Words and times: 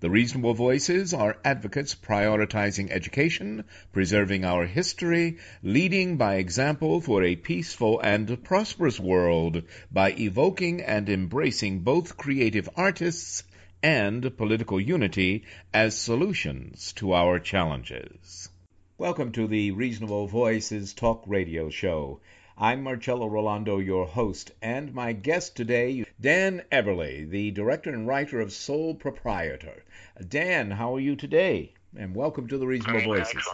The 0.00 0.10
reasonable 0.10 0.54
voices 0.54 1.12
are 1.12 1.38
advocates 1.44 1.96
prioritizing 1.96 2.88
education, 2.92 3.64
preserving 3.92 4.44
our 4.44 4.64
history, 4.64 5.38
leading 5.60 6.16
by 6.16 6.36
example 6.36 7.00
for 7.00 7.24
a 7.24 7.34
peaceful 7.34 7.98
and 7.98 8.44
prosperous 8.44 9.00
world 9.00 9.64
by 9.90 10.12
evoking 10.12 10.82
and 10.82 11.08
embracing 11.08 11.80
both 11.80 12.16
creative 12.16 12.68
artists 12.76 13.42
and 13.82 14.36
political 14.36 14.80
unity 14.80 15.42
as 15.74 15.98
solutions 15.98 16.92
to 16.92 17.12
our 17.12 17.40
challenges. 17.40 18.50
Welcome 18.98 19.32
to 19.32 19.48
the 19.48 19.72
Reasonable 19.72 20.28
Voices 20.28 20.94
Talk 20.94 21.24
Radio 21.26 21.70
Show. 21.70 22.20
I'm 22.56 22.84
Marcello 22.84 23.28
Rollando, 23.28 23.84
your 23.84 24.06
host, 24.06 24.52
and 24.62 24.94
my 24.94 25.12
guest 25.12 25.56
today, 25.56 26.04
Dan 26.20 26.64
Eberle, 26.72 27.30
the 27.30 27.52
director 27.52 27.90
and 27.90 28.04
writer 28.04 28.40
of 28.40 28.52
Sole 28.52 28.92
Proprietor. 28.92 29.84
Dan, 30.26 30.72
how 30.72 30.96
are 30.96 31.00
you 31.00 31.14
today? 31.14 31.74
And 31.96 32.12
welcome 32.12 32.48
to 32.48 32.58
the 32.58 32.66
Reasonable 32.66 33.02
Voices. 33.02 33.48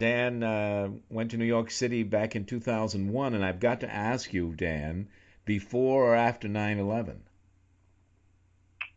Dan 0.00 0.42
uh, 0.42 0.88
went 1.08 1.30
to 1.30 1.36
New 1.36 1.44
York 1.44 1.70
City 1.70 2.02
back 2.02 2.34
in 2.34 2.46
2001, 2.46 3.34
and 3.34 3.44
I've 3.44 3.60
got 3.60 3.78
to 3.80 3.94
ask 3.94 4.32
you, 4.32 4.54
Dan, 4.56 5.06
before 5.44 6.06
or 6.06 6.16
after 6.16 6.48
9 6.48 6.80
11? 6.80 7.22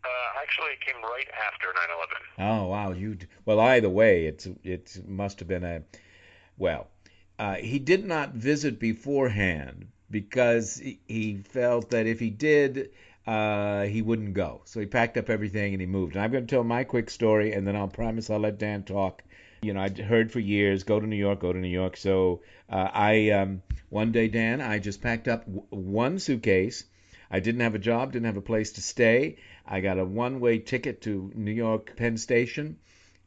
Uh, 0.04 0.10
actually, 0.42 0.72
it 0.72 0.82
came 0.82 1.00
right 1.04 1.28
after 1.48 1.68
9/11. 1.68 2.50
Oh 2.50 2.68
wow, 2.68 2.92
you 2.94 3.18
well 3.46 3.60
either 3.60 3.90
way, 3.90 4.26
it's 4.26 4.48
it 4.64 5.04
must 5.06 5.38
have 5.40 5.48
been 5.48 5.64
a 5.64 5.84
well. 6.58 6.88
Uh, 7.38 7.56
he 7.56 7.78
did 7.78 8.06
not 8.06 8.34
visit 8.34 8.80
beforehand 8.80 9.90
because 10.10 10.82
he 11.08 11.38
felt 11.50 11.90
that 11.90 12.08
if 12.08 12.20
he 12.20 12.30
did, 12.30 12.92
uh, 13.26 13.84
he 13.84 14.02
wouldn't 14.02 14.34
go. 14.34 14.62
So 14.66 14.80
he 14.80 14.86
packed 14.86 15.18
up 15.18 15.30
everything 15.30 15.74
and 15.74 15.82
he 15.82 15.88
moved. 15.88 16.16
And 16.16 16.24
I'm 16.24 16.32
going 16.32 16.48
to 16.48 16.56
tell 16.56 16.64
my 16.64 16.84
quick 16.84 17.10
story, 17.10 17.54
and 17.54 17.68
then 17.68 17.76
I'll 17.76 17.88
promise 17.88 18.30
I'll 18.30 18.40
let 18.40 18.58
Dan 18.58 18.84
talk. 18.84 19.24
You 19.62 19.74
know, 19.74 19.82
I'd 19.82 19.98
heard 19.98 20.32
for 20.32 20.40
years, 20.40 20.84
go 20.84 21.00
to 21.00 21.08
New 21.08 21.18
York, 21.18 21.40
go 21.40 21.52
to 21.52 21.60
New 21.60 21.68
York. 21.68 21.98
So 21.98 22.42
uh, 22.70 22.90
I, 22.94 23.32
um, 23.32 23.62
one 23.90 24.12
day, 24.12 24.28
Dan, 24.28 24.62
I 24.62 24.80
just 24.80 25.02
packed 25.02 25.28
up 25.28 25.46
w- 25.46 25.66
one 25.70 26.20
suitcase. 26.20 26.86
I 27.30 27.42
didn't 27.42 27.62
have 27.62 27.76
a 27.76 27.80
job, 27.80 28.14
didn't 28.14 28.28
have 28.28 28.38
a 28.38 28.42
place 28.42 28.74
to 28.74 28.82
stay. 28.82 29.38
I 29.66 29.82
got 29.82 30.00
a 30.00 30.06
one 30.06 30.40
way 30.40 30.60
ticket 30.60 31.02
to 31.02 31.32
New 31.36 31.52
York 31.52 31.96
Penn 31.98 32.18
Station. 32.18 32.78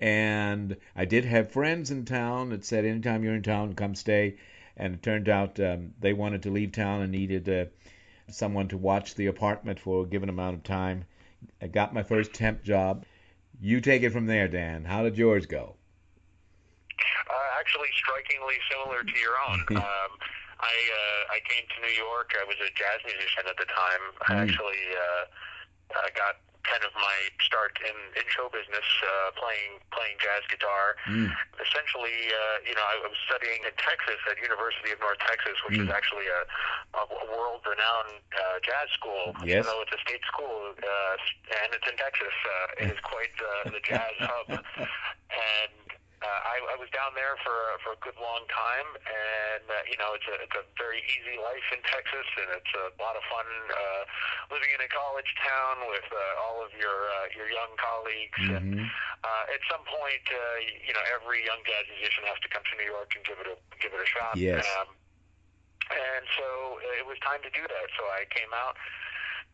And 0.00 0.76
I 0.96 1.04
did 1.04 1.26
have 1.26 1.52
friends 1.52 1.90
in 1.90 2.06
town 2.06 2.50
that 2.50 2.64
said, 2.64 2.86
anytime 2.86 3.22
you're 3.22 3.34
in 3.34 3.42
town, 3.42 3.74
come 3.74 3.94
stay. 3.94 4.36
And 4.76 4.94
it 4.94 5.03
turned 5.03 5.28
out 5.28 5.58
um, 5.60 5.92
they 6.00 6.12
wanted 6.12 6.42
to 6.44 6.50
leave 6.50 6.72
town 6.72 7.03
and 7.03 7.12
needed 7.12 7.48
uh, 7.48 7.64
someone 8.28 8.69
to 8.69 8.76
watch 8.76 9.14
the 9.14 9.26
apartment 9.26 9.78
for 9.81 10.03
a 10.03 10.06
given 10.06 10.28
amount 10.28 10.56
of 10.56 10.62
time. 10.62 11.04
I 11.60 11.66
got 11.69 11.94
my 11.94 12.03
first 12.03 12.32
temp 12.32 12.62
job. 12.62 13.04
You 13.60 13.81
take 13.81 14.03
it 14.03 14.10
from 14.10 14.26
there, 14.26 14.48
Dan. 14.48 14.84
How 14.84 15.03
did 15.03 15.16
yours 15.19 15.47
go? 15.47 15.75
Uh, 17.28 17.58
actually, 17.58 17.88
strikingly 17.97 18.56
similar 18.70 19.03
to 19.03 19.19
your 19.19 19.36
own. 19.48 19.60
um, 19.76 20.10
I 20.60 20.75
uh, 20.92 21.32
I 21.32 21.38
came 21.48 21.64
to 21.64 21.78
New 21.87 21.94
York. 21.97 22.32
I 22.41 22.44
was 22.44 22.56
a 22.60 22.69
jazz 22.76 23.00
musician 23.04 23.44
at 23.48 23.56
the 23.56 23.64
time. 23.64 24.02
I 24.28 24.32
Mm. 24.34 24.42
actually 24.48 24.82
uh, 24.92 25.25
uh, 25.97 26.08
got 26.14 26.37
kind 26.69 26.84
of 26.84 26.93
my 26.97 27.19
start 27.41 27.76
in, 27.82 27.97
in 28.16 28.25
show 28.28 28.48
business, 28.53 28.84
uh, 29.03 29.32
playing 29.41 29.81
playing 29.94 30.16
jazz 30.21 30.44
guitar. 30.53 30.97
Mm. 31.09 31.32
Essentially, 31.59 32.31
uh, 32.32 32.56
you 32.69 32.75
know, 32.76 32.84
I 32.84 33.00
was 33.04 33.16
studying 33.26 33.65
in 33.65 33.72
Texas 33.81 34.21
at 34.28 34.37
University 34.41 34.93
of 34.93 35.00
North 35.00 35.20
Texas, 35.25 35.56
which 35.66 35.78
is 35.81 35.88
Mm. 35.88 35.97
actually 35.97 36.28
a, 36.28 36.41
a 37.00 37.04
world-renowned 37.32 38.20
uh, 38.37 38.59
jazz 38.62 38.88
school. 38.93 39.32
Yes. 39.43 39.65
Even 39.65 39.72
though 39.72 39.82
it's 39.82 39.94
a 39.97 40.03
state 40.04 40.25
school 40.28 40.76
uh, 40.76 41.15
and 41.65 41.69
it's 41.72 41.87
in 41.88 41.97
Texas, 41.97 42.34
uh, 42.44 42.82
it 42.84 42.88
is 42.93 43.00
quite 43.00 43.32
the, 43.41 43.72
the 43.76 43.82
jazz 43.84 44.15
hub. 44.20 44.49
And 45.31 45.70
uh, 46.30 46.41
I, 46.46 46.56
I 46.62 46.76
was 46.78 46.86
down 46.94 47.10
there 47.18 47.34
for 47.42 47.56
for 47.82 47.98
a 47.98 48.00
good 48.06 48.14
long 48.22 48.46
time, 48.46 48.86
and 49.02 49.66
uh, 49.66 49.82
you 49.91 49.98
know, 49.98 50.14
it's 50.14 50.26
a 50.30 50.36
it's 50.46 50.54
a 50.54 50.64
very 50.78 51.02
easy 51.10 51.34
life 51.42 51.66
in 51.74 51.82
Texas, 51.82 52.26
and 52.38 52.54
it's 52.54 52.72
a 52.78 52.94
lot 53.02 53.18
of 53.18 53.22
fun 53.26 53.46
uh, 53.46 54.02
living 54.54 54.70
in 54.70 54.78
a 54.78 54.90
college 54.90 55.26
town 55.42 55.90
with 55.90 56.06
uh, 56.14 56.42
all 56.46 56.62
of 56.62 56.70
your 56.78 57.10
uh, 57.19 57.34
your 57.34 57.50
young 57.50 57.74
colleagues. 57.82 58.38
And 58.46 58.78
Mhm. 58.78 58.86
uh, 59.26 59.54
at 59.54 59.60
some 59.66 59.82
point, 59.90 60.24
uh, 60.30 60.38
you 60.86 60.94
know, 60.94 61.02
every 61.10 61.42
young 61.42 61.58
jazz 61.66 61.90
musician 61.90 62.22
has 62.30 62.38
to 62.46 62.48
come 62.48 62.62
to 62.70 62.74
New 62.78 62.86
York 62.86 63.10
and 63.16 63.22
give 63.26 63.38
it 63.42 63.48
a 63.50 63.56
give 63.82 63.90
it 63.90 64.00
a 64.00 64.06
shot. 64.06 64.36
Yes. 64.38 64.62
Um, 64.78 64.94
and 65.90 66.24
so 66.38 66.78
it 66.94 67.04
was 67.06 67.19
time 67.19 67.42
to 67.42 67.50
do 67.50 67.62
that. 67.66 67.86
So 67.98 68.06
I 68.14 68.22
came 68.30 68.52
out. 68.54 68.78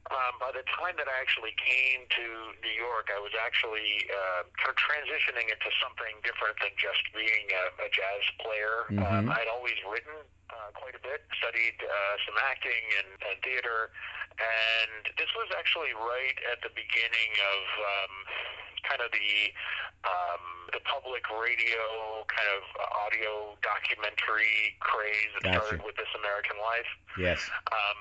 Um, 0.06 0.38
by 0.38 0.54
the 0.54 0.62
time 0.78 0.94
that 1.02 1.10
I 1.10 1.16
actually 1.18 1.50
came 1.58 2.06
to 2.14 2.26
New 2.62 2.76
York, 2.78 3.10
I 3.10 3.18
was 3.18 3.34
actually 3.34 4.06
uh, 4.06 4.46
kind 4.54 4.70
of 4.70 4.78
transitioning 4.78 5.50
into 5.50 5.70
something 5.82 6.14
different 6.22 6.54
than 6.62 6.70
just 6.78 7.02
being 7.10 7.50
a, 7.50 7.64
a 7.82 7.88
jazz 7.90 8.22
player. 8.38 8.86
Um, 9.02 9.26
Mhm. 9.26 9.34
I'd 9.34 9.50
always 9.50 9.74
written 9.82 10.14
uh, 10.50 10.70
quite 10.78 10.94
a 10.94 11.02
bit, 11.02 11.26
studied 11.42 11.74
uh, 11.82 12.14
some 12.22 12.38
acting 12.38 12.84
and, 13.02 13.08
and 13.18 13.36
theater, 13.42 13.90
and 14.38 15.10
this 15.18 15.26
was 15.34 15.50
actually 15.58 15.90
right 15.98 16.38
at 16.54 16.62
the 16.62 16.70
beginning 16.70 17.32
of 17.42 17.62
um, 17.82 18.12
kind 18.86 19.00
of 19.02 19.10
the 19.10 19.50
um, 20.06 20.70
the 20.70 20.78
public 20.86 21.26
radio 21.34 22.22
kind 22.30 22.46
of 22.54 22.62
audio 22.94 23.58
documentary 23.62 24.78
craze 24.78 25.34
that 25.34 25.42
Gotcha. 25.50 25.58
started 25.66 25.82
with 25.82 25.96
This 25.98 26.10
American 26.14 26.58
Life. 26.62 26.90
Yes. 27.18 27.42
Um, 27.74 27.98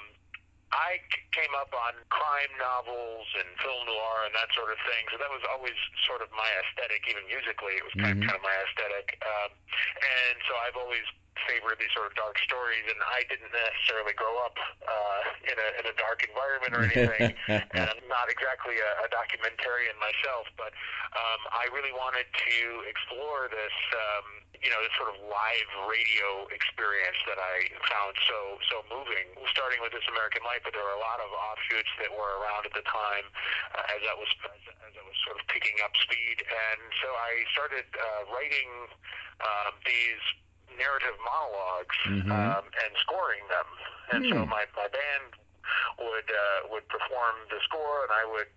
I 0.74 1.00
came 1.32 1.54
up 1.60 1.70
on 1.74 1.94
crime 2.10 2.54
novels 2.58 3.28
and 3.38 3.48
film 3.62 3.86
noir 3.86 4.26
and 4.26 4.34
that 4.36 4.50
sort 4.58 4.72
of 4.74 4.80
thing, 4.90 5.06
so 5.12 5.18
that 5.22 5.30
was 5.30 5.44
always 5.52 5.76
sort 6.10 6.22
of 6.26 6.30
my 6.34 6.50
aesthetic, 6.66 7.06
even 7.10 7.24
musically. 7.28 7.78
It 7.78 7.84
was 7.86 7.94
kind, 7.96 8.18
Mhm. 8.18 8.24
of, 8.24 8.28
kind 8.28 8.38
of 8.40 8.44
my 8.44 8.56
aesthetic, 8.66 9.08
um, 9.24 9.52
and 9.54 10.36
so 10.48 10.58
I've 10.58 10.76
always 10.76 11.06
favored 11.44 11.78
these 11.78 11.92
sort 11.92 12.08
of 12.08 12.14
dark 12.16 12.40
stories. 12.44 12.88
And 12.88 13.00
I 13.04 13.28
didn't 13.28 13.52
necessarily 13.52 14.16
grow 14.16 14.36
up 14.44 14.56
uh, 14.84 15.52
in 15.52 15.58
a 15.60 15.68
in 15.80 15.86
a 15.92 15.96
dark 16.00 16.24
environment 16.24 16.72
or 16.72 16.84
anything, 16.88 17.36
and 17.76 17.86
I'm 17.92 18.08
not 18.08 18.32
exactly 18.32 18.80
a, 18.80 18.92
a 19.04 19.08
documentarian 19.12 19.96
myself, 20.00 20.48
but 20.56 20.72
um, 21.16 21.42
I 21.52 21.68
really 21.72 21.96
wanted 21.96 22.28
to 22.28 22.58
explore 22.88 23.48
this, 23.48 23.76
um, 23.96 24.26
you 24.60 24.72
know, 24.72 24.80
this 24.84 24.92
sort 25.00 25.12
of 25.12 25.18
live 25.28 25.70
radio 25.88 26.48
experience 26.52 27.20
that 27.28 27.40
I 27.40 27.72
found 27.92 28.16
so 28.28 28.40
so 28.72 28.76
moving. 28.88 29.28
Starting 29.52 29.80
with 29.80 29.96
This 29.96 30.04
American 30.12 30.44
Life, 30.44 30.68
but 30.68 30.76
there 30.76 30.84
were 30.84 31.00
a 31.00 31.04
lot 31.04 31.24
of 31.24 31.32
offshoots 31.32 31.92
that 32.04 32.12
were 32.12 32.44
around 32.44 32.68
at 32.68 32.76
the 32.76 32.84
time 32.84 33.24
uh, 33.72 33.94
as 33.96 34.04
that 34.04 34.16
was 34.20 34.28
as, 34.52 34.64
as 34.84 34.94
I 35.00 35.04
was 35.04 35.16
sort 35.24 35.40
of 35.40 35.48
picking 35.48 35.80
up 35.80 35.96
speed, 35.96 36.44
and 36.44 36.80
so 37.00 37.08
I 37.16 37.32
started 37.56 37.88
uh, 37.96 38.28
writing 38.36 38.70
um, 39.42 39.74
these 39.88 40.24
narrative 40.78 41.16
monologues 41.24 41.98
Mhm. 42.06 42.32
um, 42.32 42.66
and 42.84 42.92
scoring 43.02 43.44
them. 43.48 43.68
And 44.12 44.22
so 44.30 44.46
Hmm. 44.46 44.50
my 44.50 44.66
my 44.76 44.88
band 44.88 45.34
would 45.98 46.30
uh, 46.30 46.68
would 46.70 46.88
perform 46.90 47.36
the 47.50 47.60
score, 47.66 48.04
and 48.06 48.12
I 48.14 48.24
would 48.26 48.48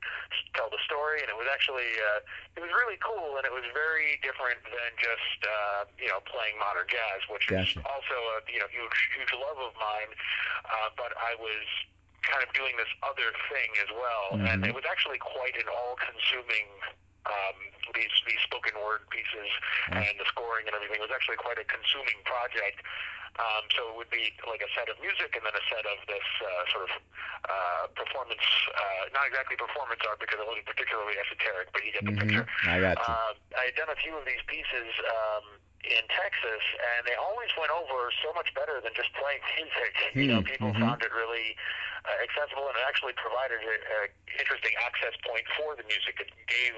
tell 0.55 0.69
the 0.69 0.79
story, 0.85 1.21
and 1.25 1.31
it 1.31 1.37
was 1.37 1.49
actually 1.49 1.89
uh, 2.01 2.21
it 2.57 2.61
was 2.61 2.71
really 2.71 2.99
cool, 3.01 3.37
and 3.39 3.47
it 3.47 3.53
was 3.53 3.65
very 3.73 4.19
different 4.23 4.61
than 4.65 4.91
just 5.01 5.39
uh, 5.47 5.85
you 5.99 6.09
know 6.09 6.21
playing 6.29 6.59
modern 6.59 6.87
jazz, 6.89 7.25
which 7.33 7.47
Gotcha. 7.49 7.81
is 7.81 7.85
also 7.87 8.17
a 8.37 8.45
you 8.53 8.59
know 8.61 8.69
huge 8.69 8.99
huge 9.17 9.33
love 9.33 9.57
of 9.59 9.73
mine. 9.81 10.13
Uh, 10.69 10.91
but 11.01 11.17
I 11.17 11.35
was 11.41 11.65
kind 12.29 12.45
of 12.45 12.53
doing 12.53 12.77
this 12.77 12.91
other 13.03 13.33
thing 13.49 13.71
as 13.81 13.89
well, 13.95 14.37
and 14.45 14.63
Mhm. 14.63 14.69
it 14.69 14.75
was 14.75 14.85
actually 14.85 15.19
quite 15.19 15.57
an 15.57 15.69
all-consuming. 15.69 16.69
Um, 17.29 17.57
these 17.95 18.13
these 18.27 18.41
spoken 18.45 18.73
word 18.81 19.05
pieces 19.13 19.49
Mm. 19.93 20.01
and 20.05 20.15
the 20.21 20.25
scoring 20.29 20.65
and 20.69 20.75
everything 20.77 21.01
was 21.01 21.13
actually 21.13 21.37
quite 21.41 21.57
a 21.61 21.65
consuming 21.69 22.17
project. 22.25 22.81
Um, 23.39 23.65
so 23.77 23.93
it 23.93 23.97
would 23.97 24.11
be 24.11 24.35
like 24.51 24.59
a 24.65 24.71
set 24.75 24.89
of 24.91 24.99
music 24.99 25.31
and 25.39 25.47
then 25.47 25.55
a 25.55 25.63
set 25.71 25.87
of 25.87 25.99
this 26.11 26.27
uh, 26.43 26.65
sort 26.75 26.91
of 26.91 26.93
uh, 27.47 27.85
performance, 27.95 28.43
uh, 28.75 29.05
not 29.15 29.31
exactly 29.31 29.55
performance 29.55 30.03
art 30.09 30.19
because 30.19 30.43
it 30.43 30.47
wasn't 30.49 30.67
particularly 30.67 31.15
esoteric, 31.23 31.71
but 31.71 31.85
you 31.87 31.93
get 31.95 32.03
the 32.03 32.13
Mhm. 32.19 32.19
picture. 32.19 32.47
I 32.67 32.81
got 32.83 32.99
you. 32.99 33.05
Uh, 33.05 33.33
I 33.55 33.63
had 33.71 33.77
done 33.79 33.91
a 33.95 33.99
few 34.03 34.17
of 34.19 34.25
these 34.27 34.43
pieces 34.51 34.91
um, 35.07 35.45
in 35.87 36.05
Texas, 36.11 36.65
and 36.97 37.07
they 37.07 37.15
always 37.15 37.49
went 37.55 37.71
over 37.71 38.11
so 38.23 38.35
much 38.35 38.51
better 38.55 38.83
than 38.83 38.91
just 38.99 39.15
playing 39.15 39.43
music. 39.57 39.95
You 40.15 40.27
know, 40.27 40.41
Hmm, 40.43 40.51
people 40.51 40.71
mhm. 40.75 40.83
found 40.83 41.01
it 41.07 41.13
really 41.15 41.55
uh, 42.05 42.25
accessible, 42.25 42.67
and 42.67 42.77
it 42.77 42.85
actually 42.87 43.15
provided 43.15 43.63
an 43.63 44.11
interesting 44.39 44.75
access 44.83 45.15
point 45.23 45.47
for 45.55 45.79
the 45.79 45.87
music. 45.87 46.19
It 46.19 46.31
gave 46.51 46.75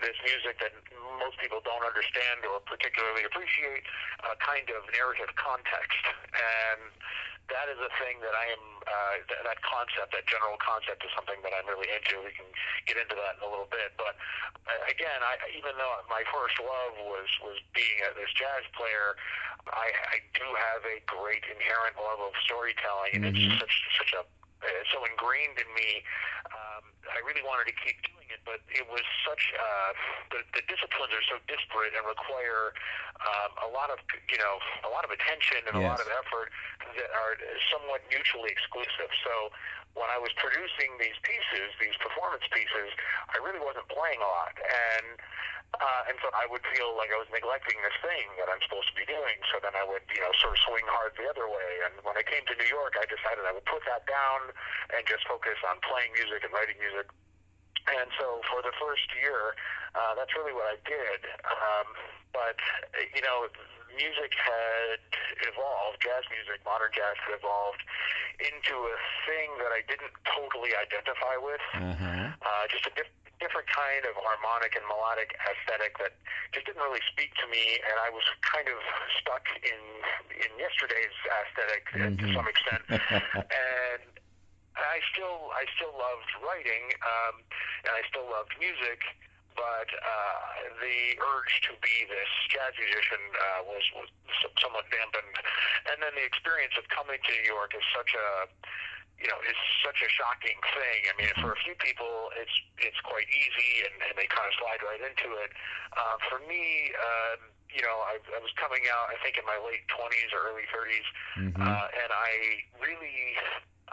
this 0.00 0.16
music 0.28 0.60
that 0.60 0.76
most 1.20 1.40
people 1.40 1.64
don't 1.64 1.84
understand 1.84 2.44
or 2.44 2.60
particularly 2.64 3.24
appreciate 3.24 3.84
a 4.28 4.36
kind 4.40 4.68
of 4.70 4.84
narrative 4.92 5.32
context, 5.40 6.04
and 6.36 6.80
that 7.52 7.66
is 7.68 7.76
a 7.80 7.92
thing 8.00 8.20
that 8.24 8.32
I 8.32 8.46
am. 8.56 8.64
Uh, 8.84 9.16
th- 9.28 9.42
that 9.48 9.60
concept, 9.64 10.12
that 10.12 10.28
general 10.28 10.60
concept, 10.60 11.00
is 11.04 11.12
something 11.16 11.40
that 11.40 11.56
I'm 11.56 11.64
really 11.64 11.88
into. 11.88 12.20
We 12.20 12.32
can 12.36 12.44
get 12.84 13.00
into 13.00 13.16
that 13.16 13.40
in 13.40 13.42
a 13.44 13.50
little 13.50 13.68
bit, 13.72 13.96
but 13.96 14.12
uh, 14.68 14.80
again, 14.92 15.24
I, 15.24 15.40
even 15.56 15.72
though 15.80 16.04
my 16.12 16.20
first 16.28 16.56
love 16.60 16.92
was 17.00 17.28
was 17.40 17.56
being 17.72 17.96
a, 18.04 18.12
this 18.16 18.28
jazz 18.36 18.64
player, 18.76 19.16
I, 19.72 19.88
I 20.12 20.16
do 20.36 20.44
have 20.44 20.84
a 20.84 21.00
great 21.08 21.44
inherent 21.48 21.96
love 21.96 22.20
of 22.20 22.36
storytelling, 22.44 23.24
and 23.24 23.24
Mhm. 23.24 23.32
it's 23.32 23.44
such 23.60 23.74
such 23.96 24.12
a 24.20 24.22
so 24.92 25.04
ingrained 25.04 25.58
in 25.60 25.70
me. 25.74 26.02
Um, 26.48 26.84
I 27.10 27.20
really 27.24 27.44
wanted 27.44 27.68
to 27.68 27.76
keep 27.76 28.00
doing 28.04 28.28
it, 28.32 28.40
but 28.48 28.64
it 28.72 28.84
was 28.88 29.04
such 29.24 29.52
uh, 29.56 29.92
the, 30.32 30.40
the 30.56 30.62
disciplines 30.66 31.12
are 31.12 31.26
so 31.28 31.36
disparate 31.48 31.92
and 31.96 32.04
require 32.04 32.72
um, 33.24 33.50
a 33.64 33.70
lot 33.70 33.92
of 33.92 34.00
you 34.28 34.40
know 34.40 34.56
a 34.84 34.90
lot 34.90 35.04
of 35.04 35.12
attention 35.12 35.64
and 35.68 35.74
a 35.76 35.84
lot 35.84 36.00
of 36.00 36.08
effort 36.08 36.48
that 36.96 37.10
are 37.12 37.36
somewhat 37.72 38.00
mutually 38.08 38.50
exclusive. 38.52 39.10
So 39.24 39.52
when 39.94 40.10
I 40.10 40.18
was 40.18 40.32
producing 40.40 40.90
these 40.98 41.16
pieces, 41.22 41.70
these 41.78 41.94
performance 42.02 42.44
pieces, 42.50 42.90
I 43.30 43.38
really 43.40 43.62
wasn't 43.62 43.86
playing 43.92 44.18
a 44.18 44.30
lot, 44.30 44.54
and 44.58 45.20
uh, 45.78 46.08
and 46.10 46.16
so 46.22 46.28
I 46.34 46.46
would 46.50 46.62
feel 46.74 46.94
like 46.98 47.10
I 47.10 47.18
was 47.18 47.26
neglecting 47.32 47.78
this 47.82 47.96
thing 48.04 48.26
that 48.38 48.46
I'm 48.52 48.60
supposed 48.66 48.88
to 48.92 48.96
be 48.98 49.06
doing. 49.06 49.38
So 49.52 49.58
then 49.62 49.74
I 49.74 49.82
would, 49.86 50.02
you 50.12 50.20
know, 50.22 50.30
sort 50.42 50.54
of 50.54 50.60
swing 50.66 50.86
hard 50.86 51.14
the 51.18 51.26
other 51.30 51.46
way. 51.50 51.70
And 51.88 51.98
when 52.06 52.14
I 52.18 52.24
came 52.26 52.42
to 52.50 52.54
New 52.58 52.68
York, 52.70 52.94
I 53.00 53.06
decided 53.08 53.42
I 53.46 53.52
would 53.54 53.66
put 53.66 53.82
that 53.90 54.04
down 54.06 54.50
and 54.94 55.02
just 55.08 55.26
focus 55.26 55.58
on 55.66 55.78
playing 55.86 56.12
music 56.14 56.42
and 56.46 56.52
writing 56.54 56.78
music. 56.78 57.08
And 57.84 58.08
so 58.16 58.40
for 58.48 58.64
the 58.64 58.72
first 58.80 59.04
year, 59.20 59.52
uh, 59.92 60.16
that's 60.16 60.32
really 60.38 60.56
what 60.56 60.64
I 60.72 60.78
did. 60.88 61.20
Um, 61.44 61.88
but 62.32 62.56
you 63.14 63.20
know, 63.22 63.46
music 63.94 64.32
had 64.34 64.98
evolved. 65.46 66.00
Jazz 66.02 66.24
music, 66.32 66.64
modern 66.64 66.90
jazz, 66.96 67.14
had 67.28 67.36
evolved 67.38 67.84
into 68.42 68.74
a 68.90 68.96
thing 69.28 69.48
that 69.62 69.70
I 69.70 69.84
didn't 69.86 70.10
totally 70.26 70.72
identify 70.74 71.36
with 71.38 71.62
Uh-huh. 71.76 72.32
uh, 72.42 72.64
just 72.72 72.88
a 72.88 72.92
diff- 72.96 73.12
different 73.44 73.68
kind 73.68 74.08
of 74.08 74.16
harmonic 74.16 74.72
and 74.72 74.88
melodic 74.88 75.36
aesthetic 75.44 76.00
that 76.00 76.16
just 76.56 76.64
didn't 76.64 76.80
really 76.80 77.04
speak 77.12 77.36
to 77.36 77.46
me, 77.52 77.76
and 77.84 78.00
I 78.00 78.08
was 78.08 78.24
kind 78.40 78.64
of 78.72 78.80
stuck 79.20 79.44
in 79.60 79.80
in 80.32 80.50
yesterday's 80.56 81.12
aesthetic 81.28 81.84
uh, 81.92 82.16
to 82.16 82.26
some 82.32 82.48
extent. 82.48 82.82
and 82.88 84.08
I 84.80 85.04
still 85.12 85.52
I 85.52 85.68
still 85.76 85.92
loved 85.92 86.30
writing, 86.40 86.88
um, 87.04 87.44
and 87.84 87.92
I 87.92 88.00
still 88.08 88.24
loved 88.24 88.56
music. 88.56 89.04
But 89.54 89.86
uh, 89.86 90.36
the 90.82 91.14
urge 91.14 91.54
to 91.70 91.78
be 91.78 92.10
this 92.10 92.32
jazz 92.50 92.74
musician 92.74 93.22
uh, 93.38 93.60
was, 93.70 93.86
was 93.94 94.10
somewhat 94.58 94.82
dampened, 94.90 95.30
and 95.94 96.02
then 96.02 96.10
the 96.18 96.26
experience 96.26 96.74
of 96.74 96.90
coming 96.90 97.22
to 97.22 97.30
New 97.30 97.46
York 97.46 97.70
is 97.70 97.86
such 97.94 98.18
a 98.18 98.50
you 99.20 99.30
know, 99.30 99.38
is 99.46 99.58
such 99.86 100.02
a 100.02 100.10
shocking 100.10 100.58
thing. 100.74 101.00
I 101.08 101.12
mean, 101.16 101.30
for 101.38 101.54
a 101.54 101.58
few 101.62 101.74
people, 101.78 102.34
it's 102.36 102.52
it's 102.82 102.98
quite 103.06 103.26
easy 103.30 103.86
and, 103.86 103.94
and 104.10 104.14
they 104.18 104.26
kind 104.28 104.44
of 104.46 104.54
slide 104.58 104.82
right 104.82 105.00
into 105.00 105.38
it. 105.40 105.50
Uh, 105.94 106.16
for 106.28 106.42
me, 106.44 106.90
um, 106.98 107.38
you 107.70 107.82
know, 107.82 108.02
I, 108.06 108.18
I 108.34 108.40
was 108.42 108.50
coming 108.58 108.86
out, 108.90 109.10
I 109.10 109.18
think, 109.22 109.34
in 109.38 109.46
my 109.46 109.58
late 109.62 109.82
20s 109.90 110.30
or 110.34 110.46
early 110.50 110.66
30s, 110.70 111.08
Mhm. 111.38 111.58
uh, 111.58 111.86
and 112.02 112.10
I 112.14 112.62
really, 112.78 113.34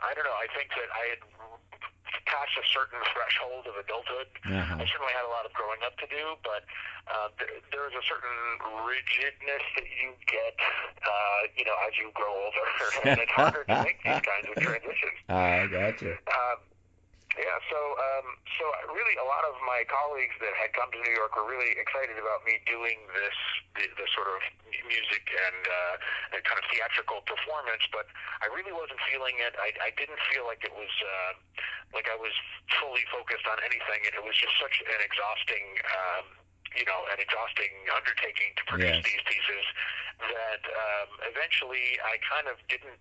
I 0.01 0.13
don't 0.13 0.25
know, 0.25 0.38
I 0.38 0.50
think 0.53 0.69
that 0.77 0.89
I 0.94 1.18
had 1.18 1.21
past 2.31 2.56
a 2.56 2.66
certain 2.72 2.98
threshold 3.12 3.68
of 3.68 3.75
adulthood. 3.75 4.31
Uh-huh. 4.48 4.80
I 4.80 4.83
certainly 4.88 5.12
had 5.12 5.28
a 5.28 5.31
lot 5.31 5.44
of 5.44 5.51
growing 5.51 5.83
up 5.83 6.00
to 6.00 6.07
do, 6.07 6.39
but 6.42 6.63
uh, 7.12 7.28
there, 7.36 7.51
there 7.75 7.86
is 7.92 7.95
a 7.95 8.04
certain 8.07 8.31
rigidness 8.88 9.63
that 9.75 9.88
you 9.92 10.16
get, 10.31 10.56
uh, 11.04 11.42
you 11.60 11.68
know, 11.68 11.75
as 11.83 11.94
you 12.00 12.07
grow 12.16 12.31
older, 12.31 12.68
and 13.12 13.19
it's 13.19 13.36
harder 13.36 13.68
to 13.68 13.75
make 13.83 14.00
these 14.01 14.24
kinds 14.24 14.48
of 14.48 14.56
transitions. 14.57 15.18
I 15.30 15.68
got 15.68 16.00
you. 16.00 16.16
Um, 16.31 16.57
yeah, 17.39 17.57
so 17.72 17.80
um, 17.95 18.28
so 18.60 18.66
really, 18.92 19.16
a 19.16 19.24
lot 19.24 19.48
of 19.48 19.56
my 19.63 19.88
colleagues 19.88 20.36
that 20.44 20.51
had 20.60 20.75
come 20.75 20.92
to 20.92 21.00
New 21.00 21.16
York 21.16 21.31
were 21.39 21.48
really 21.48 21.72
excited 21.80 22.19
about 22.19 22.44
me 22.44 22.60
doing 22.68 23.00
this, 23.16 23.38
the, 23.80 23.88
the 23.95 24.07
sort 24.12 24.28
of 24.28 24.44
music 24.83 25.24
and, 25.31 25.62
uh, 25.63 26.36
and 26.36 26.39
kind 26.44 26.60
of 26.60 26.66
theatrical 26.68 27.24
performance, 27.24 27.88
but 27.95 28.12
I 28.44 28.51
really 28.51 28.75
wasn't 28.75 29.00
feeling 29.07 29.39
it. 29.39 29.56
I, 29.56 29.72
I 29.80 29.89
didn't 29.95 30.19
feel 30.28 30.44
like 30.44 30.68
it 30.68 30.75
was 30.75 30.92
uh, 30.92 31.31
like 31.95 32.12
I 32.12 32.19
was 32.19 32.36
fully 32.83 33.04
focused 33.12 33.48
on 33.48 33.63
anything, 33.63 34.04
and 34.04 34.13
it 34.16 34.24
was 34.24 34.36
just 34.36 34.56
such 34.60 34.83
an 34.83 35.00
exhausting. 35.00 35.66
Um, 35.88 36.25
you 36.72 36.88
know, 36.88 37.04
an 37.12 37.19
exhausting 37.19 37.68
undertaking 37.92 38.56
to 38.56 38.63
produce 38.63 38.95
Yes. 38.95 39.04
these 39.04 39.24
pieces 39.28 39.63
that 40.24 40.63
um, 40.72 41.10
eventually 41.28 42.00
I 42.00 42.16
kind 42.24 42.48
of 42.48 42.56
didn't 42.72 42.95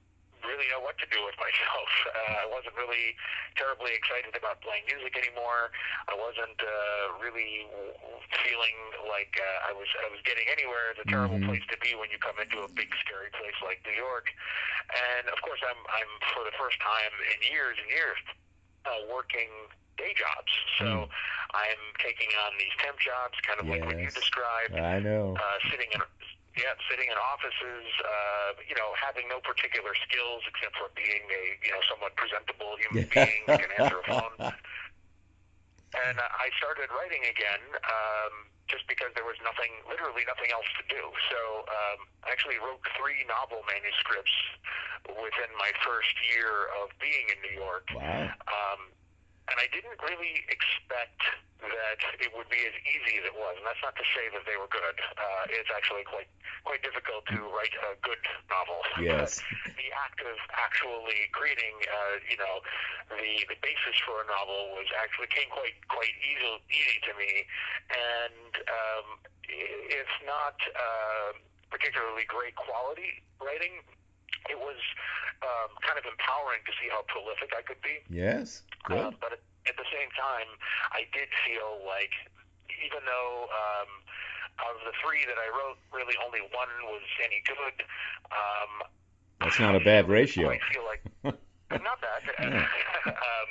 really 0.46 0.66
know 0.72 0.80
what 0.82 0.96
to 1.02 1.06
do 1.10 1.20
with 1.24 1.36
myself. 1.44 1.90
Uh, 2.10 2.44
I 2.44 2.46
wasn't 2.50 2.74
really 2.78 3.14
terribly 3.56 3.92
excited 3.96 4.32
about 4.36 4.60
playing 4.64 4.84
music 4.88 5.16
anymore. 5.16 5.70
I 6.08 6.14
wasn't 6.16 6.58
uh, 6.60 7.18
really 7.20 7.66
feeling 8.44 8.76
like 9.10 9.32
uh, 9.36 9.68
I 9.68 9.72
was 9.76 9.88
I 10.04 10.08
was 10.12 10.20
getting 10.24 10.46
anywhere. 10.50 10.92
It's 10.94 11.02
a 11.02 11.08
terrible 11.10 11.38
Mhm. 11.40 11.46
place 11.50 11.64
to 11.70 11.76
be 11.82 11.94
when 11.98 12.10
you 12.10 12.18
come 12.18 12.38
into 12.40 12.62
a 12.64 12.70
big 12.72 12.90
scary 13.04 13.30
place 13.36 13.56
like 13.64 13.80
New 13.86 13.96
York. 13.96 14.30
And 15.18 15.28
of 15.28 15.38
course, 15.42 15.60
I'm 15.66 15.80
I'm 15.90 16.10
for 16.34 16.42
the 16.44 16.54
first 16.58 16.78
time 16.80 17.12
in 17.34 17.38
years 17.52 17.76
and 17.78 17.88
years 17.90 18.18
uh, 18.86 19.00
working 19.12 19.50
day 19.98 20.14
jobs. 20.16 20.52
So 20.78 21.08
I'm 21.52 21.82
taking 22.00 22.30
on 22.46 22.56
these 22.58 22.72
temp 22.80 22.96
jobs, 22.98 23.36
kind 23.44 23.60
of 23.60 23.68
like 23.68 23.84
what 23.84 24.00
you 24.00 24.08
described 24.10 24.72
I 24.74 24.98
know. 25.00 25.36
uh, 25.36 25.58
sitting 25.70 25.90
in 25.92 26.00
yeah, 26.58 26.74
sitting 26.90 27.06
in 27.06 27.18
offices, 27.18 27.86
uh, 28.02 28.58
you 28.66 28.74
know, 28.74 28.90
having 28.98 29.30
no 29.30 29.38
particular 29.38 29.94
skills 30.02 30.42
except 30.50 30.74
for 30.74 30.90
being 30.98 31.22
a 31.30 31.42
you 31.62 31.70
know 31.70 31.82
somewhat 31.86 32.16
presentable 32.18 32.74
human 32.82 33.06
being 33.06 33.42
who 33.46 33.54
can 33.54 33.70
answer 33.78 34.00
a 34.02 34.06
phone. 34.10 34.34
And 35.90 36.16
uh, 36.18 36.42
I 36.42 36.54
started 36.58 36.86
writing 36.94 37.22
again 37.26 37.62
um, 37.82 38.46
just 38.70 38.86
because 38.86 39.10
there 39.18 39.26
was 39.26 39.34
nothing, 39.42 39.74
literally 39.90 40.22
nothing 40.22 40.54
else 40.54 40.70
to 40.78 40.84
do. 40.86 41.02
So 41.30 41.66
um, 41.66 42.06
I 42.22 42.30
actually 42.30 42.62
wrote 42.62 42.78
three 42.94 43.26
novel 43.26 43.66
manuscripts 43.66 44.34
within 45.10 45.50
my 45.58 45.74
first 45.82 46.14
year 46.30 46.70
of 46.78 46.94
being 47.02 47.26
in 47.34 47.38
New 47.42 47.54
York. 47.58 47.90
Wow. 47.90 48.30
Um, 48.46 48.94
and 49.50 49.56
I 49.58 49.66
didn't 49.74 49.98
really 50.02 50.46
expect 50.48 51.20
that 51.60 52.00
it 52.22 52.32
would 52.32 52.48
be 52.48 52.62
as 52.64 52.72
easy 52.88 53.20
as 53.20 53.24
it 53.28 53.36
was. 53.36 53.52
And 53.60 53.66
that's 53.68 53.82
not 53.84 53.92
to 54.00 54.06
say 54.16 54.32
that 54.32 54.48
they 54.48 54.56
were 54.56 54.70
good. 54.72 54.96
Uh, 55.20 55.44
it's 55.52 55.68
actually 55.74 56.06
quite 56.08 56.30
quite 56.64 56.80
difficult 56.84 57.24
to 57.32 57.36
write 57.52 57.72
a 57.84 57.96
good 58.00 58.20
novel. 58.48 58.80
Yes. 59.00 59.40
But 59.70 59.76
the 59.76 59.90
act 59.96 60.20
of 60.24 60.36
actually 60.56 61.28
creating, 61.36 61.72
uh, 61.88 62.14
you 62.28 62.36
know, 62.40 62.60
the 63.12 63.44
the 63.48 63.58
basis 63.60 63.96
for 64.08 64.24
a 64.24 64.26
novel 64.28 64.72
was 64.76 64.88
actually 64.96 65.28
came 65.28 65.48
quite 65.52 65.76
quite 65.92 66.14
easy 66.24 66.48
easy 66.72 66.98
to 67.08 67.12
me, 67.16 67.30
and 67.92 68.52
um, 68.70 69.06
i- 69.50 69.84
if 70.00 70.08
not 70.24 70.56
uh, 70.76 71.30
particularly 71.70 72.24
great 72.28 72.56
quality 72.56 73.20
writing, 73.40 73.80
it 74.48 74.58
was 74.58 74.80
um, 75.42 75.70
kind 75.84 75.98
of 76.00 76.04
empowering 76.08 76.64
to 76.64 76.72
see 76.80 76.88
how 76.88 77.04
prolific 77.08 77.52
I 77.52 77.62
could 77.62 77.80
be. 77.84 78.00
Yes. 78.08 78.62
Uh, 78.88 79.10
Good. 79.10 79.20
but 79.20 79.36
at, 79.36 79.42
at 79.68 79.76
the 79.76 79.88
same 79.92 80.08
time, 80.16 80.48
I 80.92 81.04
did 81.12 81.28
feel 81.44 81.84
like 81.84 82.12
even 82.80 83.04
though 83.04 83.50
um, 83.52 83.90
of 84.68 84.76
the 84.84 84.94
three 85.00 85.24
that 85.24 85.36
I 85.40 85.48
wrote, 85.52 85.80
really 85.92 86.16
only 86.20 86.44
one 86.52 86.70
was 86.88 87.04
any 87.24 87.40
good. 87.48 87.76
Um, 88.32 88.72
That's 89.40 89.60
not 89.60 89.74
a 89.76 89.82
bad 89.82 90.08
ratio. 90.08 90.50
I 90.52 90.60
feel 90.72 90.84
like 90.84 91.02
not 91.84 92.00
bad. 92.00 92.22
um, 92.40 93.48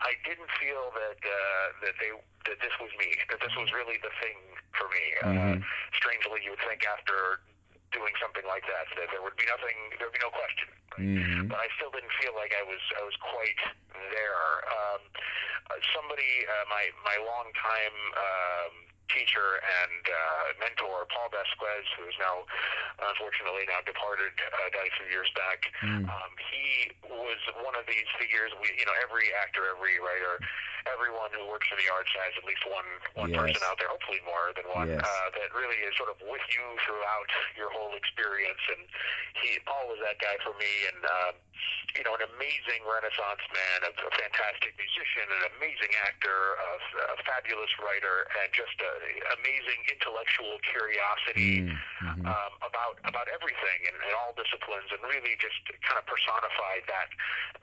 I 0.00 0.16
didn't 0.24 0.50
feel 0.58 0.90
that 0.96 1.20
uh, 1.20 1.66
that 1.86 1.94
they 2.00 2.10
that 2.48 2.58
this 2.58 2.74
was 2.80 2.90
me. 2.98 3.14
That 3.28 3.38
this 3.38 3.54
was 3.54 3.70
really 3.70 4.00
the 4.02 4.12
thing 4.18 4.38
for 4.74 4.88
me. 4.88 5.04
Uh, 5.22 5.56
strangely, 5.94 6.40
you 6.42 6.56
would 6.56 6.64
think 6.66 6.82
after 6.88 7.44
doing 7.92 8.14
something 8.22 8.46
like 8.46 8.62
that 8.70 8.86
that 8.96 9.08
there 9.10 9.22
would 9.22 9.36
be 9.36 9.46
nothing, 9.50 9.76
there 9.98 10.06
would 10.06 10.14
be 10.16 10.22
no 10.22 10.30
question. 10.30 10.68
Right? 10.94 11.06
Mhm. 11.06 11.48
But 11.50 11.58
I 11.62 11.68
still 11.78 11.90
didn't 11.90 12.12
feel 12.22 12.34
like 12.34 12.54
I 12.54 12.62
was 12.62 12.80
I 12.98 13.02
was 13.02 13.16
quite 13.22 13.60
there. 14.14 14.42
Um, 14.70 15.00
uh, 15.70 15.78
somebody, 15.94 16.46
uh, 16.46 16.64
my 16.70 16.90
my 17.06 17.16
longtime 17.22 17.96
um, 18.18 18.72
teacher 19.14 19.60
and 19.62 20.02
uh, 20.06 20.46
mentor, 20.62 21.06
Paul 21.10 21.28
Vasquez, 21.30 21.86
who 21.98 22.06
is 22.08 22.16
now 22.18 22.46
unfortunately 23.00 23.64
now 23.66 23.80
departed, 23.84 24.32
uh, 24.38 24.68
died 24.74 24.90
a 24.90 24.94
few 25.00 25.08
years 25.10 25.30
back. 25.34 25.60
Mm. 25.82 26.04
Um, 26.06 26.32
he 26.52 26.92
was 27.08 27.40
one 27.64 27.74
of 27.76 27.84
these 27.88 28.06
figures. 28.20 28.52
We, 28.60 28.70
you 28.76 28.86
know, 28.86 28.96
every 29.00 29.32
actor, 29.40 29.64
every 29.72 29.98
writer, 29.98 30.38
everyone 30.88 31.32
who 31.32 31.44
works 31.48 31.68
in 31.72 31.78
the 31.80 31.88
arts 31.92 32.10
has 32.16 32.32
at 32.40 32.44
least 32.44 32.64
one 32.68 32.88
one 33.16 33.30
Yes. 33.30 33.40
person 33.40 33.62
out 33.68 33.76
there, 33.78 33.88
hopefully 33.92 34.20
more 34.24 34.52
than 34.56 34.66
one, 34.72 34.88
Yes. 34.88 35.04
uh, 35.04 35.28
that 35.36 35.52
really 35.52 35.76
is 35.84 35.92
sort 35.96 36.08
of 36.08 36.18
with 36.24 36.44
you 36.52 36.64
throughout 36.84 37.28
your 37.56 37.70
whole 37.70 37.92
experience. 37.96 38.60
And 38.76 38.82
he, 39.44 39.58
Paul, 39.64 39.88
was 39.92 40.00
that 40.04 40.18
guy 40.20 40.36
for 40.44 40.54
me. 40.56 40.72
And 40.88 41.00
uh, 41.04 41.32
you 41.98 42.06
know, 42.06 42.14
an 42.14 42.22
amazing 42.22 42.80
Renaissance 42.86 43.42
man, 43.50 43.78
a, 43.84 43.90
a 43.92 44.10
fantastic 44.14 44.72
musician, 44.78 45.26
an 45.26 45.50
amazing 45.58 45.90
actor, 46.06 46.56
a, 46.56 46.70
a 47.12 47.16
fabulous 47.26 47.70
writer, 47.82 48.30
and 48.40 48.48
just 48.54 48.78
a 48.80 48.92
amazing 49.40 49.80
intellectual 49.90 50.58
curiosity 50.68 51.64
Mm, 51.66 51.76
mhm. 52.20 52.24
um, 52.28 52.52
about 52.64 52.96
about 53.04 53.26
everything 53.32 53.78
and, 53.88 53.96
and 54.04 54.12
all 54.20 54.32
disciplines, 54.36 54.88
and 54.92 55.00
really 55.04 55.36
just 55.40 55.58
kind 55.84 55.96
of 56.00 56.04
personified 56.06 56.84
that 56.88 57.08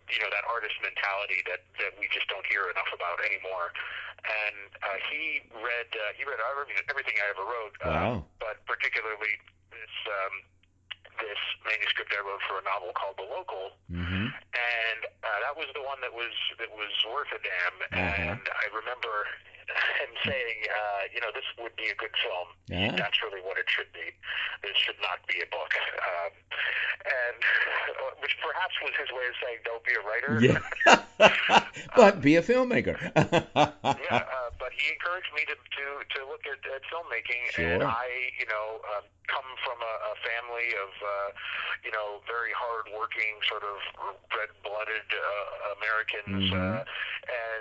you 0.09 0.19
know 0.21 0.29
that 0.33 0.43
artist 0.49 0.75
mentality 0.81 1.41
that 1.49 1.61
that 1.81 1.93
we 1.99 2.07
just 2.13 2.27
don't 2.29 2.45
hear 2.49 2.69
enough 2.73 2.89
about 2.93 3.17
anymore. 3.25 3.73
And 4.27 4.69
uh, 4.83 4.97
he 5.13 5.41
read 5.61 5.89
uh, 5.93 6.11
he 6.17 6.25
read 6.25 6.41
everything, 6.41 6.81
everything 6.89 7.15
I 7.21 7.27
ever 7.31 7.45
wrote, 7.45 7.75
uh, 7.81 7.89
Wow. 7.93 8.13
but 8.41 8.59
particularly 8.65 9.39
this 9.71 9.95
um, 10.09 10.33
this 11.21 11.41
manuscript 11.65 12.13
I 12.13 12.21
wrote 12.25 12.41
for 12.45 12.59
a 12.61 12.65
novel 12.65 12.93
called 12.93 13.17
The 13.17 13.25
Local, 13.29 13.73
Mhm. 13.89 14.29
and 14.29 14.99
uh, 15.25 15.37
that 15.45 15.55
was 15.57 15.69
the 15.73 15.81
one 15.85 16.01
that 16.01 16.13
was 16.13 16.33
that 16.61 16.69
was 16.73 16.93
worth 17.09 17.29
a 17.33 17.39
damn. 17.41 17.75
Uh-huh. 17.93 18.37
And 18.37 18.43
I 18.49 18.65
remember 18.73 19.25
him 19.69 20.11
saying, 20.25 20.57
uh, 20.71 21.01
you 21.13 21.19
know, 21.21 21.31
this 21.33 21.45
would 21.59 21.75
be 21.75 21.87
a 21.91 21.95
good 21.95 22.13
film. 22.23 22.47
Yeah. 22.67 22.95
That's 22.95 23.19
really 23.23 23.41
what 23.41 23.57
it 23.57 23.65
should 23.67 23.91
be. 23.93 24.11
This 24.63 24.75
should 24.77 24.99
not 25.01 25.19
be 25.27 25.39
a 25.41 25.47
book. 25.51 25.71
Um, 25.99 26.31
and 27.07 27.37
which 28.21 28.35
perhaps 28.43 28.75
was 28.83 28.93
his 28.99 29.09
way 29.11 29.25
of 29.27 29.35
saying, 29.43 29.59
don't 29.63 29.83
be 29.85 29.95
a 29.95 30.03
writer. 30.03 30.33
Yeah. 30.43 30.59
but 31.95 32.21
be 32.21 32.35
a 32.35 32.43
filmmaker. 32.43 32.97
yeah, 33.15 34.23
uh, 34.27 34.49
but 34.59 34.71
he 34.75 34.91
encouraged 34.91 35.31
me 35.35 35.43
to 35.47 35.55
to, 35.55 35.85
to 36.15 36.19
look 36.27 36.43
at, 36.49 36.59
at 36.73 36.81
filmmaking, 36.89 37.43
and 37.61 37.83
I, 37.83 38.33
you 38.39 38.47
know, 38.49 38.81
um, 38.97 39.05
come 39.29 39.45
from 39.61 39.77
a, 39.77 39.93
a 40.09 40.15
family 40.25 40.67
of, 40.81 40.91
uh, 41.03 41.29
you 41.85 41.91
know, 41.91 42.23
very 42.25 42.49
hard-working, 42.55 43.37
sort 43.47 43.61
of 43.63 43.77
red-blooded 44.33 45.07
uh, 45.13 45.75
Americans, 45.77 46.49
Mhm. 46.49 46.57
uh, 46.57 46.81
and 46.81 47.56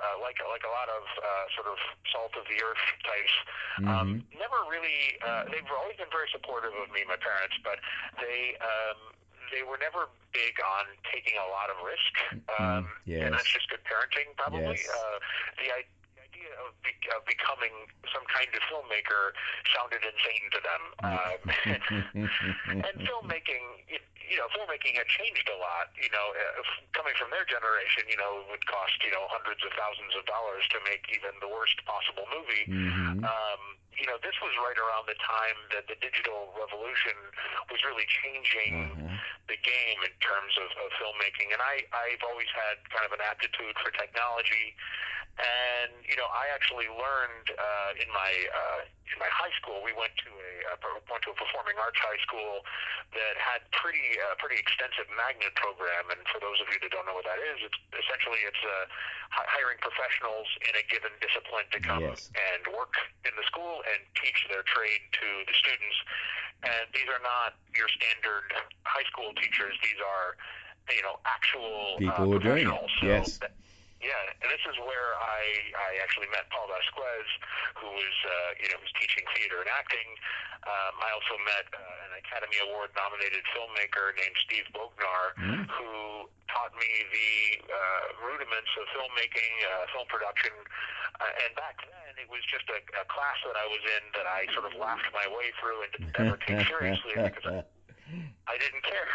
uh, 0.00 0.16
like 0.20 0.40
like 0.48 0.64
a 0.64 0.72
lot 0.72 0.88
of 0.88 1.04
uh, 1.20 1.44
sort 1.54 1.68
of 1.68 1.78
salt 2.08 2.32
of 2.36 2.44
the 2.48 2.58
earth 2.64 2.84
types. 3.04 3.34
Um, 3.84 4.24
never 4.34 4.60
really, 4.68 5.20
uh, 5.22 5.48
they've 5.48 5.66
always 5.70 5.96
been 5.96 6.10
very 6.12 6.28
supportive 6.32 6.74
of 6.74 6.88
me, 6.92 7.04
my 7.06 7.20
parents, 7.20 7.56
but 7.62 7.78
they. 8.18 8.56
Um, 8.60 9.14
they 9.50 9.66
were 9.66 9.82
never 9.82 10.06
big 10.30 10.54
on 10.62 10.86
taking 11.10 11.34
a 11.34 11.48
lot 11.50 11.74
of 11.74 11.82
risk, 11.82 12.14
um, 12.62 12.86
yes. 13.02 13.26
and 13.26 13.34
that's 13.34 13.50
just 13.50 13.66
good 13.66 13.82
parenting, 13.82 14.30
probably. 14.38 14.78
Yes. 14.78 14.86
Uh, 14.86 15.18
the, 15.58 15.74
idea 16.40 16.54
of, 16.64 16.72
be- 16.80 17.10
of 17.12 17.22
becoming 17.26 17.72
some 18.08 18.24
kind 18.30 18.48
of 18.54 18.62
filmmaker 18.70 19.36
sounded 19.74 20.00
insane 20.00 20.46
to 20.54 20.60
them. 20.64 20.82
Um, 21.04 21.40
and 22.86 22.96
filmmaking, 23.04 23.64
you 24.30 24.38
know, 24.38 24.46
filmmaking 24.54 24.94
had 24.94 25.10
changed 25.10 25.50
a 25.50 25.58
lot. 25.58 25.90
You 25.98 26.08
know, 26.14 26.26
coming 26.94 27.12
from 27.18 27.34
their 27.34 27.44
generation, 27.44 28.06
you 28.06 28.16
know, 28.16 28.46
it 28.46 28.54
would 28.54 28.64
cost 28.70 28.94
you 29.02 29.10
know 29.10 29.26
hundreds 29.28 29.60
of 29.66 29.74
thousands 29.74 30.14
of 30.14 30.22
dollars 30.30 30.62
to 30.70 30.78
make 30.86 31.02
even 31.10 31.34
the 31.42 31.50
worst 31.50 31.76
possible 31.84 32.24
movie. 32.30 32.64
Mhm. 32.70 33.26
Um, 33.26 33.62
you 33.98 34.06
know, 34.08 34.16
this 34.24 34.38
was 34.40 34.54
right 34.64 34.78
around 34.80 35.04
the 35.10 35.18
time 35.20 35.58
that 35.76 35.84
the 35.90 35.98
digital 36.00 36.54
revolution 36.56 37.12
was 37.68 37.82
really 37.84 38.06
changing 38.22 38.96
Uh-huh. 38.96 39.18
the 39.50 39.58
game 39.60 39.98
in 40.06 40.14
terms 40.24 40.56
of, 40.56 40.70
of 40.80 40.88
filmmaking. 40.96 41.52
And 41.52 41.60
I, 41.60 41.84
I've 41.92 42.22
always 42.24 42.48
had 42.54 42.80
kind 42.88 43.04
of 43.04 43.12
an 43.12 43.20
aptitude 43.20 43.76
for 43.82 43.90
technology. 43.92 44.72
And 45.36 45.92
you 46.08 46.16
know, 46.16 46.28
I 46.32 46.48
actually 46.54 46.88
learned 46.88 47.46
uh, 47.56 47.90
in 48.02 48.08
my 48.12 48.32
uh, 48.52 48.80
in 49.14 49.18
my 49.18 49.30
high 49.30 49.52
school. 49.58 49.82
We 49.82 49.92
went 49.94 50.14
to 50.26 50.30
a 50.30 50.52
uh, 50.74 51.00
went 51.10 51.22
to 51.26 51.34
a 51.34 51.36
performing 51.36 51.76
arts 51.82 51.98
high 51.98 52.20
school 52.22 52.62
that 53.14 53.34
had 53.38 53.66
pretty 53.74 54.16
uh, 54.22 54.38
pretty 54.38 54.58
extensive 54.58 55.06
magnet 55.18 55.54
program. 55.58 56.10
And 56.14 56.20
for 56.30 56.38
those 56.38 56.58
of 56.62 56.70
you 56.70 56.78
that 56.82 56.90
don't 56.94 57.04
know 57.06 57.16
what 57.18 57.26
that 57.26 57.40
is, 57.42 57.58
it's 57.66 57.78
essentially 57.94 58.40
it's 58.46 58.62
uh, 58.62 58.86
hiring 59.34 59.78
professionals 59.82 60.46
in 60.66 60.72
a 60.78 60.84
given 60.86 61.10
discipline 61.18 61.66
to 61.74 61.78
come 61.82 62.02
Yes. 62.06 62.30
and 62.34 62.62
work 62.74 62.94
in 63.26 63.34
the 63.34 63.44
school 63.46 63.82
and 63.90 64.00
teach 64.16 64.46
their 64.50 64.62
trade 64.66 65.02
to 65.20 65.26
the 65.46 65.54
students. 65.58 65.98
And 66.62 66.86
these 66.92 67.08
are 67.08 67.22
not 67.24 67.56
your 67.74 67.88
standard 67.88 68.52
high 68.86 69.06
school 69.10 69.32
teachers. 69.36 69.74
These 69.82 69.98
are 70.00 70.36
you 70.94 71.02
know 71.02 71.18
actual 71.26 71.98
People 71.98 72.14
uh, 72.14 72.26
who 72.26 72.36
are 72.36 72.42
doing 72.42 72.66
it. 72.68 72.80
So 73.00 73.06
Yes. 73.06 73.38
that- 73.38 73.52
yeah, 74.00 74.32
and 74.40 74.48
this 74.48 74.64
is 74.64 74.76
where 74.84 75.12
I 75.20 75.44
I 75.76 75.90
actually 76.00 76.28
met 76.32 76.48
Paul 76.48 76.68
Vasquez, 76.72 77.28
who 77.80 77.88
was 77.92 78.14
uh, 78.24 78.50
you 78.60 78.68
know 78.72 78.80
who's 78.80 78.92
teaching 78.96 79.24
theater 79.36 79.60
and 79.60 79.70
acting. 79.70 80.08
Um, 80.60 80.92
I 81.00 81.08
also 81.16 81.40
met 81.48 81.64
uh, 81.72 81.80
an 82.08 82.12
Academy 82.20 82.60
Award 82.68 82.92
nominated 82.92 83.40
filmmaker 83.56 84.12
named 84.16 84.36
Steve 84.44 84.68
Bognar, 84.76 85.32
Mm. 85.40 85.64
who 85.72 86.28
taught 86.52 86.74
me 86.76 86.90
the 87.08 87.32
uh, 87.64 88.04
rudiments 88.28 88.68
of 88.76 88.84
filmmaking, 88.92 89.52
uh, 89.64 89.88
film 89.96 90.04
production. 90.12 90.52
Uh, 91.20 91.42
and 91.44 91.56
back 91.56 91.80
then, 91.88 92.12
it 92.20 92.28
was 92.28 92.44
just 92.44 92.68
a, 92.68 92.76
a 93.00 93.04
class 93.08 93.40
that 93.48 93.56
I 93.56 93.64
was 93.72 93.80
in 93.84 94.04
that 94.20 94.28
I 94.28 94.44
sort 94.52 94.68
of 94.68 94.76
laughed 94.76 95.08
my 95.16 95.24
way 95.32 95.48
through 95.60 95.80
and 95.80 95.90
didn't 95.96 96.16
ever 96.16 96.36
take 96.44 96.60
seriously 96.72 97.16
because 97.16 97.46
I 97.48 97.64
didn't 98.58 98.82
care. 98.82 99.06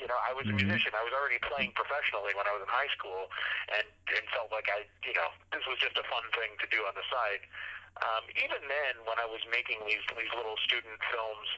You 0.00 0.06
know, 0.06 0.16
I 0.22 0.32
was 0.32 0.46
a 0.48 0.54
Mhm. 0.54 0.56
musician. 0.56 0.94
I 0.94 1.02
was 1.02 1.12
already 1.12 1.40
playing 1.42 1.74
professionally 1.74 2.32
when 2.38 2.46
I 2.46 2.52
was 2.54 2.62
in 2.62 2.70
high 2.70 2.90
school, 2.94 3.28
and 3.74 3.86
and 4.14 4.24
felt 4.32 4.48
like 4.54 4.70
I, 4.70 4.86
you 5.04 5.14
know, 5.16 5.28
this 5.52 5.64
was 5.66 5.76
just 5.82 5.98
a 5.98 6.06
fun 6.06 6.24
thing 6.38 6.54
to 6.62 6.66
do 6.70 6.86
on 6.86 6.94
the 6.94 7.04
side. 7.10 7.42
Um, 7.98 8.30
even 8.38 8.62
then, 8.70 9.02
when 9.10 9.18
I 9.18 9.26
was 9.26 9.42
making 9.50 9.82
these 9.82 10.04
these 10.14 10.30
little 10.38 10.54
student 10.62 11.02
films, 11.10 11.48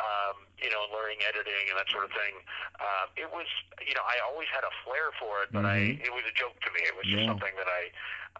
um, 0.00 0.48
you 0.56 0.72
know, 0.72 0.88
learning 0.88 1.20
editing 1.20 1.68
and 1.68 1.76
that 1.76 1.90
sort 1.92 2.08
of 2.08 2.12
thing, 2.16 2.40
um, 2.80 3.12
it 3.20 3.28
was, 3.28 3.44
you 3.84 3.92
know, 3.92 4.00
I 4.08 4.16
always 4.24 4.48
had 4.48 4.64
a 4.64 4.72
flair 4.88 5.12
for 5.20 5.44
it, 5.44 5.52
but 5.52 5.68
Mhm. 5.68 5.68
I 5.68 6.00
it 6.00 6.08
was 6.16 6.24
a 6.24 6.32
joke 6.32 6.56
to 6.64 6.70
me. 6.72 6.80
It 6.88 6.96
was 6.96 7.04
just 7.04 7.28
Yeah. 7.28 7.28
something 7.28 7.52
that 7.60 7.68
I 7.68 7.82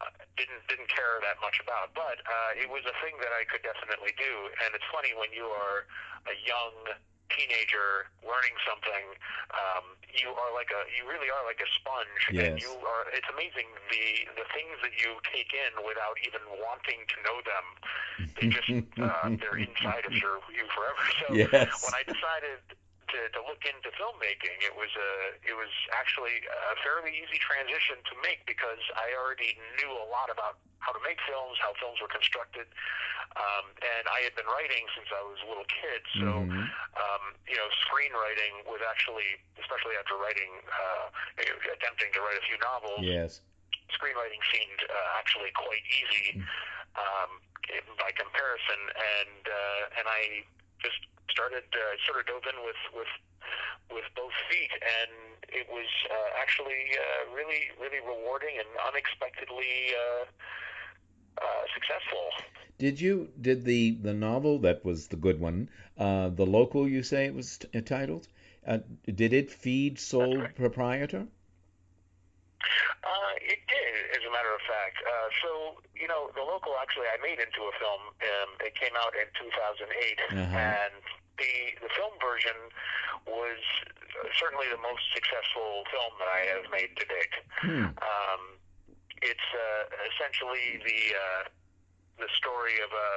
uh, 0.01 0.09
didn't 0.41 0.65
didn't 0.73 0.89
care 0.89 1.21
that 1.21 1.37
much 1.45 1.61
about. 1.61 1.93
But 1.93 2.25
uh, 2.25 2.57
it 2.57 2.73
was 2.73 2.89
a 2.89 2.97
thing 3.05 3.21
that 3.21 3.37
I 3.37 3.45
could 3.45 3.61
definitely 3.61 4.17
do. 4.17 4.49
And 4.65 4.73
it's 4.73 4.89
funny 4.89 5.13
when 5.13 5.29
you 5.37 5.45
are 5.53 5.85
a 6.33 6.35
young 6.49 6.97
teenager 7.37 8.09
learning 8.25 8.57
something, 8.65 9.07
um, 9.53 9.97
you 10.13 10.31
are 10.33 10.51
like 10.55 10.71
a 10.73 10.83
you 10.93 11.05
really 11.09 11.29
are 11.33 11.45
like 11.45 11.61
a 11.61 11.69
sponge, 11.79 12.23
and 12.39 12.55
Yes. 12.55 12.61
you 12.61 12.73
are. 12.85 13.09
It's 13.13 13.29
amazing 13.31 13.69
the 13.91 14.29
the 14.37 14.47
things 14.53 14.77
that 14.85 14.95
you 15.01 15.19
take 15.33 15.53
in 15.53 15.73
without 15.85 16.17
even 16.25 16.43
wanting 16.61 17.05
to 17.09 17.17
know 17.25 17.39
them. 17.45 17.65
They 18.37 18.47
just 18.49 18.71
uh, 19.01 19.33
they're 19.41 19.59
inside 19.61 20.05
of 20.07 20.15
your 20.21 20.41
you 20.53 20.65
forever. 20.73 21.05
So 21.21 21.27
Yes. 21.37 21.69
when 21.85 21.95
I 21.97 22.03
decided 22.05 22.61
to, 23.13 23.21
to 23.37 23.41
look 23.45 23.63
into 23.69 23.93
filmmaking, 23.95 24.59
it 24.65 24.75
was 24.75 24.91
a 24.97 25.11
it 25.45 25.55
was 25.55 25.71
actually 25.93 26.43
a 26.49 26.75
fairly 26.81 27.13
easy 27.13 27.37
transition 27.39 28.01
to 28.09 28.15
make 28.25 28.45
because 28.49 28.81
I 28.97 29.13
already 29.17 29.57
knew 29.79 29.93
a 29.93 30.07
lot 30.09 30.33
about 30.33 30.59
how 30.81 30.91
to 30.97 31.03
make 31.07 31.21
films, 31.29 31.61
how 31.63 31.77
films 31.79 32.01
were 32.03 32.11
constructed, 32.11 32.67
um, 33.39 33.71
and 33.85 34.05
I 34.11 34.25
had 34.27 34.35
been 34.35 34.49
writing 34.51 34.83
since 34.97 35.07
I 35.15 35.23
was 35.23 35.39
a 35.45 35.49
little 35.49 35.69
kid. 35.69 36.01
So 36.19 36.49
Mhm. 36.49 36.65
um, 36.99 37.23
you 37.47 37.57
know, 37.57 37.69
screenwriting 37.87 38.65
was 38.67 38.81
actually, 38.85 39.39
especially 39.61 39.97
after 39.97 40.17
writing, 40.17 40.51
uh, 40.69 41.09
attempting 41.73 42.13
to 42.13 42.21
write 42.21 42.37
a 42.41 42.45
few 42.49 42.59
novels, 42.59 43.05
Yes. 43.05 43.41
screenwriting 43.93 44.41
seemed 44.53 44.81
uh, 44.89 45.19
actually 45.19 45.51
quite 45.53 45.85
easy 45.89 46.41
um, 46.97 47.41
by 47.99 48.11
comparison, 48.13 48.81
and 48.97 49.43
uh, 49.49 49.99
and 50.01 50.05
I 50.09 50.45
just 50.83 50.99
started 51.33 51.65
uh, 51.73 51.81
sort 52.07 52.21
of 52.21 52.27
dove 52.31 52.47
in 52.53 52.59
with 52.69 52.81
with 52.99 53.13
with 53.91 54.07
both 54.15 54.37
feet, 54.51 54.73
and 54.99 55.11
it 55.49 55.67
was 55.69 55.89
uh, 56.11 56.15
actually 56.43 56.83
uh, 56.97 57.35
really 57.35 57.63
really 57.81 58.01
rewarding 58.05 58.55
and 58.63 58.69
unexpectedly 58.89 59.75
uh, 60.03 60.25
uh, 61.41 61.63
successful. 61.75 62.25
Did 62.79 63.01
you 63.01 63.29
did 63.41 63.65
the 63.65 63.93
the 64.03 64.15
novel 64.15 64.59
that 64.61 64.85
was 64.85 65.09
the 65.09 65.17
good 65.17 65.41
one, 65.41 65.69
uh, 65.99 66.29
the 66.29 66.47
local 66.47 66.89
you 66.89 67.03
say 67.03 67.27
it 67.27 67.35
was 67.35 67.59
t- 67.59 67.81
titled? 67.83 68.29
Uh, 68.67 68.79
did 69.07 69.33
it 69.33 69.51
feed 69.51 69.99
Sole 69.99 70.39
right. 70.39 70.55
Proprietor? 70.55 71.27
Uh, 73.03 73.35
it 73.43 73.59
did, 73.67 73.95
as 74.15 74.23
a 74.23 74.31
matter 74.31 74.55
of 74.55 74.63
fact. 74.63 74.97
Uh, 75.03 75.29
so, 75.43 75.51
you 75.99 76.07
know, 76.07 76.31
the 76.39 76.43
local 76.47 76.73
actually 76.81 77.11
I 77.11 77.19
made 77.19 77.43
into 77.43 77.67
a 77.67 77.75
film. 77.83 78.03
Um, 78.23 78.51
it 78.63 78.75
came 78.79 78.95
out 78.95 79.15
in 79.19 79.27
2008, 79.35 79.83
Uh-huh. 80.31 80.59
and 80.59 81.03
the 81.43 81.55
the 81.83 81.91
film 81.99 82.15
version 82.23 82.55
was 83.27 83.59
certainly 84.39 84.71
the 84.71 84.79
most 84.79 85.03
successful 85.11 85.83
film 85.91 86.13
that 86.23 86.31
I 86.31 86.41
have 86.55 86.67
made 86.71 86.95
to 86.95 87.05
date. 87.11 87.35
Hmm. 87.67 87.87
Um, 87.99 88.43
it's 89.23 89.49
uh, 89.55 89.83
essentially 90.15 90.79
the 90.87 91.01
uh, 91.15 91.43
the 92.23 92.31
story 92.39 92.79
of 92.83 92.91
a 92.95 93.09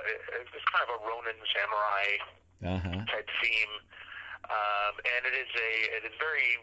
it's 0.41 0.65
kind 0.73 0.83
of 0.89 0.91
a 0.97 0.99
Ronin 1.05 1.37
samurai 1.53 2.07
Uh-huh. 2.65 3.03
type 3.13 3.29
theme. 3.43 3.75
Um, 4.45 4.93
and 5.01 5.21
it 5.25 5.33
is 5.33 5.49
a 5.57 5.71
it 5.97 6.03
is 6.05 6.15
very 6.21 6.57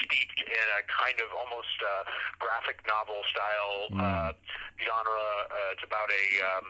steeped 0.00 0.40
in 0.40 0.66
a 0.76 0.80
kind 0.88 1.20
of 1.20 1.28
almost 1.36 1.76
uh, 1.84 2.04
graphic 2.40 2.80
novel 2.88 3.20
style 3.28 3.76
uh, 4.00 4.32
genre. 4.80 5.24
Uh, 5.52 5.72
it's 5.76 5.84
about 5.84 6.08
a 6.08 6.24
um, 6.48 6.66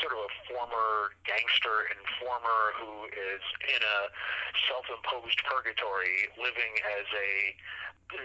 sort 0.00 0.12
of 0.12 0.20
a 0.26 0.30
former 0.50 1.14
gangster 1.24 1.86
informer 1.94 2.62
who 2.80 3.06
is 3.12 3.42
in 3.70 3.80
a 3.82 3.98
self-imposed 4.68 5.38
purgatory, 5.44 6.28
living 6.40 6.74
as 6.98 7.06
a 7.14 7.30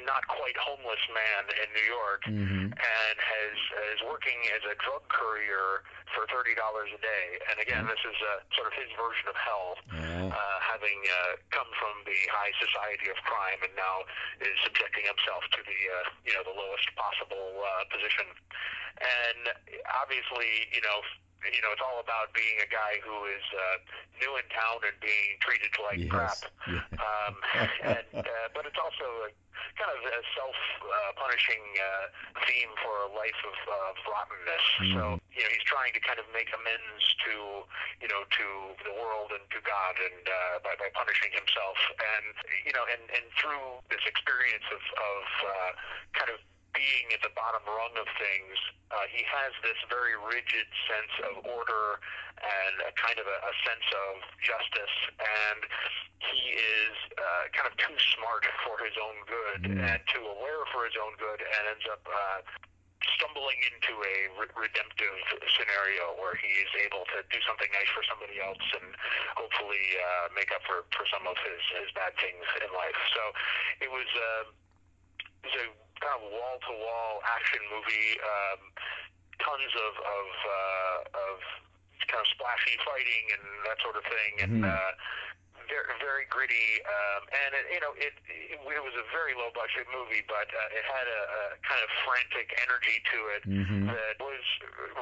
not 0.06 0.22
quite 0.28 0.54
homeless 0.60 1.00
man 1.16 1.50
in 1.56 1.68
New 1.74 1.88
York, 1.88 2.22
Mhm. 2.28 2.68
and 2.78 3.16
has 3.18 3.58
is 3.96 4.02
working 4.04 4.38
as 4.54 4.62
a 4.66 4.76
drug 4.76 5.02
courier 5.10 5.84
for 6.14 6.28
thirty 6.28 6.54
dollars 6.54 6.92
a 6.94 6.98
day. 7.00 7.40
And 7.50 7.60
again, 7.60 7.88
this 7.88 8.00
is 8.06 8.16
uh, 8.22 8.40
sort 8.56 8.68
of 8.68 8.74
his 8.74 8.92
version 9.00 9.28
of 9.30 9.36
hell 9.38 9.78
Yeah. 9.94 10.30
uh, 10.36 10.60
having 10.60 11.00
uh, 11.10 11.38
come 11.50 11.72
from 11.80 12.04
the 12.06 12.18
high 12.30 12.52
society 12.60 13.10
of 13.10 13.18
crime 13.24 13.64
and 13.64 13.74
now 13.76 14.04
is 14.42 14.54
subjecting 14.64 15.06
himself 15.06 15.48
to 15.58 15.64
the 15.64 15.80
uh, 15.90 16.10
you 16.26 16.34
know 16.34 16.44
the 16.44 16.54
lowest 16.54 16.86
possible 16.96 17.64
uh, 17.66 17.86
position. 17.90 18.28
And 19.00 19.54
obviously, 20.02 20.68
you 20.74 20.82
know. 20.82 21.02
You 21.48 21.62
know, 21.64 21.72
it's 21.72 21.82
all 21.84 22.04
about 22.04 22.36
being 22.36 22.60
a 22.60 22.68
guy 22.68 23.00
who 23.00 23.16
is 23.32 23.46
uh, 23.56 23.78
new 24.20 24.36
in 24.36 24.46
town 24.52 24.84
and 24.84 24.96
being 25.00 25.40
treated 25.40 25.72
like 25.80 26.00
Yes. 26.04 26.12
crap. 26.12 26.40
Yeah. 26.68 26.84
Um, 27.00 27.34
and 27.96 28.12
uh, 28.28 28.48
but 28.52 28.68
it's 28.68 28.78
also 28.80 29.08
a, 29.26 29.30
kind 29.80 29.92
of 29.92 30.02
a 30.04 30.20
self-punishing 30.36 31.64
uh, 31.80 32.06
theme 32.44 32.72
for 32.84 33.08
a 33.08 33.10
life 33.16 33.40
of 33.48 33.58
uh, 33.68 33.92
rottenness. 34.12 34.66
So 34.96 35.04
you 35.32 35.42
know, 35.44 35.52
he's 35.52 35.64
trying 35.68 35.96
to 35.96 36.02
kind 36.04 36.20
of 36.20 36.28
make 36.36 36.52
amends 36.52 37.04
to 37.28 37.64
you 38.04 38.10
know 38.12 38.28
to 38.28 38.46
the 38.84 38.94
world 39.00 39.32
and 39.32 39.44
to 39.56 39.60
God, 39.64 39.96
and 40.00 40.24
uh, 40.28 40.60
by, 40.64 40.76
by 40.76 40.92
punishing 40.92 41.32
himself, 41.32 41.80
and 41.98 42.36
you 42.68 42.74
know, 42.76 42.84
and 42.92 43.04
and 43.16 43.26
through 43.40 43.80
this 43.88 44.04
experience 44.04 44.68
of 44.72 44.84
of 44.84 45.24
uh, 45.48 45.72
kind 46.20 46.30
of 46.36 46.40
being 46.74 47.08
at 47.14 47.22
the 47.26 47.34
bottom 47.34 47.64
rung 47.66 47.94
of 47.98 48.08
things, 48.18 48.56
uh, 48.90 49.06
he 49.10 49.22
has 49.26 49.54
this 49.62 49.78
very 49.90 50.18
rigid 50.18 50.68
sense 50.90 51.14
of 51.30 51.46
order 51.46 52.02
and 52.40 52.76
a 52.88 52.94
kind 52.96 53.18
of 53.20 53.28
a, 53.28 53.38
a 53.46 53.54
sense 53.68 53.88
of 53.92 54.14
justice, 54.42 54.96
and 55.20 55.62
he 56.24 56.56
is 56.56 56.96
uh, 57.18 57.44
kind 57.52 57.68
of 57.68 57.76
too 57.78 57.96
smart 58.16 58.44
for 58.66 58.80
his 58.82 58.96
own 58.98 59.18
good 59.28 59.62
and 59.76 60.00
too 60.10 60.24
aware 60.24 60.64
for 60.72 60.86
his 60.88 60.96
own 61.00 61.14
good, 61.20 61.40
and 61.42 61.64
ends 61.70 61.88
up. 61.90 62.04
Uh, 62.08 62.42
stumbling 63.16 63.56
into 63.72 63.96
a 63.96 64.18
re- 64.36 64.54
redemptive 64.60 65.18
scenario 65.56 66.16
where 66.20 66.36
he 66.36 66.52
is 66.60 66.72
able 66.84 67.08
to 67.08 67.24
do 67.32 67.40
something 67.48 67.68
nice 67.72 67.88
for 67.96 68.04
somebody 68.04 68.40
else 68.44 68.64
and 68.76 68.92
hopefully 69.40 69.84
uh, 70.00 70.28
make 70.36 70.52
up 70.52 70.60
for, 70.68 70.84
for 70.92 71.08
some 71.08 71.24
of 71.24 71.36
his, 71.44 71.60
his 71.80 71.90
bad 71.96 72.12
things 72.20 72.44
in 72.60 72.70
life. 72.76 73.00
So 73.16 73.22
it 73.84 73.90
was 73.92 74.08
uh, 74.08 74.44
it 75.44 75.52
was 75.52 75.56
a 75.64 75.68
kind 76.02 76.16
of 76.20 76.24
wall 76.32 76.56
to 76.68 76.72
wall 76.80 77.22
action 77.28 77.62
movie. 77.72 78.10
Um, 78.20 78.60
tons 79.40 79.72
of 79.76 79.94
of 80.04 80.28
uh, 80.44 80.98
of 81.32 81.38
kind 82.12 82.20
of 82.24 82.28
splashy 82.36 82.76
fighting 82.84 83.24
and 83.40 83.46
that 83.68 83.78
sort 83.84 83.96
of 83.96 84.04
thing, 84.04 84.34
and 84.44 84.54
Mhm. 84.64 84.68
uh, 84.68 84.92
very 85.70 85.94
very 86.02 86.26
gritty. 86.28 86.82
Um, 86.84 87.22
and 87.32 87.50
it, 87.56 87.66
you 87.72 87.82
know, 87.82 87.94
it, 87.96 88.14
it 88.28 88.58
it 88.60 88.82
was 88.84 88.96
a 88.98 89.06
very 89.14 89.34
low 89.38 89.50
budget 89.56 89.86
movie, 89.94 90.26
but 90.28 90.50
uh, 90.52 90.78
it 90.78 90.84
had 90.86 91.08
a, 91.08 91.22
a 91.30 91.42
kind 91.64 91.82
of 91.82 91.90
frantic 92.04 92.50
energy 92.62 92.98
to 93.14 93.18
it 93.38 93.42
Mhm. 93.50 93.88
that 93.90 94.18
was 94.22 94.44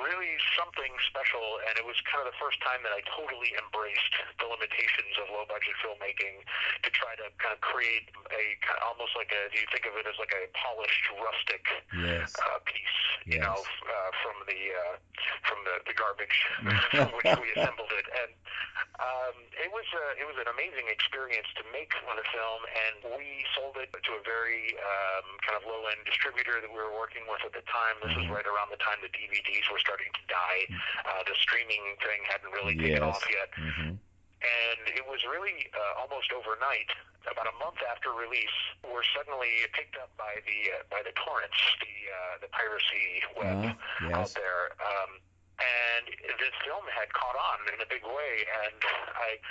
really 0.03 0.35
something 0.59 0.91
special. 1.09 1.59
And 1.67 1.79
it 1.79 1.85
was 1.87 1.97
kind 2.07 2.21
of 2.23 2.29
the 2.31 2.37
first 2.39 2.59
time 2.63 2.83
that 2.83 2.93
I 2.93 3.01
totally 3.15 3.51
embraced 3.57 4.13
the 4.39 4.47
limitations 4.47 5.13
of 5.19 5.31
low 5.33 5.47
budget 5.49 5.75
filmmaking 5.83 6.43
to 6.83 6.89
try 6.91 7.15
to 7.19 7.27
kind 7.41 7.55
of 7.55 7.61
create 7.63 8.07
a 8.31 8.43
kind 8.63 8.77
of 8.79 8.93
almost 8.93 9.15
like 9.17 9.31
a 9.33 9.49
you 9.55 9.63
think 9.71 9.87
of 9.87 9.95
it 9.99 10.05
as 10.07 10.15
like 10.19 10.31
a 10.35 10.47
polished 10.57 11.03
rustic 11.19 11.63
Yes. 11.97 12.29
uh, 12.43 12.59
piece, 12.67 12.99
you 13.25 13.39
know, 13.39 13.57
uh, 13.57 14.11
from 14.23 14.37
the 14.45 14.59
uh, 14.75 14.95
from 15.47 15.59
the, 15.65 15.75
the 15.87 15.95
garbage 15.95 16.37
from 16.91 17.09
which 17.17 17.31
we 17.41 17.47
assembled 17.55 17.91
it, 17.95 18.07
and 18.21 18.31
um, 18.99 19.35
it 19.61 19.69
was 19.71 19.85
a, 19.93 20.05
it 20.21 20.25
was 20.25 20.37
an 20.41 20.47
amazing 20.57 20.89
experience 20.89 21.45
to 21.53 21.61
make 21.69 21.93
on 22.09 22.17
the 22.17 22.25
film, 22.33 22.61
and 22.65 23.13
we 23.13 23.45
sold 23.53 23.77
it 23.77 23.93
to 23.93 24.11
a 24.17 24.23
very 24.25 24.73
um, 24.81 25.37
kind 25.45 25.53
of 25.53 25.61
low 25.69 25.85
end 25.93 26.01
distributor 26.09 26.57
that 26.57 26.65
we 26.73 26.81
were 26.81 26.97
working 26.97 27.21
with 27.29 27.45
at 27.45 27.53
the 27.53 27.61
time. 27.69 27.93
This 28.01 28.17
was 28.17 28.25
right 28.33 28.45
around 28.49 28.73
the 28.73 28.81
time 28.81 28.97
the 29.05 29.13
DVDs 29.13 29.69
were 29.69 29.77
starting 29.77 30.09
to 30.17 30.23
die. 30.25 30.65
Uh, 31.05 31.21
the 31.29 31.37
streaming 31.37 31.93
thing 32.01 32.25
hadn't 32.25 32.49
really 32.57 32.73
taken 32.73 33.05
Yes. 33.05 33.21
off 33.21 33.21
yet 33.29 33.49
Mhm. 33.53 34.01
and 34.41 34.81
it 34.97 35.05
was 35.05 35.21
really 35.29 35.69
uh, 35.77 36.01
almost 36.01 36.33
overnight. 36.33 36.89
About 37.29 37.45
a 37.47 37.57
month 37.59 37.77
after 37.91 38.13
release, 38.13 38.53
we're 38.87 39.03
suddenly 39.13 39.49
picked 39.73 39.97
up 39.97 40.09
by 40.17 40.39
the 40.47 40.59
uh, 40.73 40.83
by 40.89 41.01
the 41.03 41.11
torrents, 41.13 41.57
the 41.81 41.95
uh, 42.09 42.37
the 42.41 42.47
piracy 42.49 43.21
web 43.35 43.77
Ah, 43.77 44.21
out 44.21 44.31
there. 44.33 44.71
Um, 44.81 45.19
and 45.57 46.05
this 46.37 46.55
film 46.65 46.85
had 46.93 47.09
caught 47.13 47.35
on 47.37 47.65
in 47.73 47.79
a 47.81 47.89
big 47.89 48.05
way, 48.05 48.33
and 48.65 48.79
I 49.17 49.41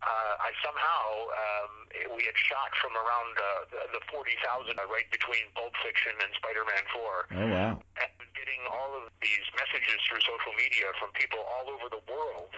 uh, 0.00 0.34
I 0.40 0.50
somehow 0.64 1.28
um, 1.28 1.72
we 2.16 2.24
had 2.24 2.36
shot 2.36 2.72
from 2.80 2.96
around 2.96 3.36
uh, 3.36 3.68
the, 3.92 4.00
forty 4.08 4.32
thousand, 4.40 4.80
uh, 4.80 4.88
right 4.88 5.04
between 5.12 5.44
Pulp 5.52 5.76
Fiction 5.84 6.16
and 6.24 6.32
Spider-Man 6.40 6.84
Four 6.96 7.28
Oh 7.36 7.48
wow. 7.52 7.72
and 8.00 8.12
getting 8.32 8.64
all 8.72 8.96
of 8.96 9.12
these 9.20 9.44
messages 9.60 10.00
through 10.08 10.24
social 10.24 10.56
media 10.56 10.88
from 10.96 11.12
people 11.12 11.44
all 11.44 11.68
over 11.68 11.92
the 11.92 12.00
world 12.08 12.56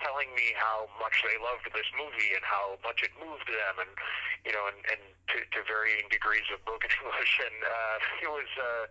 telling 0.00 0.30
me 0.38 0.54
how 0.54 0.86
much 1.02 1.20
they 1.26 1.34
loved 1.42 1.66
this 1.74 1.90
movie 1.98 2.30
and 2.32 2.40
how 2.46 2.78
much 2.86 3.02
it 3.02 3.10
moved 3.18 3.44
them 3.50 3.82
and 3.82 3.92
you 4.44 4.52
know 4.52 4.64
and, 4.70 4.78
and 4.90 5.02
to, 5.30 5.36
to 5.54 5.58
varying 5.66 6.06
degrees 6.10 6.46
of 6.52 6.62
broken 6.64 6.90
English 7.02 7.34
and 7.42 7.56
uh, 7.64 8.24
it 8.24 8.30
was 8.30 8.50
uh, 8.58 8.84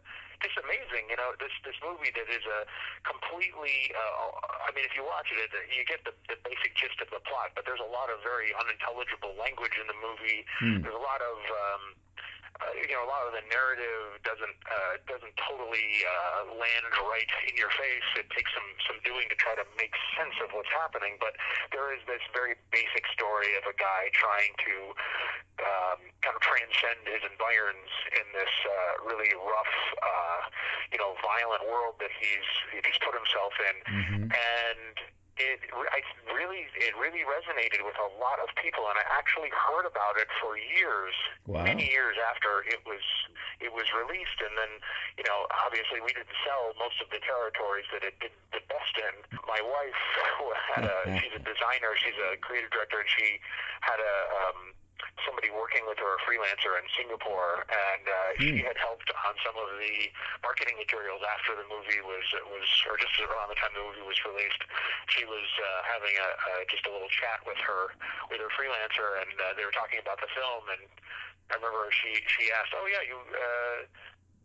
just 0.43 0.57
amazing 0.61 1.09
you 1.09 1.17
know 1.17 1.33
this 1.41 1.53
this 1.65 1.77
movie 1.81 2.11
that 2.13 2.29
is 2.29 2.45
a 2.45 2.67
completely 3.03 3.91
uh, 3.95 4.33
I 4.67 4.71
mean 4.75 4.85
if 4.85 4.93
you 4.93 5.03
watch 5.05 5.29
it 5.33 5.49
you 5.71 5.83
get 5.87 6.03
the, 6.05 6.13
the 6.29 6.37
basic 6.45 6.77
gist 6.77 7.01
of 7.01 7.09
the 7.09 7.21
plot 7.25 7.55
but 7.57 7.65
there's 7.65 7.81
a 7.81 7.91
lot 7.91 8.11
of 8.13 8.21
very 8.21 8.53
unintelligible 8.57 9.33
language 9.37 9.75
in 9.79 9.87
the 9.89 9.97
movie 9.97 10.45
Hmm. 10.57 10.81
there's 10.81 10.95
a 10.95 11.05
lot 11.05 11.21
of 11.21 11.37
um, 11.37 11.83
uh, 12.61 12.73
you 12.77 12.93
know, 12.93 13.05
a 13.05 13.09
lot 13.09 13.25
of 13.29 13.33
the 13.37 13.45
narrative 13.49 14.17
doesn't 14.25 14.57
uh, 14.65 14.93
doesn't 15.05 15.35
totally 15.45 16.03
uh, 16.05 16.53
land 16.57 16.85
right 17.05 17.31
in 17.49 17.53
your 17.57 17.69
face. 17.77 18.05
It 18.17 18.27
takes 18.33 18.49
some 18.53 18.65
some 18.89 18.97
doing 19.05 19.29
to 19.29 19.37
try 19.37 19.53
to 19.55 19.65
make 19.77 19.93
sense 20.17 20.33
of 20.41 20.49
what's 20.53 20.71
happening. 20.73 21.17
But 21.21 21.37
there 21.71 21.93
is 21.93 22.01
this 22.09 22.21
very 22.33 22.57
basic 22.73 23.05
story 23.13 23.53
of 23.57 23.65
a 23.69 23.75
guy 23.77 24.09
trying 24.17 24.53
to 24.65 24.75
um, 25.61 25.99
kind 26.21 26.35
of 26.37 26.41
transcend 26.41 27.01
his 27.05 27.21
environs 27.25 27.91
in 28.13 28.25
this 28.33 28.53
uh, 28.65 28.93
really 29.05 29.33
rough, 29.37 29.75
uh, 30.01 30.41
you 30.93 30.97
know, 31.01 31.13
violent 31.21 31.65
world 31.69 31.97
that 32.01 32.13
he's 32.17 32.47
he's 32.73 32.97
put 33.01 33.13
himself 33.13 33.53
in, 33.61 33.75
Mhm. 33.85 34.21
and 34.33 34.95
it 35.37 35.61
I 35.73 36.01
really 36.33 36.65
it 36.77 36.93
really 36.97 37.21
resonated 37.25 37.85
with 37.85 37.97
a 37.97 38.09
lot 38.17 38.41
of 38.41 38.49
people, 38.57 38.89
and 38.89 38.97
I 38.97 39.05
actually 39.13 39.53
heard 39.53 39.85
about 39.85 40.17
it 40.17 40.27
for 40.41 40.57
years, 40.57 41.13
Wow. 41.45 41.63
many 41.63 41.87
years 41.87 42.17
after 42.29 42.65
it 42.67 42.81
was 42.85 43.01
it 43.61 43.71
was 43.73 43.85
released, 43.93 44.39
and 44.41 44.53
then 44.57 44.73
you 45.17 45.25
know 45.25 45.45
obviously 45.65 46.01
we 46.01 46.11
didn't 46.13 46.33
sell 46.45 46.73
most 46.81 46.97
of 47.01 47.09
the 47.13 47.21
territories 47.21 47.85
that 47.93 48.03
it 48.03 48.17
did 48.19 48.33
the 48.53 48.61
best 48.69 48.93
in. 48.97 49.13
My 49.45 49.61
wife 49.61 50.01
who 50.41 50.45
had 50.73 50.83
a 50.85 50.97
she's 51.21 51.33
a 51.37 51.43
designer, 51.51 51.93
she's 52.01 52.17
a 52.17 52.37
creative 52.41 52.69
director, 52.73 52.99
and 53.01 53.09
she 53.09 53.37
had 53.85 54.01
a 54.01 54.15
um, 54.41 54.73
somebody 55.25 55.49
working 55.53 55.85
with 55.85 55.97
her, 56.01 56.11
a 56.16 56.16
freelancer 56.27 56.75
in 56.75 56.83
Singapore, 56.99 57.63
and 57.71 58.03
uh, 58.03 58.15
she 58.35 58.59
had 58.59 58.75
helped 58.75 59.07
on 59.23 59.33
some 59.39 59.55
of 59.55 59.71
the 59.79 60.11
marketing 60.43 60.75
materials 60.75 61.23
after 61.23 61.55
the 61.55 61.63
movie 61.71 62.03
was 62.03 62.27
was, 62.51 62.67
or 62.91 62.99
just 62.99 63.15
around 63.23 63.47
the 63.47 63.55
time 63.55 63.71
the 63.71 63.79
movie 63.79 64.03
was 64.03 64.19
released. 64.27 64.59
She 65.07 65.23
was 65.23 65.47
uh, 65.55 65.87
having 65.87 66.11
a, 66.19 66.29
a 66.35 66.53
just 66.67 66.83
a 66.83 66.91
little 66.91 67.07
chat 67.07 67.39
with 67.47 67.57
her 67.63 67.95
with 68.27 68.43
her 68.43 68.51
freelancer, 68.51 69.23
and 69.23 69.31
uh, 69.39 69.55
they 69.55 69.63
were 69.63 69.71
talking 69.71 70.03
about 70.03 70.19
the 70.19 70.27
film. 70.35 70.67
And 70.67 70.83
I 71.47 71.55
remember 71.55 71.87
she 71.95 72.19
she 72.27 72.51
asked, 72.51 72.75
"Oh 72.75 72.83
yeah, 72.91 73.03
you." 73.07 73.15
Uh, 73.31 73.87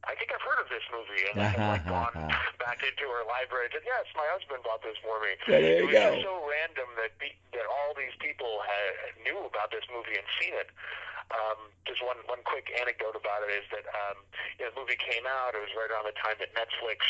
I 0.03 0.19
think 0.19 0.35
I've 0.35 0.43
heard 0.43 0.59
of 0.59 0.67
this 0.67 0.83
movie, 0.91 1.31
and 1.31 1.39
I 1.39 1.55
had 1.55 1.63
like 1.79 1.87
gone 1.87 2.11
back 2.63 2.83
into 2.83 3.07
her 3.07 3.23
library 3.23 3.71
and 3.71 3.79
said, 3.79 3.87
"Yes, 3.87 4.11
my 4.19 4.27
husband 4.35 4.67
bought 4.67 4.83
this 4.83 4.99
for 4.99 5.23
me." 5.23 5.39
Yeah, 5.47 5.63
there 5.63 5.79
you 5.79 5.87
it 5.87 5.87
was 5.87 5.95
go. 5.95 6.03
just 6.11 6.27
so 6.27 6.35
random 6.43 6.91
that 6.99 7.15
be, 7.23 7.31
that 7.55 7.67
all 7.71 7.95
these 7.95 8.15
people 8.19 8.67
had, 8.67 9.15
knew 9.23 9.39
about 9.47 9.71
this 9.71 9.87
movie 9.95 10.19
and 10.19 10.27
seen 10.43 10.59
it. 10.59 10.75
Um, 11.33 11.73
just 11.89 12.05
one 12.05 12.21
one 12.29 12.45
quick 12.45 12.69
anecdote 12.77 13.17
about 13.17 13.43
it 13.49 13.51
is 13.57 13.67
that 13.73 13.89
um, 13.91 14.21
you 14.61 14.65
know, 14.65 14.71
the 14.73 14.79
movie 14.79 15.01
came 15.01 15.25
out. 15.25 15.57
It 15.57 15.63
was 15.65 15.73
right 15.75 15.89
around 15.91 16.05
the 16.07 16.17
time 16.21 16.37
that 16.39 16.53
Netflix 16.55 17.03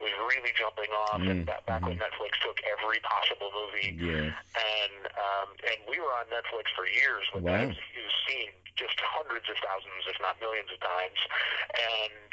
was 0.00 0.14
really 0.30 0.54
jumping 0.54 0.90
off, 0.94 1.20
and 1.26 1.42
Mm, 1.42 1.46
back, 1.46 1.66
back 1.66 1.82
when 1.84 1.98
Netflix 1.98 2.38
took 2.42 2.58
every 2.66 3.00
possible 3.02 3.50
movie 3.52 3.94
Yes. 3.98 4.32
and 4.54 5.06
um, 5.18 5.48
and 5.68 5.78
we 5.90 5.98
were 6.00 6.12
on 6.14 6.26
Netflix 6.30 6.70
for 6.74 6.86
years 6.86 7.26
with 7.34 7.44
Wow. 7.44 7.52
that. 7.58 7.74
It 7.74 8.02
was 8.04 8.16
seen 8.28 8.50
just 8.78 8.98
hundreds 9.02 9.46
of 9.50 9.56
thousands, 9.62 10.02
if 10.10 10.18
not 10.22 10.38
millions 10.42 10.70
of 10.72 10.80
times. 10.82 11.18
And 11.78 12.30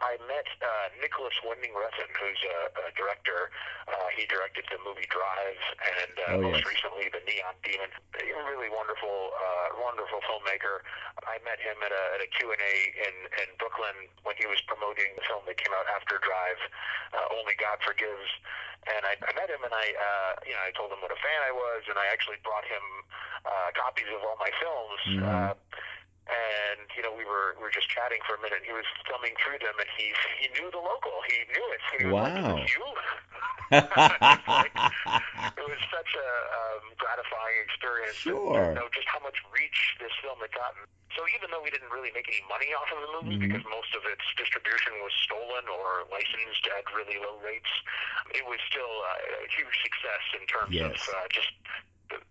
I 0.00 0.16
met 0.24 0.48
uh, 0.64 0.88
Nicholas 1.00 1.36
Winding 1.44 1.76
Refn, 1.76 2.08
who's 2.16 2.40
a, 2.40 2.58
a 2.88 2.90
director. 2.96 3.52
Uh, 3.84 4.08
he 4.16 4.24
directed 4.24 4.64
the 4.72 4.80
movie 4.80 5.04
Drive 5.12 5.60
and 5.84 6.12
uh, 6.16 6.24
Oh, 6.40 6.48
most 6.48 6.64
yes. 6.64 6.72
recently 6.72 7.12
The 7.12 7.20
Neon 7.28 7.52
Demon. 7.60 7.92
A 8.16 8.24
really 8.48 8.72
wonderful, 8.72 9.32
uh, 9.36 9.76
wonderful 9.76 10.24
filmmaker. 10.24 10.80
I 11.28 11.36
met 11.44 11.60
him 11.60 11.76
at 11.84 11.92
a, 11.92 12.04
at 12.16 12.20
a 12.24 12.28
Q&A 12.32 12.56
in, 12.96 13.14
in 13.44 13.48
Brooklyn 13.60 14.08
when 14.24 14.40
he 14.40 14.48
was 14.48 14.56
promoting 14.64 15.12
the 15.20 15.24
film 15.28 15.44
that 15.44 15.60
came 15.60 15.72
out 15.76 15.84
after 15.92 16.16
Drive, 16.24 16.60
uh, 17.12 17.36
Only 17.36 17.52
God 17.60 17.76
Forgives. 17.84 18.30
And 18.88 19.04
I, 19.04 19.20
I 19.20 19.30
met 19.36 19.52
him 19.52 19.60
and 19.60 19.74
I, 19.76 19.92
uh, 19.92 20.32
you 20.48 20.56
know, 20.56 20.64
I 20.64 20.72
told 20.72 20.88
him 20.88 21.04
what 21.04 21.12
a 21.12 21.20
fan 21.20 21.40
I 21.44 21.52
was, 21.52 21.84
and 21.92 22.00
I 22.00 22.08
actually 22.08 22.40
brought 22.40 22.64
him 22.64 22.80
uh, 23.44 23.68
copies 23.76 24.08
of 24.16 24.24
all 24.24 24.40
my 24.40 24.48
films. 24.56 25.00
Mhm. 25.20 25.24
Uh, 25.28 25.52
and 26.30 26.86
you 26.96 27.02
know, 27.02 27.10
we 27.12 27.24
were 27.26 27.58
we 27.58 27.66
were 27.66 27.74
just 27.74 27.90
chatting 27.90 28.22
for 28.26 28.38
a 28.38 28.40
minute. 28.42 28.62
He 28.64 28.72
was 28.72 28.86
thumbing 29.10 29.34
through 29.42 29.58
them, 29.60 29.74
and 29.78 29.90
he 29.98 30.14
he 30.38 30.46
knew 30.54 30.70
the 30.70 30.78
local. 30.80 31.20
He 31.26 31.42
knew 31.50 31.66
it. 31.74 31.80
He 31.90 31.96
was 32.06 32.14
like, 32.14 32.34
Wow. 32.38 32.54
"Is 32.56 32.62
this 32.64 32.74
you?" 32.78 32.86
it 34.50 35.62
was 35.62 35.80
such 35.94 36.12
a 36.18 36.28
um, 36.58 36.90
gratifying 36.98 37.58
experience. 37.64 38.16
to- 38.26 38.30
Sure. 38.34 38.74
To 38.74 38.74
know 38.74 38.88
just 38.94 39.06
how 39.08 39.22
much 39.22 39.38
reach 39.54 39.96
this 40.02 40.10
film 40.22 40.38
had 40.42 40.50
gotten. 40.52 40.82
So 41.16 41.22
even 41.38 41.50
though 41.50 41.62
we 41.62 41.70
didn't 41.70 41.90
really 41.90 42.10
make 42.14 42.26
any 42.30 42.42
money 42.46 42.70
off 42.74 42.90
of 42.94 42.98
the 43.02 43.10
movie 43.18 43.36
Mhm. 43.38 43.46
because 43.50 43.64
most 43.66 43.94
of 43.98 44.02
its 44.06 44.22
distribution 44.38 44.94
was 45.02 45.10
stolen 45.26 45.66
or 45.70 46.06
licensed 46.10 46.66
at 46.70 46.86
really 46.94 47.18
low 47.18 47.38
rates, 47.42 47.70
it 48.34 48.46
was 48.46 48.58
still 48.70 48.90
uh, 49.06 49.42
a 49.42 49.48
huge 49.50 49.74
success 49.82 50.22
in 50.38 50.46
terms 50.46 50.70
Yes. 50.74 50.94
of 51.08 51.14
uh, 51.14 51.26
just 51.30 51.50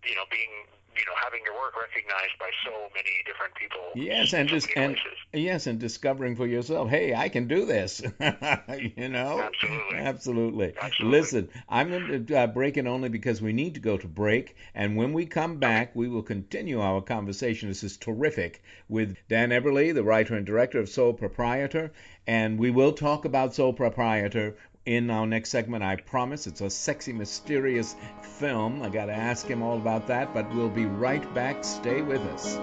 you 0.04 0.14
know 0.16 0.24
being 0.30 0.64
you 0.96 1.04
know 1.06 1.12
having 1.22 1.40
your 1.44 1.54
work 1.54 1.74
recognized 1.76 2.38
by 2.38 2.50
so 2.64 2.72
many 2.94 3.10
different 3.26 3.54
people. 3.54 3.80
Yes, 3.94 4.32
and 4.34 4.48
just 4.48 4.68
and 4.76 4.94
places. 4.94 5.18
yes, 5.32 5.66
and 5.66 5.78
discovering 5.78 6.36
for 6.36 6.46
yourself, 6.46 6.88
hey, 6.90 7.14
I 7.14 7.28
can 7.28 7.48
do 7.48 7.64
this. 7.64 8.00
you 8.96 9.08
know, 9.08 9.40
Absolutely. 9.40 9.98
absolutely. 9.98 10.74
Absolutely. 10.80 11.18
Listen, 11.18 11.48
I'm 11.68 11.90
going 11.90 12.26
to 12.26 12.36
uh, 12.38 12.46
break 12.48 12.76
it 12.76 12.86
only 12.86 13.08
because 13.08 13.40
we 13.40 13.52
need 13.52 13.74
to 13.74 13.80
go 13.80 13.96
to 13.96 14.06
break, 14.06 14.56
and 14.74 14.96
when 14.96 15.12
we 15.12 15.26
come 15.26 15.58
back, 15.58 15.94
we 15.94 16.08
will 16.08 16.22
continue 16.22 16.80
our 16.80 17.00
conversation. 17.00 17.68
This 17.68 17.84
is 17.84 17.96
terrific 17.96 18.62
with 18.88 19.16
Dan 19.28 19.50
Eberle, 19.50 19.94
the 19.94 20.04
writer 20.04 20.34
and 20.36 20.46
director 20.46 20.78
of 20.78 20.88
Sole 20.88 21.12
Proprietor, 21.12 21.92
and 22.26 22.58
we 22.58 22.70
will 22.70 22.92
talk 22.92 23.24
about 23.24 23.54
Sole 23.54 23.72
Proprietor. 23.72 24.56
In 24.86 25.10
our 25.10 25.26
next 25.26 25.50
segment, 25.50 25.84
I 25.84 25.96
promise 25.96 26.46
it's 26.46 26.62
a 26.62 26.70
sexy, 26.70 27.12
mysterious 27.12 27.94
film. 28.38 28.80
I 28.80 28.88
got 28.88 29.06
to 29.06 29.12
ask 29.12 29.46
him 29.46 29.62
all 29.62 29.76
about 29.76 30.06
that, 30.06 30.32
but 30.32 30.54
we'll 30.54 30.70
be 30.70 30.86
right 30.86 31.34
back. 31.34 31.64
Stay 31.64 32.00
with 32.00 32.22
us. 32.22 32.56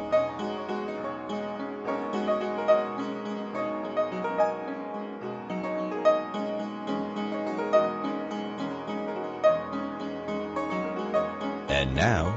And 11.70 11.94
now, 11.94 12.36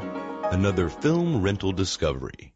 another 0.50 0.90
film 0.90 1.40
rental 1.40 1.72
discovery. 1.72 2.52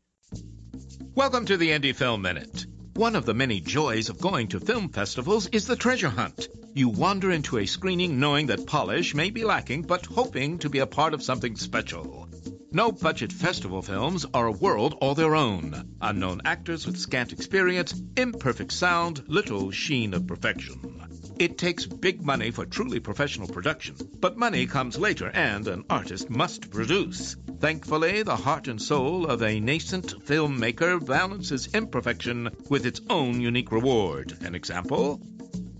Welcome 1.14 1.46
to 1.46 1.56
the 1.56 1.70
Indie 1.70 1.94
Film 1.94 2.20
Minute. 2.20 2.66
One 2.96 3.16
of 3.16 3.24
the 3.24 3.32
many 3.32 3.60
joys 3.60 4.10
of 4.10 4.20
going 4.20 4.48
to 4.48 4.60
film 4.60 4.90
festivals 4.90 5.46
is 5.46 5.66
the 5.66 5.74
treasure 5.74 6.10
hunt. 6.10 6.48
You 6.76 6.88
wander 6.88 7.30
into 7.30 7.58
a 7.58 7.66
screening 7.66 8.18
knowing 8.18 8.46
that 8.46 8.66
polish 8.66 9.14
may 9.14 9.30
be 9.30 9.44
lacking, 9.44 9.82
but 9.82 10.06
hoping 10.06 10.58
to 10.58 10.68
be 10.68 10.80
a 10.80 10.88
part 10.88 11.14
of 11.14 11.22
something 11.22 11.54
special. 11.54 12.28
No 12.72 12.90
budget 12.90 13.32
festival 13.32 13.80
films 13.80 14.26
are 14.34 14.48
a 14.48 14.52
world 14.52 14.98
all 15.00 15.14
their 15.14 15.36
own. 15.36 15.94
Unknown 16.00 16.40
actors 16.44 16.84
with 16.84 16.96
scant 16.96 17.32
experience, 17.32 17.94
imperfect 18.16 18.72
sound, 18.72 19.22
little 19.28 19.70
sheen 19.70 20.14
of 20.14 20.26
perfection. 20.26 21.00
It 21.38 21.58
takes 21.58 21.86
big 21.86 22.24
money 22.24 22.50
for 22.50 22.66
truly 22.66 22.98
professional 22.98 23.46
production, 23.46 23.94
but 24.18 24.36
money 24.36 24.66
comes 24.66 24.98
later 24.98 25.30
and 25.32 25.68
an 25.68 25.84
artist 25.88 26.28
must 26.28 26.72
produce. 26.72 27.36
Thankfully, 27.60 28.24
the 28.24 28.34
heart 28.34 28.66
and 28.66 28.82
soul 28.82 29.26
of 29.26 29.44
a 29.44 29.60
nascent 29.60 30.26
filmmaker 30.26 31.04
balances 31.06 31.68
imperfection 31.72 32.50
with 32.68 32.84
its 32.84 33.00
own 33.08 33.40
unique 33.40 33.70
reward. 33.70 34.36
An 34.42 34.56
example? 34.56 35.20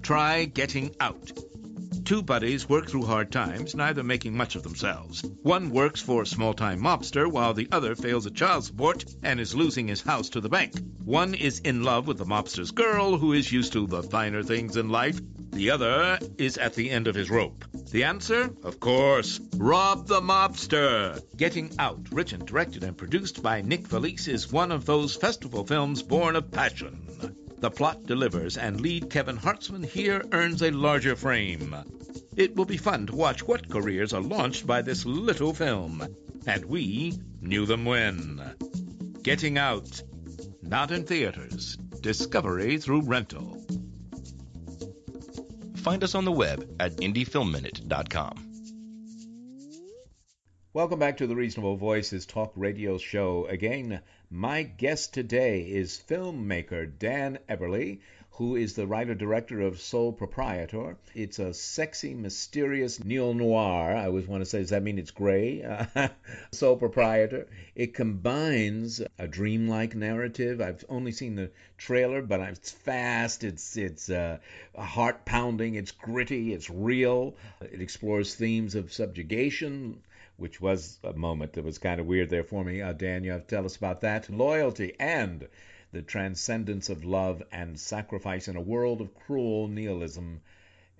Try 0.05 0.45
Getting 0.45 0.95
Out. 1.01 1.33
Two 2.05 2.21
buddies 2.21 2.69
work 2.69 2.91
through 2.91 3.07
hard 3.07 3.33
times, 3.33 3.75
neither 3.75 4.03
making 4.03 4.37
much 4.37 4.55
of 4.55 4.63
themselves. 4.63 5.25
One 5.43 5.71
works 5.71 6.03
for 6.03 6.21
a 6.21 6.27
small 6.27 6.53
time 6.53 6.83
mobster, 6.83 7.27
while 7.27 7.55
the 7.55 7.69
other 7.73 7.95
fails 7.95 8.27
at 8.27 8.35
child 8.35 8.67
support 8.67 9.07
and 9.23 9.41
is 9.41 9.55
losing 9.55 9.89
his 9.89 10.03
house 10.03 10.29
to 10.29 10.43
the 10.43 10.51
bank. 10.51 10.75
One 11.07 11.33
is 11.33 11.61
in 11.61 11.85
love 11.85 12.07
with 12.07 12.19
the 12.19 12.27
mobster's 12.27 12.71
girl, 12.71 13.17
who 13.17 13.33
is 13.33 13.51
used 13.51 13.73
to 13.73 13.87
the 13.87 14.03
finer 14.03 14.43
things 14.43 14.77
in 14.77 14.91
life. 14.91 15.19
The 15.53 15.71
other 15.71 16.19
is 16.37 16.59
at 16.59 16.75
the 16.75 16.91
end 16.91 17.07
of 17.07 17.15
his 17.15 17.31
rope. 17.31 17.65
The 17.91 18.05
answer? 18.05 18.51
Of 18.63 18.81
course, 18.81 19.41
rob 19.57 20.07
the 20.07 20.21
mobster. 20.21 21.23
Getting 21.35 21.77
Out, 21.79 22.13
written, 22.13 22.45
directed, 22.45 22.85
and 22.85 22.95
produced 22.95 23.43
by 23.43 23.63
Nick 23.63 23.87
Felice, 23.87 24.29
is 24.29 24.53
one 24.53 24.71
of 24.71 24.85
those 24.85 25.17
festival 25.17 25.65
films 25.65 26.03
born 26.03 26.37
of 26.37 26.51
passion. 26.51 27.07
The 27.59 27.71
plot 27.71 28.05
delivers, 28.05 28.57
and 28.57 28.81
lead 28.81 29.11
Kevin 29.11 29.37
Hartzman 29.37 29.85
here 29.85 30.23
earns 30.33 30.63
a 30.63 30.71
larger 30.71 31.17
frame. 31.17 31.75
It 32.37 32.57
will 32.57 32.65
be 32.65 32.77
fun 32.77 33.07
to 33.07 33.17
watch 33.17 33.47
what 33.47 33.71
careers 33.71 34.13
are 34.13 34.21
launched 34.21 34.67
by 34.67 34.83
this 34.83 35.07
little 35.07 35.55
film. 35.55 36.07
And 36.47 36.65
we 36.67 37.19
knew 37.41 37.65
them 37.65 37.85
when. 37.85 38.55
Getting 39.23 39.57
Out. 39.57 40.03
Not 40.63 40.91
in 40.91 41.05
theaters. 41.05 41.77
Discovery 42.01 42.79
through 42.79 43.03
rental. 43.03 43.65
Find 45.77 46.03
us 46.05 46.15
on 46.15 46.25
the 46.25 46.33
web 46.33 46.69
at 46.81 46.97
indiefilmminute.com. 46.97 48.44
Welcome 50.75 50.99
back 50.99 51.19
to 51.19 51.29
the 51.29 51.37
Reasonable 51.37 51.77
Voices 51.77 52.27
Talk 52.27 52.53
Radio 52.57 52.99
Show. 52.99 53.47
Again, 53.47 54.01
my 54.29 54.65
guest 54.65 55.15
today 55.15 55.61
is 55.61 56.03
filmmaker 56.09 56.91
Dan 56.99 57.39
Eberle, 57.49 58.01
who 58.33 58.57
is 58.57 58.75
the 58.75 58.89
writer 58.89 59.15
director 59.15 59.61
of 59.61 59.81
Sole 59.81 60.13
Proprietor. 60.13 60.97
It's 61.15 61.39
a 61.39 61.55
sexy, 61.55 62.13
mysterious 62.13 63.05
neo 63.05 63.33
noir. 63.33 63.95
I 63.95 64.07
always 64.07 64.27
want 64.27 64.41
to 64.41 64.51
say, 64.51 64.63
does 64.63 64.71
that 64.71 64.83
mean 64.83 64.99
it's 64.99 65.13
gray? 65.13 65.65
Sole 66.51 66.77
Proprietor. 66.77 67.47
It 67.77 67.95
combines 67.95 69.01
a 69.17 69.29
dreamlike 69.29 69.95
narrative. 69.95 70.61
I've 70.61 70.85
only 70.89 71.13
seen 71.13 71.37
the 71.37 71.53
trailer, 71.79 72.21
but 72.21 72.41
it's 72.41 72.73
fast. 72.73 73.45
It's 73.45 73.77
it's 73.77 74.11
uh, 74.11 74.39
heart 74.77 75.25
pounding. 75.25 75.77
It's 75.77 75.93
gritty. 75.93 76.53
It's 76.53 76.69
real. 76.69 77.37
It 77.61 77.81
explores 77.81 78.35
themes 78.35 78.75
of 78.75 78.93
subjugation 78.93 80.03
which 80.37 80.61
was 80.61 80.99
a 81.05 81.13
moment 81.13 81.53
that 81.53 81.65
was 81.65 81.79
kind 81.79 82.01
of 82.01 82.07
weird 82.07 82.31
there 82.31 82.45
for 82.45 82.65
me. 82.65 82.83
Uh, 82.83 82.93
Dan, 82.93 83.25
you 83.25 83.33
have 83.33 83.47
to 83.47 83.55
tell 83.55 83.65
us 83.65 83.77
about 83.77 84.01
that. 84.01 84.29
Loyalty 84.29 84.95
and 84.99 85.49
the 85.93 86.03
transcendence 86.03 86.91
of 86.91 87.05
love 87.05 87.43
and 87.53 87.79
sacrifice 87.79 88.49
in 88.49 88.57
a 88.57 88.61
world 88.61 89.01
of 89.01 89.15
cruel 89.15 89.69
nihilism. 89.69 90.41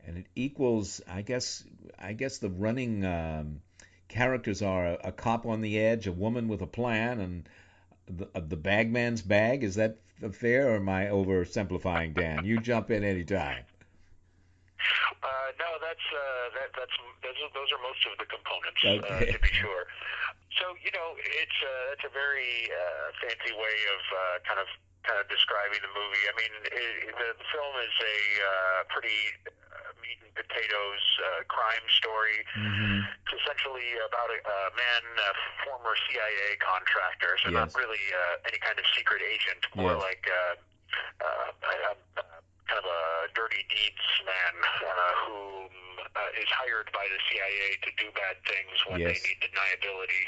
And 0.07 0.19
it 0.19 0.27
equals, 0.37 1.01
I 1.09 1.23
guess, 1.23 1.65
I 1.99 2.13
guess 2.13 2.39
the 2.39 2.51
running 2.51 3.05
um, 3.05 3.61
characters 4.09 4.63
are 4.63 4.87
a, 4.87 4.99
a, 5.05 5.13
cop 5.13 5.47
on 5.47 5.63
the 5.63 5.81
edge, 5.81 6.07
a 6.07 6.13
woman 6.13 6.47
with 6.47 6.63
a 6.63 6.67
plan, 6.67 7.21
and 7.21 7.49
the, 8.07 8.29
uh, 8.35 8.41
the 8.47 8.57
bagman's 8.57 9.23
bag. 9.23 9.65
Is 9.65 9.77
that 9.77 9.97
fair, 10.33 10.71
or 10.71 10.77
am 10.77 10.89
I 10.89 11.07
oversimplifying, 11.07 12.15
Dan? 12.15 12.45
You 12.45 12.61
jump 12.61 12.91
in 12.91 13.03
anytime. 13.03 13.65
Uh, 15.25 15.57
no, 15.57 15.81
that's 15.81 16.05
uh, 16.13 16.53
that, 16.53 16.69
that's 16.77 16.93
those 17.25 17.39
are, 17.41 17.51
those 17.57 17.73
are 17.73 17.81
most 17.81 18.05
of 18.05 18.13
the 18.21 18.29
components, 18.29 18.81
Okay. 18.85 19.01
uh, 19.09 19.33
to 19.33 19.39
be 19.41 19.53
sure. 19.57 19.89
So 20.61 20.77
you 20.85 20.93
know, 20.93 21.17
it's 21.17 21.59
uh, 21.65 21.93
it's 21.97 22.05
a 22.05 22.13
very 22.13 22.69
uh, 22.69 23.09
fancy 23.25 23.57
way 23.57 23.77
of 23.97 24.03
uh, 24.13 24.21
kind 24.45 24.61
of 24.61 24.69
kind 25.09 25.17
of 25.21 25.25
describing 25.33 25.81
the 25.81 25.93
movie. 25.97 26.25
I 26.29 26.35
mean, 26.37 26.53
it, 26.69 27.09
the, 27.17 27.29
the 27.41 27.47
film 27.53 27.75
is 27.81 27.93
a 28.05 28.17
uh, 28.41 28.79
pretty 28.93 29.21
uh, 29.49 29.93
meat 30.05 30.21
and 30.21 30.33
potatoes 30.37 31.05
uh, 31.25 31.45
crime 31.49 31.85
story. 32.01 32.45
Mm-hmm. 32.57 33.05
It's 33.25 33.35
essentially 33.41 33.97
about 34.05 34.29
a, 34.29 34.39
a 34.45 34.59
man, 34.77 35.03
a 35.25 35.33
former 35.65 35.97
CIA 36.09 36.57
contractor, 36.61 37.37
so 37.41 37.49
not 37.49 37.73
really 37.73 38.01
uh, 38.13 38.49
any 38.49 38.61
kind 38.61 38.77
of 38.77 38.85
secret 38.93 39.25
agent, 39.25 39.65
more 39.73 39.97
Yes. 39.97 40.05
like 40.05 40.25
uh, 40.29 40.55
uh, 41.25 41.49
a, 41.53 41.75
a, 42.21 42.25
kind 42.75 42.83
of 42.83 42.91
a 42.91 43.31
dirty 43.39 43.63
deeds 43.71 44.07
man 44.27 44.55
uh, 44.83 45.13
who 45.27 45.39
uh, 46.19 46.41
is 46.43 46.51
hired 46.51 46.91
by 46.91 47.07
the 47.07 47.21
CIA 47.31 47.79
to 47.87 47.91
do 48.03 48.11
bad 48.19 48.35
things 48.51 48.75
when 48.91 48.99
Yes. 48.99 49.15
they 49.23 49.31
need 49.31 49.39
deniability. 49.47 50.25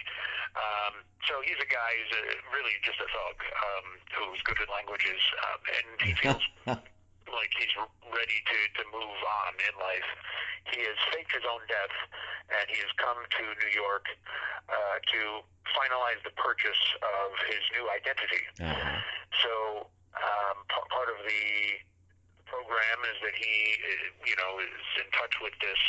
Um, 0.54 1.02
so 1.26 1.42
he's 1.42 1.58
a 1.58 1.66
guy 1.66 1.90
who's 1.98 2.14
a, 2.14 2.22
really 2.54 2.74
just 2.86 3.02
a 3.02 3.08
thug 3.10 3.38
um, 3.42 3.86
who's 4.14 4.38
good 4.46 4.62
at 4.62 4.70
languages, 4.70 5.18
um, 5.50 5.60
and 5.74 5.86
he 6.06 6.12
feels 6.22 6.42
like 6.70 7.50
he's 7.58 7.74
ready 8.14 8.38
to, 8.46 8.58
to 8.78 8.82
move 8.94 9.18
on 9.42 9.52
in 9.66 9.74
life. 9.82 10.06
He 10.70 10.86
has 10.86 10.98
faked 11.10 11.34
his 11.34 11.42
own 11.50 11.62
death, 11.66 11.94
and 12.54 12.64
he 12.70 12.78
has 12.78 12.92
come 13.02 13.18
to 13.18 13.42
New 13.58 13.72
York 13.74 14.06
uh, 14.70 14.96
to 15.02 15.20
finalize 15.74 16.22
the 16.22 16.34
purchase 16.38 16.78
of 17.02 17.28
his 17.50 17.62
new 17.74 17.90
identity. 17.90 18.42
Uh-huh. 18.62 19.02
So 19.42 19.52
um, 20.16 20.56
p- 20.70 20.88
part 20.94 21.10
of 21.12 21.18
the 21.26 21.44
program 22.46 22.98
is 23.10 23.18
that 23.22 23.34
he, 23.34 23.54
uh, 23.78 24.26
you 24.26 24.36
know, 24.38 24.58
is 24.62 24.86
in 25.02 25.08
touch 25.14 25.34
with 25.42 25.54
this 25.58 25.82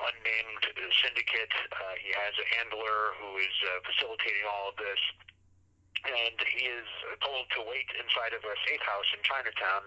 unnamed 0.00 0.64
syndicate. 1.04 1.52
Uh, 1.72 1.94
he 2.00 2.10
has 2.16 2.34
a 2.40 2.46
handler 2.58 3.16
who 3.20 3.38
is 3.38 3.56
uh, 3.68 3.80
facilitating 3.86 4.44
all 4.48 4.72
of 4.72 4.76
this, 4.80 5.00
and 6.04 6.36
he 6.48 6.66
is 6.68 6.88
told 7.22 7.46
to 7.56 7.60
wait 7.68 7.88
inside 8.00 8.34
of 8.34 8.42
a 8.42 8.54
safe 8.66 8.82
house 8.82 9.08
in 9.14 9.20
Chinatown 9.22 9.84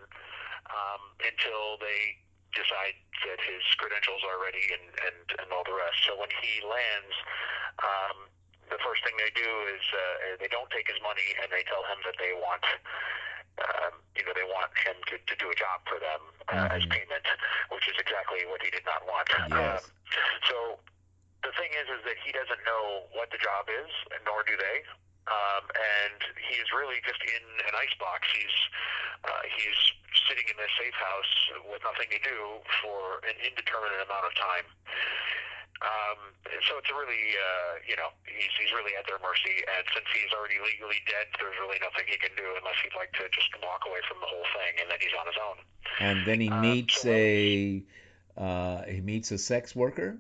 um, 0.72 1.02
until 1.22 1.78
they 1.82 2.18
decide 2.56 2.96
that 3.28 3.39
his 3.44 3.62
credentials 3.76 4.24
are 4.24 4.39
ready 4.39 4.63
and, 4.72 4.88
and, 5.04 5.26
and 5.44 5.48
all 5.52 5.65
the 5.68 5.76
rest. 5.76 6.00
So 6.08 6.15
when 6.15 6.32
he 6.39 6.63
lands, 6.63 7.15
um, 7.84 8.32
the 8.72 8.80
first 8.82 9.04
thing 9.04 9.13
they 9.20 9.34
do 9.36 9.52
is 9.76 9.84
uh, 9.91 10.39
they 10.39 10.50
don't 10.50 10.72
take 10.72 10.88
his 10.88 10.98
money 11.04 11.36
and 11.44 11.52
they 11.52 11.68
tell 11.68 11.84
him 11.86 12.00
that 12.08 12.18
they 12.18 12.34
want, 12.34 12.63
um, 13.63 13.94
you 14.15 14.24
know, 14.26 14.34
they 14.36 14.44
want 14.48 14.72
him 14.84 14.96
to, 15.12 15.15
to 15.20 15.34
do 15.39 15.48
a 15.52 15.56
job 15.56 15.80
for 15.88 16.00
them 16.00 16.22
uh, 16.52 16.76
as 16.76 16.84
Mhm. 16.84 16.91
payment, 16.91 17.26
which 17.72 17.88
is 17.88 17.96
exactly 18.00 18.46
what 18.46 18.62
he 18.62 18.70
did 18.70 18.86
not 18.86 19.06
want. 19.08 19.28
Yes. 19.30 19.52
Um, 19.52 19.84
so 20.50 20.80
the 21.44 21.52
thing 21.56 21.72
is, 21.74 21.88
is 21.89 22.04
that 22.04 22.18
he 22.24 22.32
doesn't 22.32 22.63
know 22.65 23.08
what 23.13 23.32
the 23.32 23.38
job 23.38 23.70
is, 23.70 23.91
nor 24.26 24.44
do 24.44 24.56
they. 24.58 24.84
Um, 25.26 25.65
and 25.74 26.22
he 26.38 26.62
is 26.62 26.70
really 26.72 27.02
just 27.02 27.18
in 27.26 27.44
an 27.65 27.74
icebox. 27.74 28.30
He's 28.30 28.58
uh, 29.26 29.41
he's 29.58 29.80
sitting 30.30 30.46
in 30.46 30.58
this 30.58 30.70
safe 30.78 30.94
house 30.94 31.34
with 31.65 31.82
nothing 31.82 32.10
to 32.13 32.20
do 32.22 32.62
for 32.84 33.26
an 33.26 33.34
indeterminate 33.41 34.06
amount 34.06 34.26
of 34.30 34.34
time. 34.38 34.65
Um, 35.83 36.31
so 36.71 36.79
it's 36.79 36.88
a 36.88 36.95
really, 36.95 37.35
uh, 37.35 37.73
you 37.83 37.95
know, 37.99 38.09
he's 38.23 38.53
he's 38.55 38.71
really 38.71 38.95
at 38.95 39.03
their 39.11 39.19
mercy. 39.19 39.59
And 39.75 39.83
since 39.91 40.07
he's 40.15 40.31
already 40.31 40.55
legally 40.63 41.03
dead, 41.05 41.27
there's 41.35 41.55
really 41.59 41.77
nothing 41.83 42.07
he 42.07 42.15
can 42.15 42.31
do 42.39 42.47
unless 42.55 42.79
he'd 42.79 42.95
like 42.95 43.11
to 43.19 43.27
just 43.35 43.51
walk 43.59 43.83
away 43.83 43.99
from 44.07 44.23
the 44.23 44.29
whole 44.29 44.47
thing, 44.55 44.79
and 44.79 44.88
then 44.88 44.97
he's 45.03 45.11
on 45.19 45.27
his 45.27 45.35
own. 45.39 45.57
And 45.99 46.17
then 46.23 46.39
he 46.39 46.47
Um, 46.49 46.61
meets 46.63 47.01
so- 47.03 47.11
a 47.11 47.83
uh, 48.39 48.83
he 48.88 48.99
meets 49.03 49.31
a 49.35 49.38
sex 49.38 49.75
worker. 49.75 50.15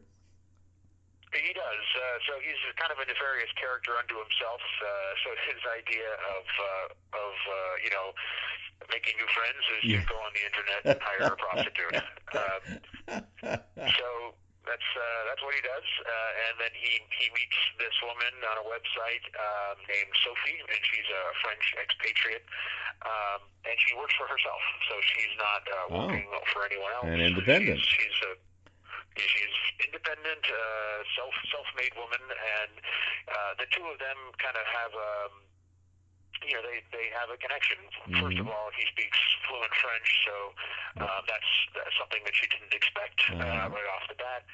He 1.35 1.51
does. 1.51 1.85
Uh, 1.99 2.17
so 2.27 2.39
he's 2.39 2.59
kind 2.79 2.91
of 2.91 2.99
a 2.99 3.05
nefarious 3.07 3.51
character 3.59 3.91
unto 3.99 4.15
himself. 4.19 4.61
Uh, 4.79 4.87
so 5.23 5.27
his 5.51 5.61
idea 5.71 6.09
of 6.35 6.45
uh, 6.59 6.85
of 7.15 7.33
uh, 7.47 7.55
you 7.83 7.91
know 7.95 8.11
making 8.91 9.15
new 9.17 9.27
friends 9.31 9.63
is 9.79 9.83
Yeah. 9.87 9.99
to 10.03 10.07
go 10.11 10.15
on 10.19 10.31
the 10.35 10.43
internet 10.43 10.81
and 10.83 10.99
hire 10.99 11.31
a 11.31 11.37
prostitute. 11.39 11.95
Um, 12.35 13.63
so 13.95 14.35
that's 14.67 14.89
uh, 14.97 15.21
that's 15.29 15.41
what 15.45 15.53
he 15.55 15.61
does. 15.63 15.87
Uh, 16.03 16.43
and 16.49 16.53
then 16.61 16.73
he 16.75 16.99
he 17.21 17.25
meets 17.33 17.57
this 17.81 17.95
woman 18.05 18.33
on 18.49 18.55
a 18.61 18.65
website 18.65 19.23
um, 19.37 19.77
named 19.87 20.13
Sophie, 20.25 20.59
and 20.61 20.81
she's 20.89 21.07
a 21.09 21.21
French 21.45 21.65
expatriate. 21.81 22.45
Um, 23.05 23.45
and 23.67 23.75
she 23.85 23.93
works 23.97 24.13
for 24.17 24.25
herself, 24.25 24.61
so 24.89 24.93
she's 25.13 25.33
not 25.37 25.63
uh, 25.67 25.75
Oh. 25.93 25.97
working 26.07 26.25
for 26.53 26.65
anyone 26.65 26.91
else. 26.95 27.05
And 27.05 27.21
independent. 27.21 27.77
She's, 27.81 28.01
she's 28.09 28.17
a 28.25 28.31
she's 29.19 29.55
independent, 29.85 30.43
uh, 30.47 30.99
self 31.15 31.33
self-made 31.51 31.93
woman, 31.95 32.23
and 32.23 32.73
uh, 33.29 33.51
the 33.59 33.67
two 33.71 33.85
of 33.87 33.99
them 33.99 34.17
kind 34.41 34.55
of 34.57 34.65
have 34.65 34.93
um, 34.95 35.33
you 36.47 36.55
know 36.55 36.63
they 36.63 36.81
they 36.93 37.09
have 37.17 37.29
a 37.33 37.37
connection. 37.37 37.77
First 38.21 38.37
of 38.39 38.45
Mhm. 38.47 38.53
all, 38.53 38.69
he 38.77 38.85
speaks 38.87 39.17
fluent 39.49 39.73
French, 39.75 40.09
so 40.25 40.35
um, 41.01 41.21
that's, 41.27 41.51
that's 41.75 41.95
something 41.97 42.21
that 42.23 42.35
she 42.37 42.47
didn't 42.47 42.73
expect 42.73 43.19
uh, 43.33 43.43
Uh-huh. 43.43 43.69
right 43.73 43.89
off 43.97 44.05
the 44.07 44.15
bat. 44.15 44.45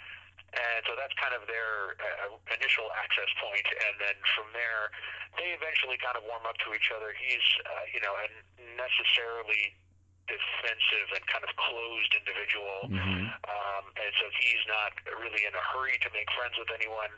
And 0.51 0.83
so 0.83 0.99
that's 0.99 1.13
kind 1.15 1.31
of 1.31 1.47
their 1.47 1.95
uh, 2.27 2.35
initial 2.51 2.91
access 2.99 3.31
point, 3.39 3.63
and 3.87 3.95
then 4.03 4.15
from 4.35 4.51
there, 4.51 4.91
they 5.39 5.55
eventually 5.55 5.95
kind 5.95 6.19
of 6.19 6.27
warm 6.27 6.43
up 6.43 6.57
to 6.67 6.75
each 6.75 6.91
other. 6.91 7.15
He's, 7.15 7.45
uh, 7.63 7.87
you 7.95 8.03
know, 8.03 8.11
a 8.19 8.27
necessarily 8.75 9.79
defensive 10.31 11.07
and 11.11 11.23
kind 11.27 11.43
of 11.43 11.51
closed 11.59 12.11
individual, 12.15 12.87
hmm 12.87 13.27
um, 13.51 13.83
and 13.99 14.11
so 14.21 14.31
he's 14.39 14.63
not 14.71 14.95
really 15.19 15.43
in 15.43 15.51
a 15.51 15.63
hurry 15.75 15.99
to 15.99 16.09
make 16.15 16.31
friends 16.31 16.55
with 16.55 16.71
anyone. 16.71 17.11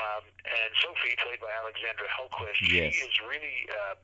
Um, 0.00 0.24
and 0.48 0.70
Sophie, 0.80 1.16
played 1.20 1.40
by 1.44 1.52
Alexandra 1.52 2.08
Hellquist, 2.08 2.60
Yes. 2.64 2.94
she 2.96 3.04
is 3.04 3.14
really, 3.28 3.68
uh, 3.68 3.96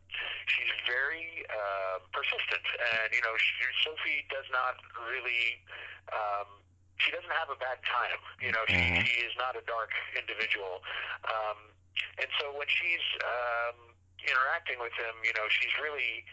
she's 0.53 0.73
very 0.85 1.45
uh, 1.49 2.05
persistent, 2.13 2.65
and 3.01 3.09
you 3.17 3.23
know, 3.25 3.33
she, 3.41 3.65
Sophie 3.85 4.25
does 4.29 4.47
not 4.53 4.77
really. 5.09 5.65
Um, 6.13 6.61
she 7.01 7.11
doesn't 7.11 7.33
have 7.35 7.51
a 7.51 7.59
bad 7.59 7.81
time. 7.83 8.21
You 8.39 8.53
know, 8.53 8.63
she, 8.69 8.77
Mhm. 8.79 9.03
she 9.07 9.25
is 9.27 9.35
not 9.37 9.57
a 9.57 9.63
dark 9.67 9.91
individual. 10.15 10.85
Um, 11.27 11.73
and 12.19 12.29
so 12.39 12.53
when 12.55 12.69
she's 12.69 13.03
um, 13.27 13.91
interacting 14.23 14.79
with 14.79 14.93
him, 14.95 15.15
you 15.25 15.33
know, 15.35 15.49
she's 15.51 15.73
really 15.83 16.25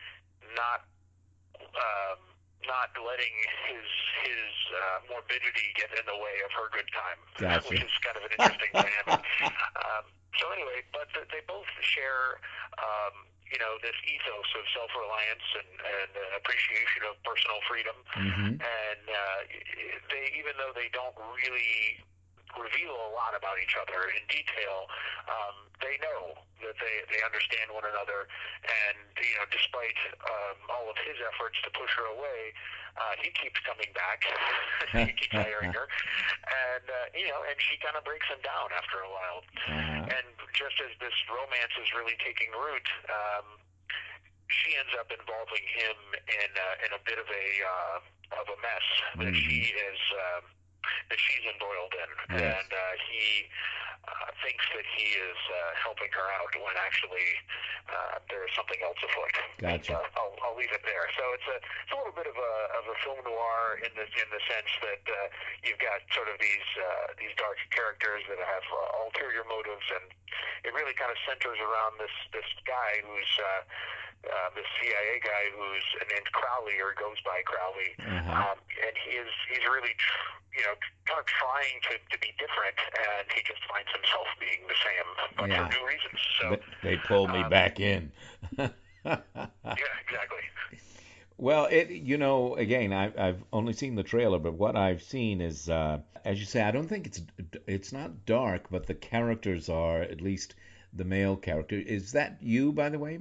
not 0.56 0.86
um, 1.78 2.20
not 2.68 2.92
letting 2.98 3.34
his 3.70 3.88
his 4.26 4.52
uh, 4.76 5.00
morbidity 5.10 5.72
get 5.78 5.90
in 5.96 6.06
the 6.06 6.18
way 6.18 6.36
of 6.46 6.52
her 6.54 6.68
good 6.74 6.88
time, 6.92 7.20
Gotcha. 7.40 7.68
which 7.70 7.82
is 7.82 7.92
kind 8.04 8.18
of 8.18 8.24
an 8.28 8.34
interesting 8.36 8.72
dynamic. 8.76 9.20
Um, 9.80 10.06
so 10.38 10.50
anyway, 10.54 10.84
but 10.94 11.08
th- 11.16 11.28
they 11.32 11.42
both 11.48 11.68
share, 11.82 12.40
um, 12.80 13.28
you 13.50 13.58
know, 13.58 13.80
this 13.82 13.96
ethos 14.06 14.50
of 14.60 14.64
self-reliance 14.76 15.48
and, 15.58 15.72
and 15.82 16.12
uh, 16.16 16.38
appreciation 16.40 17.06
of 17.10 17.18
personal 17.24 17.60
freedom 17.68 17.96
hmm 18.16 18.56
and 18.60 19.06
uh, 19.08 19.40
they 20.12 20.32
even 20.38 20.54
though 20.60 20.72
they 20.76 20.90
don't 20.92 21.16
really 21.36 22.00
reveal 22.58 22.96
a 22.96 23.12
lot 23.14 23.34
about 23.38 23.58
each 23.62 23.76
other 23.78 24.10
in 24.16 24.24
detail, 24.30 24.90
um, 25.30 25.70
they 25.82 25.96
know 26.02 26.36
that 26.66 26.76
they 26.82 26.96
they 27.08 27.22
understand 27.24 27.72
one 27.72 27.86
another, 27.88 28.28
and 28.66 28.98
you 29.20 29.36
know, 29.40 29.48
despite 29.54 29.96
um, 30.28 30.58
all 30.68 30.88
of 30.92 30.98
his 31.08 31.16
efforts 31.24 31.56
to 31.64 31.70
push 31.72 31.92
her 31.96 32.08
away, 32.12 32.52
uh, 33.00 33.16
he 33.24 33.32
keeps 33.32 33.60
coming 33.64 33.88
back. 33.96 34.26
he 35.08 35.14
keeps 35.16 35.32
hiring 35.36 35.72
her, 35.72 35.88
and 36.74 36.86
uh, 36.90 37.08
you 37.16 37.28
know, 37.32 37.40
and 37.48 37.56
she 37.64 37.80
kind 37.80 37.96
of 37.96 38.04
breaks 38.04 38.28
him 38.28 38.42
down 38.44 38.68
after 38.76 39.00
a 39.04 39.10
while. 39.10 39.40
Uh-huh. 39.72 40.16
And 40.20 40.28
just 40.52 40.76
as 40.84 40.92
this 41.00 41.16
romance 41.32 41.72
is 41.80 41.88
really 41.96 42.20
taking 42.20 42.52
root, 42.52 42.88
um, 43.08 43.56
she 44.52 44.76
ends 44.76 44.92
up 45.00 45.08
involving 45.14 45.64
him 45.64 45.98
in 46.28 46.50
uh, 46.60 46.86
in 46.86 46.92
a 46.92 47.02
bit 47.08 47.22
of 47.22 47.30
a 47.32 47.48
uh, 47.64 47.98
of 48.44 48.46
a 48.52 48.58
mess 48.60 48.88
that 49.24 49.34
Mhm. 49.34 49.42
she 49.48 49.72
is 49.74 50.00
um, 50.36 50.44
that 51.10 51.20
she's 51.20 51.46
embroiled 51.50 51.94
in, 51.96 52.10
Yes. 52.40 52.56
and 52.64 52.70
uh, 52.72 52.80
he 53.12 53.48
uh, 54.08 54.32
thinks 54.42 54.66
that 54.74 54.88
he 54.96 55.06
is 55.18 55.40
uh, 55.52 55.76
helping 55.78 56.10
her 56.16 56.28
out 56.40 56.50
when 56.58 56.76
actually 56.82 57.30
uh, 57.92 58.18
there 58.32 58.42
is 58.48 58.52
something 58.56 58.80
else 58.82 58.98
afoot. 59.06 59.34
Gotcha. 59.62 59.98
And, 59.98 60.02
uh, 60.02 60.20
I'll, 60.20 60.34
I'll 60.46 60.58
leave 60.58 60.72
it 60.74 60.82
there. 60.88 61.06
So 61.20 61.24
it's 61.36 61.46
a 61.52 61.58
it's 61.60 61.94
a 61.94 61.98
little 62.00 62.16
bit 62.16 62.26
of 62.30 62.38
a 62.38 62.54
of 62.80 62.84
a 62.90 62.96
film 63.06 63.20
noir 63.28 63.78
in 63.84 63.92
the 63.98 64.06
in 64.08 64.28
the 64.34 64.42
sense 64.50 64.72
that 64.86 65.04
uh, 65.06 65.18
you've 65.68 65.82
got 65.84 66.02
sort 66.16 66.32
of 66.32 66.40
these 66.42 66.68
uh, 66.80 67.14
these 67.22 67.34
dark 67.38 67.60
characters 67.76 68.24
that 68.32 68.40
have 68.40 68.66
uh, 68.72 69.04
ulterior 69.06 69.44
motives, 69.46 69.86
and 69.94 70.06
it 70.66 70.72
really 70.74 70.96
kind 70.96 71.12
of 71.12 71.20
centers 71.28 71.60
around 71.62 72.00
this 72.02 72.14
this 72.34 72.48
guy 72.66 73.04
who's. 73.06 73.32
Uh, 73.38 73.62
uh, 74.26 74.50
this 74.56 74.68
CIA 74.82 75.20
guy 75.24 75.44
who's 75.56 75.86
named 76.12 76.28
Crowley 76.34 76.78
or 76.84 76.92
goes 77.00 77.18
by 77.24 77.40
Crowley, 77.46 77.92
Uh-huh. 78.00 78.52
um, 78.52 78.58
and 78.86 78.94
he 79.06 79.16
is 79.16 79.32
he's 79.52 79.64
really 79.66 79.96
tr- 79.96 80.60
you 80.60 80.64
know 80.68 80.76
kind 81.08 81.20
of 81.20 81.26
trying 81.26 81.78
to, 81.88 81.94
to 82.12 82.18
be 82.20 82.32
different, 82.38 82.76
and 83.00 83.26
he 83.34 83.42
just 83.48 83.64
finds 83.72 83.90
himself 83.96 84.28
being 84.40 84.62
the 84.68 84.80
same, 84.84 85.08
but 85.38 85.48
Yeah. 85.50 85.68
for 85.68 85.74
new 85.80 85.84
reasons. 85.88 86.20
So 86.42 86.46
They- 86.52 86.96
they 86.96 86.98
pulled 86.98 87.32
me 87.32 87.44
um, 87.44 87.50
back 87.50 87.80
in. 87.80 88.12
yeah, 88.60 89.22
exactly. 90.04 90.44
Well, 91.38 91.68
it 91.72 91.90
you 91.90 92.18
know 92.18 92.56
again 92.56 92.92
I've 92.92 93.18
I've 93.18 93.44
only 93.54 93.72
seen 93.74 93.96
the 93.96 94.04
trailer, 94.04 94.40
but 94.40 94.54
what 94.56 94.76
I've 94.76 95.02
seen 95.02 95.40
is 95.40 95.70
uh, 95.70 96.00
as 96.26 96.40
you 96.40 96.46
say 96.46 96.62
I 96.62 96.72
don't 96.72 96.88
think 96.88 97.08
it's 97.08 97.22
it's 97.68 97.94
not 97.94 98.26
dark, 98.26 98.68
but 98.70 98.88
the 98.88 98.94
characters 98.96 99.70
are 99.70 100.02
at 100.02 100.20
least 100.20 100.56
the 100.92 101.06
male 101.06 101.38
character. 101.38 101.76
Is 101.80 102.12
that 102.12 102.38
you 102.42 102.74
by 102.74 102.90
the 102.90 103.00
way? 103.00 103.20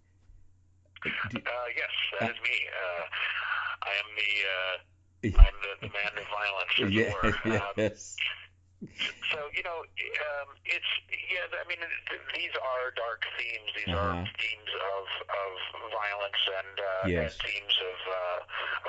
Do- 1.30 1.38
Uh, 1.38 1.66
yes, 1.76 1.90
that 2.20 2.30
is 2.30 2.36
me. 2.42 2.56
Uh, 2.68 3.02
I 3.82 3.92
am 4.00 4.08
the 4.16 4.30
uh. 4.48 4.76
I'm 5.42 5.54
the, 5.62 5.86
the 5.88 5.92
man 5.92 6.12
of 6.16 6.26
violence, 6.30 6.72
it. 6.78 7.34
Um, 7.58 7.72
yes. 7.76 8.16
So 8.82 9.38
you 9.54 9.62
know, 9.66 9.82
um, 9.82 10.48
it's 10.64 10.90
yeah. 11.10 11.50
I 11.50 11.66
mean, 11.66 11.82
th- 11.82 12.26
these 12.34 12.54
are 12.54 12.94
dark 12.94 13.26
themes. 13.34 13.70
These 13.74 13.90
Uh-huh. 13.90 14.22
are 14.22 14.26
themes 14.38 14.70
of 14.94 15.04
of 15.26 15.52
violence 15.90 16.42
and, 16.62 16.74
uh, 16.78 17.06
Yes. 17.10 17.34
and 17.34 17.42
themes 17.42 17.74
of 17.82 17.98
uh, 18.06 18.38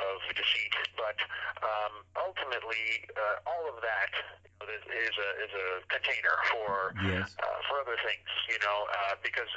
of 0.06 0.16
deceit. 0.38 0.74
But 0.96 1.18
um, 1.66 2.06
ultimately, 2.22 3.10
uh, 3.18 3.50
all 3.50 3.66
of 3.70 3.82
that 3.82 4.14
is 4.70 5.16
a 5.18 5.30
is 5.42 5.52
a 5.58 5.68
container 5.90 6.38
for 6.54 6.94
Yes. 7.02 7.34
uh, 7.42 7.60
for 7.68 7.82
other 7.82 7.98
things. 8.06 8.30
You 8.50 8.60
know, 8.62 8.86
uh, 8.94 9.16
because 9.26 9.50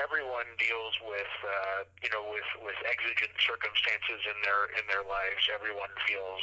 everyone 0.00 0.46
deals 0.56 0.94
with 1.04 1.32
uh, 1.44 1.84
you 2.02 2.08
know 2.08 2.24
with 2.32 2.48
with 2.64 2.78
exigent 2.88 3.36
circumstances 3.44 4.20
in 4.24 4.38
their 4.42 4.72
in 4.80 4.84
their 4.88 5.04
lives. 5.04 5.44
Everyone 5.52 5.92
feels 6.08 6.42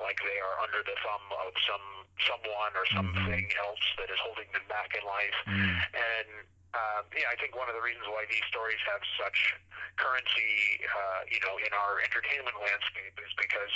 like 0.00 0.20
they 0.20 0.38
are 0.40 0.56
under 0.60 0.84
the 0.84 0.96
thumb 1.00 1.26
of 1.46 1.52
some 1.64 1.86
someone 2.28 2.73
or 2.74 2.86
something 2.92 3.46
else 3.62 3.84
that 3.98 4.10
is 4.10 4.18
holding 4.22 4.50
them 4.52 4.66
back 4.68 4.94
in 4.94 5.02
life. 5.06 5.38
Mm. 5.46 5.74
And 5.94 6.28
um, 6.74 7.06
yeah, 7.14 7.30
I 7.30 7.38
think 7.38 7.54
one 7.54 7.70
of 7.70 7.78
the 7.78 7.84
reasons 7.86 8.10
why 8.10 8.26
these 8.26 8.42
stories 8.50 8.82
have 8.90 8.98
such 9.14 9.54
currency, 9.94 10.82
uh, 10.82 11.22
you 11.30 11.38
know, 11.46 11.54
in 11.62 11.70
our 11.70 12.02
entertainment 12.02 12.58
landscape 12.58 13.14
is 13.22 13.30
because 13.38 13.74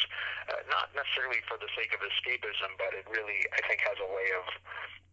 uh, 0.51 0.67
not 0.67 0.91
necessarily 0.99 1.39
for 1.47 1.55
the 1.63 1.71
sake 1.79 1.95
of 1.95 2.03
escapism, 2.03 2.75
but 2.75 2.91
it 2.99 3.07
really, 3.07 3.39
I 3.55 3.63
think, 3.71 3.87
has 3.87 4.03
a 4.03 4.11
way 4.11 4.35
of 4.35 4.47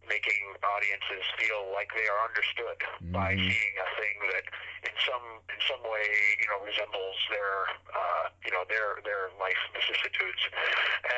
making 0.06 0.54
audiences 0.62 1.22
feel 1.38 1.70
like 1.74 1.90
they 1.94 2.06
are 2.10 2.20
understood 2.26 2.78
by 3.14 3.34
Mhm. 3.34 3.42
seeing 3.42 3.74
a 3.78 3.88
thing 3.98 4.16
that, 4.34 4.46
in 4.86 4.94
some 5.06 5.26
in 5.50 5.60
some 5.66 5.82
way, 5.86 6.06
you 6.42 6.46
know, 6.50 6.58
resembles 6.66 7.18
their, 7.30 7.70
uh, 7.94 8.24
you 8.42 8.50
know, 8.50 8.62
their 8.66 8.98
their 9.02 9.30
life 9.38 9.58
vicissitudes. 9.74 10.42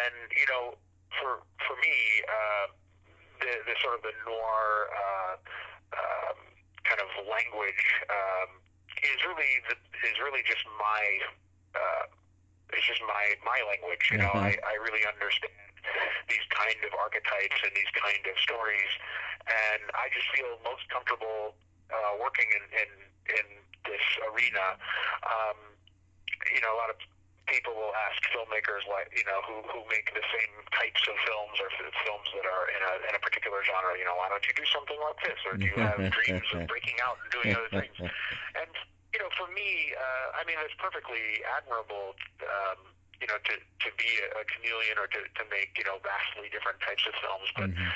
And 0.04 0.33
you 0.37 0.46
know, 0.52 0.76
for 1.16 1.40
for 1.64 1.75
me, 1.81 1.97
uh, 2.29 2.66
the 3.40 3.53
the 3.64 3.75
sort 3.81 3.97
of 3.97 4.03
the 4.03 4.14
noir 4.29 4.92
uh, 4.92 5.35
um, 5.97 6.38
kind 6.85 7.01
of 7.01 7.09
language 7.25 7.85
um, 8.11 8.61
is 9.03 9.18
really 9.25 9.62
the, 9.68 9.77
is 10.05 10.16
really 10.21 10.42
just 10.44 10.62
my 10.77 11.03
uh, 11.75 12.05
it's 12.73 12.87
just 12.87 13.01
my 13.09 13.25
my 13.44 13.59
language. 13.68 14.05
You 14.12 14.18
know, 14.21 14.33
Uh-huh. 14.33 14.53
I, 14.53 14.57
I 14.66 14.75
really 14.83 15.05
understand 15.09 15.53
these 16.29 16.44
kind 16.53 16.77
of 16.85 16.92
archetypes 16.99 17.59
and 17.64 17.73
these 17.73 17.92
kind 17.97 18.21
of 18.29 18.37
stories, 18.44 18.92
and 19.49 19.83
I 19.97 20.12
just 20.12 20.29
feel 20.37 20.61
most 20.64 20.85
comfortable 20.92 21.57
uh, 21.88 22.12
working 22.21 22.49
in, 22.53 22.64
in 22.77 22.90
in 23.40 23.47
this 23.88 24.05
arena. 24.29 24.77
Um, 25.25 25.57
you 26.55 26.61
know, 26.61 26.75
a 26.75 26.79
lot 26.79 26.90
of 26.90 26.97
people 27.49 27.75
will 27.75 27.93
ask 28.09 28.21
filmmakers 28.31 28.85
like 28.87 29.09
you 29.13 29.25
know 29.25 29.41
who 29.45 29.65
who 29.69 29.81
make 29.89 30.09
the 30.15 30.25
same 30.31 30.53
types 30.73 31.03
of 31.09 31.17
films 31.25 31.57
or 31.59 31.69
films 32.05 32.29
that 32.37 32.47
are 32.47 32.67
in 32.71 32.81
a 32.81 32.93
in 33.11 33.13
a 33.17 33.21
particular 33.21 33.65
genre. 33.65 33.97
You 33.97 34.07
know, 34.07 34.17
why 34.17 34.29
don't 34.31 34.45
you 34.47 34.55
do 34.55 34.65
something 34.69 34.97
like 35.01 35.19
this, 35.25 35.41
or 35.49 35.57
do 35.57 35.67
you 35.67 35.79
have 35.81 35.99
dreams 36.17 36.49
of 36.55 36.69
breaking 36.69 37.01
out 37.03 37.19
and 37.25 37.29
doing 37.33 37.51
other 37.57 37.73
things? 37.73 37.97
And 38.59 38.73
you 39.15 39.21
know, 39.23 39.31
for 39.39 39.47
me, 39.55 39.95
uh, 39.95 40.41
I 40.41 40.45
mean, 40.45 40.59
it's 40.61 40.75
perfectly 40.77 41.41
admirable. 41.47 42.17
Um, 42.45 42.93
you 43.21 43.27
know, 43.27 43.39
to, 43.51 43.55
to 43.59 43.89
be 43.99 44.11
a, 44.31 44.47
chameleon 44.47 44.95
or 44.95 45.11
to, 45.11 45.21
to 45.27 45.43
make, 45.51 45.75
you 45.75 45.83
know, 45.83 45.99
vastly 46.07 46.47
different 46.55 46.79
types 46.79 47.03
of 47.03 47.15
films. 47.19 47.51
But, 47.59 47.71
Mhm. 47.75 47.91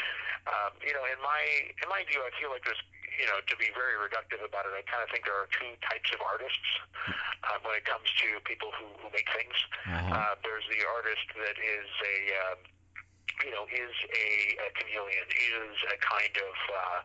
um, 0.51 0.73
you 0.83 0.91
know, 0.91 1.07
in 1.07 1.19
my, 1.23 1.43
in 1.79 1.87
my 1.87 2.03
view, 2.11 2.19
I 2.27 2.31
feel 2.43 2.51
like 2.51 2.67
there's, 2.67 2.83
you 3.21 3.27
know, 3.29 3.39
to 3.45 3.55
be 3.61 3.69
very 3.75 3.97
reductive 4.01 4.41
about 4.41 4.65
it, 4.65 4.73
I 4.73 4.83
kind 4.89 5.03
of 5.05 5.09
think 5.13 5.29
there 5.29 5.37
are 5.37 5.51
two 5.53 5.73
types 5.85 6.09
of 6.13 6.21
artists 6.25 6.69
uh, 7.45 7.59
when 7.63 7.77
it 7.77 7.85
comes 7.85 8.09
to 8.25 8.41
people 8.49 8.73
who, 8.77 8.89
who 9.03 9.09
make 9.13 9.29
things. 9.33 9.57
Uh-huh. 9.87 10.13
Uh, 10.13 10.35
there's 10.43 10.65
the 10.73 10.83
artist 10.87 11.27
that 11.37 11.57
is 11.61 11.89
a, 11.89 12.17
um, 12.47 12.59
you 13.45 13.53
know, 13.53 13.65
is 13.69 13.95
a, 14.13 14.29
a 14.65 14.69
chameleon, 14.77 15.27
is 15.29 15.77
a 15.93 15.97
kind 16.01 16.35
of, 16.41 16.55
uh, 16.71 16.99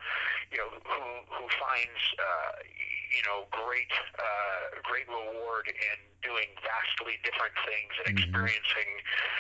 you 0.51 0.57
know, 0.61 0.69
who 0.85 1.03
who 1.33 1.45
finds, 1.59 2.01
uh, 2.19 2.63
you 3.11 3.23
know, 3.27 3.49
great 3.51 3.91
uh, 4.15 4.63
great 4.83 5.07
reward 5.07 5.67
in 5.67 5.99
doing 6.23 6.49
vastly 6.63 7.19
different 7.23 7.53
things 7.65 7.93
and 8.05 8.17
Mhm. 8.17 8.23
experiencing, 8.23 8.89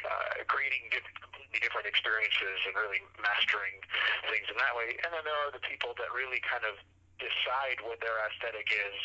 uh, 0.05 0.43
creating 0.47 0.89
diff- 0.91 1.13
completely 1.21 1.59
different 1.59 1.87
experiences 1.87 2.59
and 2.65 2.75
really 2.75 3.01
mastering 3.19 3.81
things 4.29 4.47
in 4.49 4.57
that 4.57 4.75
way. 4.75 4.97
And 5.03 5.13
then 5.13 5.23
there 5.25 5.35
are 5.47 5.51
the 5.51 5.59
people 5.59 5.93
that 5.95 6.11
really 6.13 6.39
kind 6.41 6.63
of 6.65 6.77
decide 7.17 7.81
what 7.81 7.99
their 7.99 8.13
aesthetic 8.29 8.69
is 8.71 8.97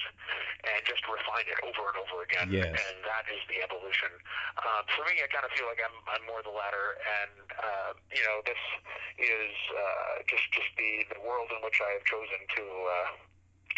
and 0.68 0.84
just 0.84 1.00
refine 1.08 1.48
it 1.48 1.56
over 1.64 1.88
and 1.88 1.96
over 1.96 2.22
again. 2.22 2.52
Yes. 2.52 2.68
And 2.68 3.04
that 3.08 3.24
is 3.32 3.40
the 3.48 3.62
evolution. 3.64 4.12
Um, 4.60 4.84
for 4.92 5.04
me, 5.08 5.24
I 5.24 5.26
kind 5.32 5.48
of 5.48 5.52
feel 5.56 5.64
like 5.64 5.80
I'm, 5.80 5.96
I'm 6.12 6.24
more 6.28 6.42
the 6.44 6.52
latter, 6.52 7.00
and 7.00 7.32
uh, 7.56 7.92
you 8.12 8.22
know, 8.22 8.44
this 8.44 8.60
is 9.16 9.54
uh, 9.72 10.22
just 10.28 10.44
just 10.52 10.68
the, 10.76 11.08
the 11.16 11.20
world 11.24 11.48
in 11.56 11.64
which 11.64 11.80
I 11.80 11.96
have 11.96 12.04
chosen 12.04 12.40
to 12.56 12.64
uh, 12.84 13.10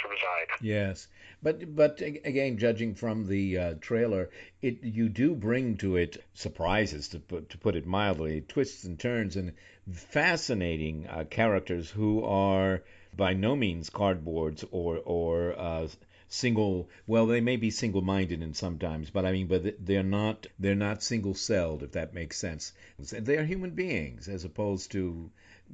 to 0.03 0.05
reside. 0.11 0.51
Yes, 0.61 1.07
but 1.45 1.77
but 1.77 2.01
again, 2.01 2.57
judging 2.57 2.95
from 2.95 3.27
the 3.27 3.59
uh, 3.59 3.75
trailer, 3.79 4.31
it 4.63 4.83
you 4.83 5.11
do 5.11 5.35
bring 5.35 5.77
to 5.77 5.95
it 5.95 6.25
surprises 6.33 7.09
to 7.09 7.21
put 7.21 7.51
to 7.51 7.59
put 7.59 7.77
it 7.77 7.85
mildly, 7.85 8.41
twists 8.41 8.85
and 8.85 8.99
turns, 8.99 9.37
and 9.37 9.53
fascinating 9.93 11.07
uh, 11.07 11.25
characters 11.29 11.91
who 11.91 12.25
are 12.25 12.83
by 13.15 13.35
no 13.35 13.55
means 13.55 13.91
cardboards 13.91 14.65
or 14.71 15.03
or 15.05 15.53
uh, 15.59 15.87
single. 16.29 16.89
Well, 17.07 17.27
they 17.27 17.43
may 17.43 17.57
be 17.57 17.71
single-minded 17.71 18.41
in 18.41 18.55
sometimes, 18.55 19.11
but 19.11 19.27
I 19.27 19.33
mean, 19.33 19.47
but 19.47 19.85
they're 19.85 20.03
not 20.03 20.47
they're 20.59 20.75
not 20.75 21.03
single-celled, 21.03 21.83
if 21.83 21.93
that 21.93 22.15
makes 22.15 22.39
sense. 22.39 22.73
They're 22.99 23.45
human 23.45 23.73
beings 23.73 24.29
as 24.29 24.45
opposed 24.45 24.93
to 24.93 25.31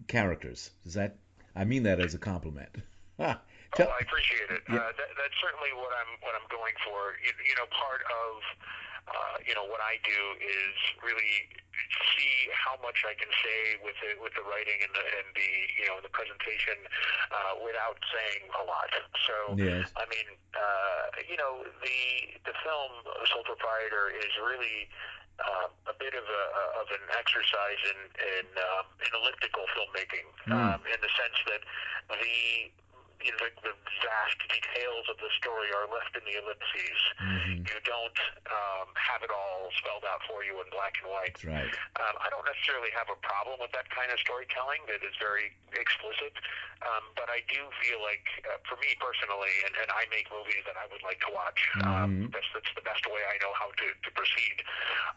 characters. 0.08 0.72
Does 0.82 0.94
that? 0.94 1.16
I 1.54 1.64
mean 1.64 1.84
that 1.84 2.00
as 2.00 2.14
a 2.14 2.18
compliment. 2.18 2.74
Oh, 3.78 3.86
I 3.86 4.02
appreciate 4.02 4.50
it. 4.50 4.62
Yeah. 4.66 4.82
Uh, 4.82 4.90
that, 4.98 5.10
that's 5.14 5.36
certainly 5.38 5.70
what 5.78 5.94
I'm 5.94 6.18
what 6.26 6.34
I'm 6.34 6.48
going 6.50 6.74
for. 6.82 7.14
You, 7.22 7.30
you 7.46 7.54
know, 7.54 7.70
part 7.70 8.02
of 8.02 8.32
uh, 9.06 9.36
you 9.46 9.54
know 9.54 9.62
what 9.70 9.78
I 9.78 10.02
do 10.02 10.20
is 10.42 10.74
really 11.06 11.46
see 12.18 12.50
how 12.50 12.74
much 12.82 13.06
I 13.06 13.14
can 13.14 13.30
say 13.30 13.78
with 13.86 13.94
the 14.02 14.18
with 14.18 14.34
the 14.34 14.42
writing 14.42 14.74
and 14.82 14.90
the 14.90 15.04
and 15.22 15.26
the 15.38 15.50
you 15.78 15.86
know 15.86 16.02
the 16.02 16.10
presentation 16.10 16.82
uh, 17.30 17.62
without 17.62 17.98
saying 18.10 18.42
a 18.58 18.64
lot. 18.66 18.90
So 19.30 19.36
Yes. 19.54 19.86
I 19.94 20.04
mean, 20.10 20.26
uh, 20.58 21.02
you 21.30 21.38
know, 21.38 21.62
the 21.82 22.00
the 22.42 22.54
film 22.66 22.90
Sole 23.30 23.46
Proprietor 23.46 24.10
is 24.18 24.34
really 24.42 24.90
uh, 25.38 25.70
a 25.88 25.94
bit 25.94 26.12
of 26.18 26.26
a 26.26 26.42
of 26.82 26.90
an 26.90 27.06
exercise 27.14 27.80
in 27.86 27.98
in, 28.18 28.46
um, 28.74 28.86
in 28.98 29.10
elliptical 29.14 29.62
filmmaking, 29.78 30.26
Mm. 30.50 30.58
um, 30.74 30.80
in 30.90 30.98
the 31.04 31.12
sense 31.14 31.38
that 31.46 31.62
the 32.10 32.70
you 33.20 33.30
know, 33.36 33.40
the, 33.44 33.72
the 33.72 33.74
vast 34.00 34.38
details 34.48 35.04
of 35.12 35.16
the 35.20 35.30
story 35.36 35.68
are 35.76 35.86
left 35.92 36.16
in 36.16 36.24
the 36.24 36.34
ellipses. 36.40 37.00
Mhm. 37.20 37.68
You 37.68 37.78
don't 37.84 38.18
um, 38.48 38.88
have 38.96 39.22
it 39.22 39.30
all 39.30 39.68
spelled 39.76 40.04
out 40.08 40.24
for 40.24 40.42
you 40.44 40.56
in 40.60 40.66
black 40.72 40.96
and 41.04 41.12
white. 41.12 41.36
That's 41.36 41.44
right. 41.44 41.72
Um, 42.00 42.14
I 42.20 42.28
don't 42.32 42.44
necessarily 42.48 42.88
have 42.96 43.08
a 43.12 43.18
problem 43.20 43.60
with 43.60 43.72
that 43.76 43.88
kind 43.92 44.08
of 44.10 44.18
storytelling 44.20 44.80
that 44.88 45.04
is 45.04 45.12
very 45.20 45.52
explicit, 45.76 46.32
um, 46.82 47.04
but 47.14 47.28
I 47.28 47.44
do 47.52 47.60
feel 47.84 48.00
like, 48.00 48.24
uh, 48.48 48.56
for 48.66 48.80
me 48.80 48.96
personally, 48.98 49.52
and, 49.68 49.76
and 49.84 49.88
I 49.92 50.08
make 50.08 50.26
movies 50.32 50.64
that 50.64 50.80
I 50.80 50.88
would 50.88 51.04
like 51.04 51.20
to 51.28 51.30
watch. 51.32 51.60
Um, 51.84 52.26
Mhm. 52.26 52.32
that's 52.32 52.48
that's 52.56 52.72
the 52.74 52.82
best 52.82 53.04
way 53.06 53.20
I 53.28 53.36
know 53.44 53.52
how 53.54 53.68
to, 53.70 53.86
to 53.94 54.10
proceed. 54.16 54.64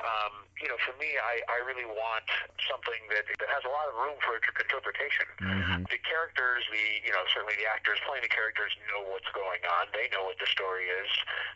Um, 0.04 0.46
you 0.62 0.68
know, 0.68 0.78
for 0.84 0.94
me, 1.00 1.16
I, 1.18 1.42
I 1.50 1.58
really 1.66 1.86
want 1.88 2.28
something 2.70 3.02
that, 3.10 3.26
that 3.40 3.50
has 3.50 3.64
a 3.66 3.72
lot 3.72 3.88
of 3.90 3.96
room 3.96 4.16
for 4.22 4.36
interpretation. 4.38 5.26
Mhm. 5.42 5.90
The 5.90 5.98
characters, 6.04 6.64
the 6.72 6.86
you 7.04 7.12
know, 7.12 7.24
certainly 7.34 7.56
the 7.58 7.66
actors 7.68 7.93
playing 8.08 8.26
the 8.26 8.34
characters 8.34 8.74
know 8.90 9.06
what's 9.12 9.30
going 9.36 9.62
on. 9.80 9.90
They 9.94 10.10
know 10.10 10.26
what 10.26 10.38
the 10.42 10.50
story 10.50 10.90
is. 10.90 11.10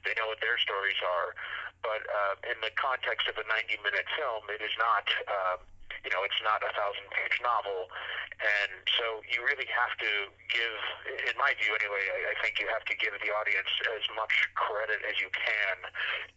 They 0.05 0.13
know 0.17 0.29
what 0.29 0.41
their 0.41 0.57
stories 0.61 0.97
are. 1.01 1.33
But 1.81 2.01
uh, 2.05 2.51
in 2.51 2.57
the 2.61 2.73
context 2.77 3.29
of 3.29 3.37
a 3.37 3.45
90-minute 3.45 4.07
film, 4.17 4.49
it 4.53 4.61
is 4.61 4.73
not. 4.77 5.05
Um, 5.29 5.59
you 6.05 6.13
know, 6.13 6.21
it's 6.23 6.39
not 6.45 6.61
a 6.61 6.71
thousand-page 6.71 7.41
novel, 7.41 7.89
and 8.37 8.85
so 8.95 9.19
you 9.27 9.41
really 9.41 9.65
have 9.65 9.91
to 9.97 10.11
give, 10.47 10.77
in 11.25 11.35
my 11.41 11.57
view 11.57 11.73
anyway, 11.73 12.03
I, 12.05 12.31
I 12.31 12.35
think 12.39 12.61
you 12.61 12.69
have 12.69 12.85
to 12.85 12.95
give 12.95 13.11
the 13.17 13.33
audience 13.33 13.71
as 13.97 14.05
much 14.13 14.31
credit 14.53 15.01
as 15.03 15.17
you 15.17 15.27
can 15.33 15.75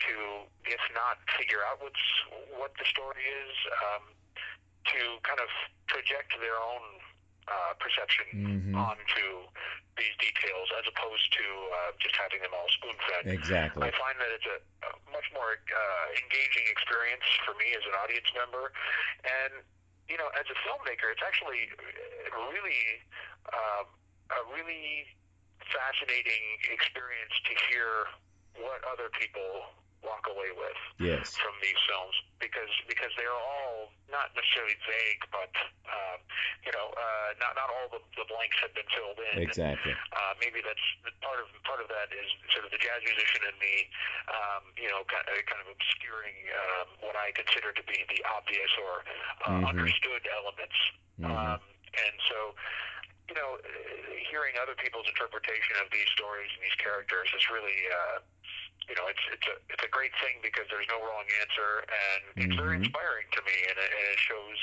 to, 0.08 0.14
if 0.64 0.80
not 0.96 1.20
figure 1.36 1.60
out 1.68 1.78
what's 1.84 2.06
what 2.56 2.72
the 2.80 2.86
story 2.88 3.20
is, 3.20 3.54
um, 3.84 4.10
to 4.90 5.20
kind 5.28 5.38
of 5.44 5.50
project 5.92 6.32
their 6.40 6.56
own 6.56 7.04
uh, 7.48 7.72
perception 7.81 8.26
Mhm. 8.35 8.74
onto 8.76 9.29
these 9.96 10.16
details, 10.16 10.68
as 10.79 10.85
opposed 10.88 11.29
to 11.33 11.44
uh, 11.44 11.92
just 12.00 12.16
having 12.16 12.40
them 12.40 12.53
all 12.55 12.68
spoon-fed. 12.68 13.26
Exactly. 13.28 13.84
I 13.84 13.91
find 13.97 14.16
that 14.20 14.30
it's 14.32 14.47
a, 14.47 14.59
a 14.86 14.91
much 15.12 15.28
more 15.32 15.61
uh, 15.61 16.07
engaging 16.16 16.66
experience 16.70 17.24
for 17.45 17.53
me 17.61 17.74
as 17.76 17.84
an 17.84 17.95
audience 18.01 18.28
member, 18.34 18.72
and 19.24 19.62
you 20.09 20.16
know, 20.18 20.26
as 20.34 20.47
a 20.51 20.57
filmmaker, 20.66 21.07
it's 21.12 21.22
actually 21.22 21.70
really 22.34 22.82
um, 23.55 23.86
a 24.34 24.41
really 24.51 25.07
fascinating 25.70 26.59
experience 26.72 27.34
to 27.47 27.53
hear 27.70 28.11
what 28.59 28.82
other 28.91 29.09
people 29.14 29.70
walk 30.03 30.24
away 30.28 30.51
with 30.57 30.78
Yes. 31.01 31.36
from 31.36 31.53
these 31.61 31.76
films 31.88 32.16
because 32.40 32.72
because 32.88 33.12
they're 33.16 33.32
all 33.36 33.92
not 34.09 34.32
necessarily 34.36 34.76
vague, 34.84 35.22
but 35.32 35.53
um, 35.88 36.18
you 36.64 36.72
know, 36.72 36.92
uh, 36.96 37.28
not 37.40 37.57
not 37.57 37.68
all 37.72 37.88
the, 37.92 38.01
the 38.16 38.26
blanks 38.28 38.57
have 38.64 38.72
been 38.76 38.88
filled 38.92 39.20
in. 39.32 39.40
Exactly. 39.44 39.92
Uh, 40.12 40.32
maybe 40.40 40.61
that's 40.64 40.82
part 41.24 41.40
of 41.40 41.48
part 41.64 41.80
of 41.80 41.88
that 41.92 42.12
is 42.12 42.28
sort 42.53 42.64
of 42.64 42.70
the 42.72 42.80
jazz 42.80 43.01
musician 43.05 43.44
in 43.48 43.57
me, 43.61 43.88
um, 44.32 44.62
you 44.76 44.88
know, 44.88 45.05
kind 45.09 45.24
of, 45.28 45.36
kind 45.48 45.61
of 45.64 45.68
obscuring 45.72 46.36
um, 46.53 46.88
what 47.05 47.16
I 47.16 47.32
consider 47.36 47.72
to 47.72 47.84
be 47.84 48.01
the 48.09 48.20
obvious 48.28 48.72
or 48.80 49.05
uh, 49.46 49.61
Mhm. 49.61 49.68
understood 49.68 50.24
elements. 50.32 50.76
Mhm. 51.20 51.28
Um, 51.30 51.61
and 51.90 52.16
so, 52.28 52.55
you 53.28 53.34
know, 53.34 53.59
uh, 53.62 53.68
hearing 54.30 54.55
other 54.59 54.74
people's 54.74 55.07
interpretation 55.09 55.76
of 55.82 55.90
these 55.90 56.09
stories 56.14 56.51
and 56.55 56.62
these 56.62 56.74
characters 56.78 57.28
is 57.34 57.44
really, 57.51 57.78
uh, 57.90 58.18
you 58.89 58.95
know, 58.97 59.07
it's 59.09 59.24
it's 59.33 59.47
a 59.47 59.57
it's 59.72 59.85
a 59.85 59.91
great 59.91 60.12
thing 60.22 60.41
because 60.43 60.66
there's 60.70 60.87
no 60.89 60.99
wrong 61.01 61.26
answer, 61.43 61.70
and 61.87 62.20
it's 62.47 62.57
very 62.57 62.76
Mhm. 62.78 62.85
inspiring 62.87 63.26
to 63.33 63.41
me, 63.43 63.57
and 63.68 63.76
it, 63.78 63.91
and 63.91 64.07
it 64.14 64.18
shows, 64.18 64.59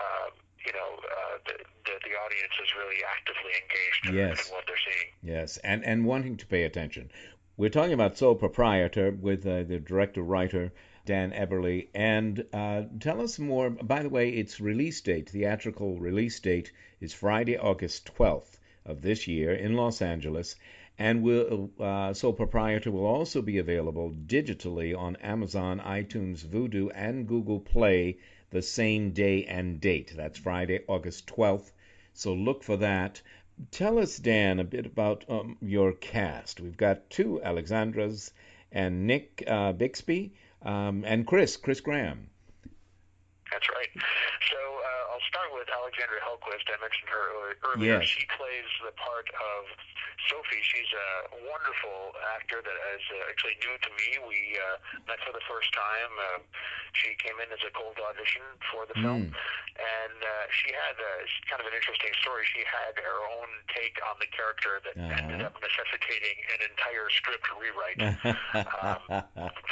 um, 0.00 0.30
you 0.66 0.72
know, 0.72 0.90
uh, 1.00 1.36
that 1.46 1.60
that 1.86 2.00
the 2.02 2.14
audience 2.16 2.54
is 2.62 2.70
really 2.74 3.00
actively 3.04 3.52
engaged 3.62 4.02
in, 4.08 4.14
Yes. 4.14 4.48
in 4.48 4.54
what 4.54 4.66
they're 4.66 4.84
seeing. 4.84 5.08
Yes, 5.22 5.56
and, 5.58 5.84
and 5.84 6.04
wanting 6.04 6.36
to 6.38 6.46
pay 6.46 6.64
attention. 6.64 7.10
We're 7.56 7.70
talking 7.70 7.92
about 7.92 8.18
Sole 8.18 8.34
Proprietor 8.34 9.12
with 9.12 9.46
uh, 9.46 9.62
the 9.62 9.78
director 9.78 10.22
writer 10.22 10.72
Dan 11.06 11.32
Eberle. 11.32 11.88
And 11.94 12.44
uh, 12.52 12.84
tell 12.98 13.20
us 13.20 13.38
more. 13.38 13.70
By 13.70 14.02
the 14.02 14.08
way, 14.08 14.30
its 14.30 14.58
release 14.60 15.00
date, 15.02 15.28
theatrical 15.28 15.98
release 15.98 16.40
date, 16.40 16.72
is 17.00 17.12
Friday, 17.12 17.56
August 17.58 18.06
12th 18.16 18.58
of 18.86 19.02
this 19.02 19.28
year 19.28 19.52
in 19.52 19.74
Los 19.74 20.00
Angeles. 20.02 20.56
And 20.98 21.22
will, 21.22 21.70
uh, 21.80 22.12
Sole 22.14 22.32
Proprietor 22.32 22.90
will 22.90 23.06
also 23.06 23.42
be 23.42 23.58
available 23.58 24.12
digitally 24.12 24.96
on 24.96 25.16
Amazon, 25.16 25.80
iTunes, 25.80 26.44
Vudu, 26.44 26.90
and 26.94 27.26
Google 27.26 27.60
Play 27.60 28.18
the 28.50 28.62
same 28.62 29.10
day 29.10 29.44
and 29.44 29.80
date. 29.80 30.12
That's 30.16 30.38
Friday, 30.38 30.84
August 30.86 31.26
12th. 31.26 31.72
So 32.12 32.32
look 32.32 32.62
for 32.62 32.76
that. 32.76 33.20
Tell 33.72 33.98
us, 33.98 34.18
Dan, 34.18 34.60
a 34.60 34.64
bit 34.64 34.86
about 34.86 35.24
um, 35.28 35.56
your 35.60 35.92
cast. 35.92 36.60
We've 36.60 36.76
got 36.76 37.10
two 37.10 37.40
Alexandras 37.44 38.32
and 38.70 39.06
Nick 39.06 39.42
uh, 39.46 39.72
Bixby 39.72 40.34
um, 40.62 41.04
and 41.04 41.26
Chris, 41.26 41.56
Chris 41.56 41.80
Graham. 41.80 42.28
That's 43.50 43.68
right. 43.70 43.88
So 44.50 44.73
Alexandra 46.04 46.20
Hellquist. 46.20 46.66
I 46.68 46.76
mentioned 46.80 47.08
her 47.08 47.24
earlier-. 47.64 48.00
Yes. 48.00 48.04
She 48.04 48.24
plays 48.36 48.68
the 48.84 48.92
part 49.00 49.24
of 49.32 49.60
Sophie. 50.28 50.60
She's 50.60 50.88
a 50.92 51.08
wonderful 51.48 52.12
actor 52.36 52.60
that 52.60 52.76
is 52.96 53.04
uh, 53.12 53.30
actually 53.32 53.56
new 53.64 53.72
to 53.80 53.90
me. 53.96 54.08
We 54.28 54.56
uh, 54.60 54.76
met 55.08 55.20
for 55.24 55.32
the 55.32 55.40
first 55.48 55.72
time. 55.72 56.12
Um, 56.36 56.40
she 56.92 57.16
came 57.24 57.40
in 57.40 57.48
as 57.52 57.60
a 57.64 57.72
cold 57.72 57.96
audition 58.00 58.44
for 58.70 58.84
the 58.86 58.94
film, 59.00 59.32
and 59.32 60.18
uh, 60.20 60.44
she 60.52 60.70
had 60.76 60.96
uh, 61.00 61.24
it's 61.24 61.32
kind 61.48 61.60
of 61.64 61.66
an 61.68 61.74
interesting 61.76 62.12
story. 62.20 62.44
She 62.52 62.62
had 62.68 62.94
her 63.00 63.18
own 63.40 63.48
take 63.72 63.96
on 64.04 64.16
the 64.20 64.28
character 64.30 64.80
that 64.84 64.94
Uh-huh. 64.94 65.20
ended 65.24 65.42
up 65.42 65.56
necessitating 65.60 66.36
an 66.54 66.60
entire 66.70 67.08
script 67.10 67.44
rewrite 67.58 67.98
um, 68.80 69.00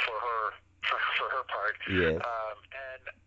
for 0.03 0.17
her 0.19 0.41
for, 0.83 0.99
for 1.15 1.27
her 1.31 1.43
part. 1.47 1.75
Yes. 1.87 2.19
Um, 2.19 2.57
and 2.75 3.03
uh, 3.07 3.22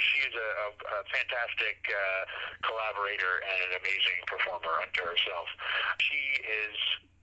she's 0.00 0.34
a, 0.34 0.48
a, 0.64 0.68
a 0.72 0.98
fantastic 1.12 1.78
uh, 1.90 2.22
collaborator 2.64 3.42
and 3.44 3.58
an 3.70 3.72
amazing 3.82 4.18
performer 4.26 4.78
unto 4.82 5.02
herself. 5.04 5.48
She 6.02 6.20
is 6.42 6.76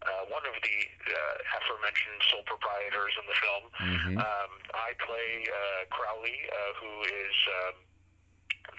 uh, 0.06 0.30
one 0.30 0.46
of 0.46 0.54
the 0.62 0.78
uh, 1.10 1.58
aforementioned 1.62 2.22
sole 2.30 2.46
proprietors 2.46 3.14
in 3.18 3.26
the 3.26 3.38
film. 3.42 3.64
Mhm. 3.82 4.14
Um, 4.22 4.52
I 4.78 4.94
play 5.02 5.30
uh, 5.50 5.82
Crowley, 5.90 6.38
uh, 6.46 6.72
who 6.78 6.92
is 7.10 7.36
um, 7.66 7.76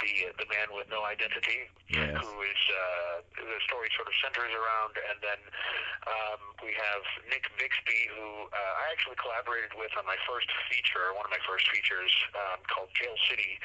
the 0.00 0.32
the 0.38 0.46
man 0.52 0.68
with 0.74 0.88
no 0.92 1.04
identity, 1.04 1.68
Yes. 1.88 2.18
who 2.18 2.32
is 2.42 2.60
uh, 2.72 3.16
the 3.38 3.58
story 3.64 3.88
sort 3.94 4.08
of 4.10 4.14
centers 4.20 4.50
around, 4.52 4.98
and 4.98 5.18
then 5.22 5.40
um, 6.10 6.40
we 6.62 6.74
have 6.74 7.02
Nick 7.30 7.46
Bixby, 7.56 8.10
who 8.12 8.50
uh, 8.50 8.82
I 8.82 8.90
actually 8.92 9.16
collaborated 9.22 9.72
with 9.78 9.94
on 9.98 10.04
my 10.04 10.18
first 10.26 10.50
feature, 10.68 11.14
one 11.14 11.24
of 11.24 11.32
my 11.32 11.40
first 11.46 11.64
features 11.70 12.10
um, 12.34 12.58
called 12.66 12.90
Jail 12.98 13.14
City. 13.30 13.58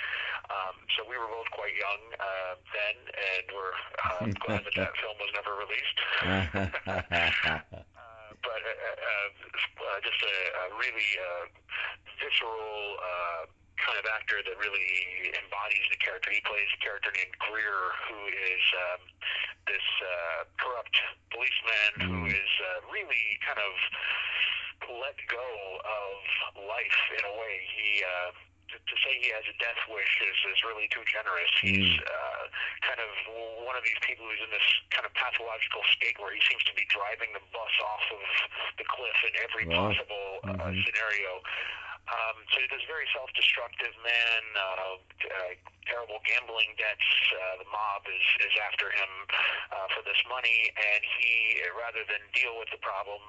Um, 0.53 0.75
so 0.97 1.03
we 1.07 1.17
were 1.17 1.27
both 1.29 1.49
quite 1.51 1.73
young 1.75 2.01
uh, 2.21 2.53
then, 2.71 2.97
and 3.09 3.45
we're 3.51 3.75
uh, 4.05 4.25
glad 4.45 4.61
that 4.69 4.75
that 4.77 4.93
film 5.01 5.17
was 5.19 5.31
never 5.33 5.53
released. 5.57 5.97
Uh, 8.01 8.33
but 8.43 8.61
uh, 8.63 8.71
uh, 8.71 9.29
uh, 9.85 9.99
just 10.01 10.21
a, 10.23 10.35
a 10.65 10.65
really 10.79 11.09
uh, 11.19 11.45
visceral 12.17 12.97
uh, 12.97 13.43
kind 13.81 13.97
of 13.99 14.05
actor 14.13 14.39
that 14.45 14.55
really 14.61 14.89
embodies 15.41 15.85
the 15.89 15.97
character. 15.97 16.29
He 16.31 16.41
plays 16.45 16.69
a 16.73 16.79
character 16.81 17.09
named 17.13 17.33
Greer, 17.41 17.81
who 18.07 18.19
is 18.29 18.63
um, 18.89 19.01
this 19.67 19.87
uh, 20.01 20.39
corrupt 20.61 20.95
policeman 21.33 21.91
who 22.05 22.17
Mm. 22.21 22.33
is 22.33 22.51
uh, 22.61 22.85
really 22.93 23.25
kind 23.45 23.57
of 23.59 23.73
let 25.01 25.17
go 25.29 25.47
of 25.81 26.13
life 26.67 26.99
in 27.17 27.23
a 27.25 27.33
way. 27.37 27.55
He 27.73 28.03
uh, 28.03 28.31
to, 28.71 28.79
to 28.79 28.95
say 29.03 29.11
he 29.19 29.27
has 29.35 29.43
a 29.51 29.55
death 29.59 29.77
wish 29.91 30.13
is, 30.23 30.37
is 30.55 30.59
really 30.63 30.87
too 30.95 31.03
generous. 31.11 31.51
He's 31.59 31.75
Mm. 31.83 32.07
uh, 32.07 32.43
kind 32.87 32.99
of 33.03 33.11
one 33.67 33.75
of 33.75 33.83
these 33.83 33.99
people 34.05 34.23
who's 34.27 34.39
in 34.43 34.51
this 34.51 34.63
kind 34.95 35.03
of 35.05 35.11
pathological 35.13 35.83
state 35.91 36.15
where 36.19 36.31
he 36.33 36.39
seems 36.47 36.63
to 36.71 36.73
be 36.75 36.85
driving 36.87 37.31
the 37.35 37.43
bus 37.51 37.75
off 37.83 38.05
of 38.15 38.23
the 38.79 38.85
cliff 38.87 39.17
in 39.27 39.33
every 39.43 39.65
Wow. 39.67 39.91
possible 39.91 40.39
uh, 40.47 40.71
Mhm. 40.71 40.85
scenario. 40.87 41.43
Um, 42.11 42.43
so 42.51 42.59
this 42.67 42.83
very 42.91 43.07
self-destructive 43.15 43.95
man, 44.03 44.41
uh, 44.59 44.99
uh, 44.99 45.55
terrible 45.87 46.19
gambling 46.27 46.75
debts. 46.75 47.07
Uh, 47.31 47.63
the 47.63 47.69
mob 47.71 48.03
is, 48.03 48.25
is 48.43 48.53
after 48.67 48.91
him 48.91 49.11
uh, 49.71 49.87
for 49.95 50.03
this 50.03 50.19
money, 50.27 50.71
and 50.75 51.01
he, 51.19 51.63
rather 51.71 52.03
than 52.03 52.19
deal 52.35 52.59
with 52.59 52.67
the 52.71 52.81
problem, 52.83 53.23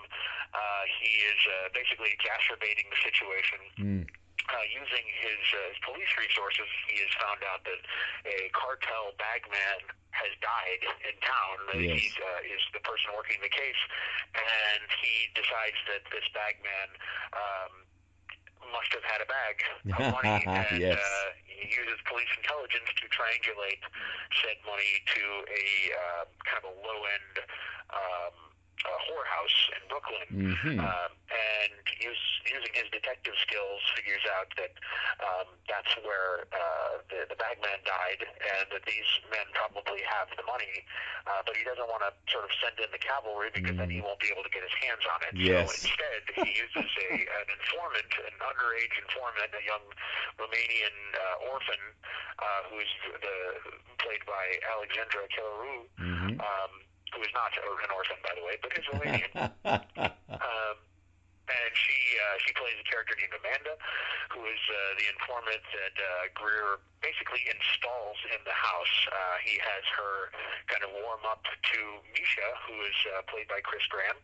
uh, 0.51 0.83
he 0.99 1.23
is 1.23 1.39
uh, 1.47 1.71
basically 1.71 2.11
exacerbating 2.11 2.87
the 2.91 3.01
situation 3.07 3.61
Mm. 3.79 4.05
uh, 4.05 4.67
using 4.69 5.07
his, 5.23 5.43
uh, 5.55 5.59
his 5.73 5.79
police 5.87 6.13
resources, 6.19 6.67
he 6.91 6.99
has 7.01 7.13
found 7.23 7.41
out 7.47 7.63
that 7.65 7.81
a 8.27 8.51
cartel 8.53 9.15
bagman 9.17 9.81
has 10.13 10.33
died 10.45 10.83
in 11.09 11.15
town. 11.25 11.57
That 11.73 11.81
Yes. 11.81 11.99
He 11.99 12.11
uh, 12.21 12.55
is 12.55 12.63
the 12.77 12.83
person 12.85 13.15
working 13.17 13.41
the 13.41 13.49
case, 13.51 13.81
and 14.37 14.85
he 15.01 15.31
decides 15.33 15.79
that 15.89 16.05
this 16.13 16.27
bagman 16.37 16.91
um, 17.33 17.73
must 18.73 18.91
have 18.97 19.05
had 19.05 19.21
a 19.23 19.29
bag 19.29 19.57
of 19.95 20.01
money, 20.17 20.43
and 20.49 20.81
Yes. 20.81 20.99
uh, 20.99 21.29
uses 21.73 22.01
police 22.05 22.29
intelligence 22.37 22.91
to 23.01 23.05
triangulate 23.09 23.81
said 24.43 24.59
money 24.67 24.93
to 25.15 25.23
a 25.49 25.65
uh, 25.95 26.23
kind 26.45 26.61
of 26.65 26.67
a 26.69 26.75
low-end 26.85 27.35
um, 27.93 28.35
uh, 28.85 28.99
whorehouse 29.09 29.59
in 29.77 29.83
Brooklyn. 29.89 30.29
Mhm. 30.33 30.79
Um, 30.83 31.11
and 31.33 31.73
use, 32.03 32.25
using 32.45 32.75
his 32.77 32.91
detective 32.93 33.33
skills, 33.41 33.81
figures 33.97 34.21
out 34.37 34.51
that 34.61 34.73
um, 35.25 35.49
that's 35.71 35.89
where 36.05 36.45
uh, 36.53 37.01
the, 37.09 37.25
the 37.33 37.39
bagman 37.41 37.81
died, 37.89 38.21
and 38.27 38.67
that 38.69 38.85
these 38.85 39.09
men 39.33 39.47
probably 39.57 40.03
have 40.05 40.29
the 40.37 40.45
money, 40.45 40.85
uh, 41.31 41.41
but 41.47 41.57
he 41.57 41.65
doesn't 41.65 41.89
want 41.89 42.03
to 42.05 42.13
sort 42.29 42.45
of 42.45 42.53
send 42.61 42.77
in 42.83 42.91
the 42.93 43.01
cavalry 43.01 43.49
because 43.55 43.77
then 43.81 43.89
he 43.89 44.03
won't 44.05 44.21
be 44.21 44.29
able 44.29 44.45
to 44.45 44.53
get 44.53 44.61
his 44.61 44.75
hands 44.85 45.05
on 45.09 45.21
it. 45.25 45.33
Yes. 45.39 45.73
So 45.73 45.89
instead, 45.89 46.23
he 46.45 46.51
uses 46.53 46.91
a, 46.91 47.09
an 47.17 47.49
informant, 47.49 48.11
an 48.29 48.37
underage 48.45 48.95
informant, 49.01 49.51
a 49.57 49.63
young 49.65 49.85
Romanian 50.37 50.97
uh, 51.17 51.51
orphan, 51.55 51.81
uh, 52.43 52.61
who 52.69 52.77
is 52.83 52.91
the, 53.25 53.37
played 54.05 54.21
by 54.29 54.45
Alexandra 54.69 55.25
Chelaru, 55.33 55.87
Mhm. 55.97 56.41
um, 56.43 56.73
who 57.15 57.21
is 57.23 57.33
not 57.35 57.53
an 57.57 57.91
orphan, 57.93 58.19
by 58.25 58.33
the 58.37 58.45
way, 58.45 58.57
but 58.63 58.71
is 58.77 58.87
Romanian. 58.89 59.33
Um, 60.33 60.77
and 61.53 61.73
she 61.77 61.99
uh, 62.17 62.37
she 62.47 62.51
plays 62.57 62.75
a 62.81 62.87
character 62.89 63.13
named 63.19 63.35
Amanda, 63.37 63.75
who 64.33 64.43
is 64.49 64.63
uh, 64.73 64.77
the 64.97 65.07
informant 65.13 65.61
that 65.75 65.95
uh, 66.01 66.31
Greer 66.39 66.81
basically 67.05 67.45
installs 67.51 68.17
in 68.33 68.41
the 68.49 68.55
house. 68.57 68.95
Uh, 69.11 69.37
he 69.45 69.59
has 69.61 69.85
her 69.93 70.33
kind 70.71 70.83
of 70.87 70.91
warm 71.05 71.21
up 71.29 71.45
to 71.45 71.79
Misha, 72.17 72.49
who 72.67 72.75
is 72.89 72.97
uh, 73.13 73.23
played 73.29 73.47
by 73.53 73.61
Chris 73.63 73.85
Graham. 73.93 74.17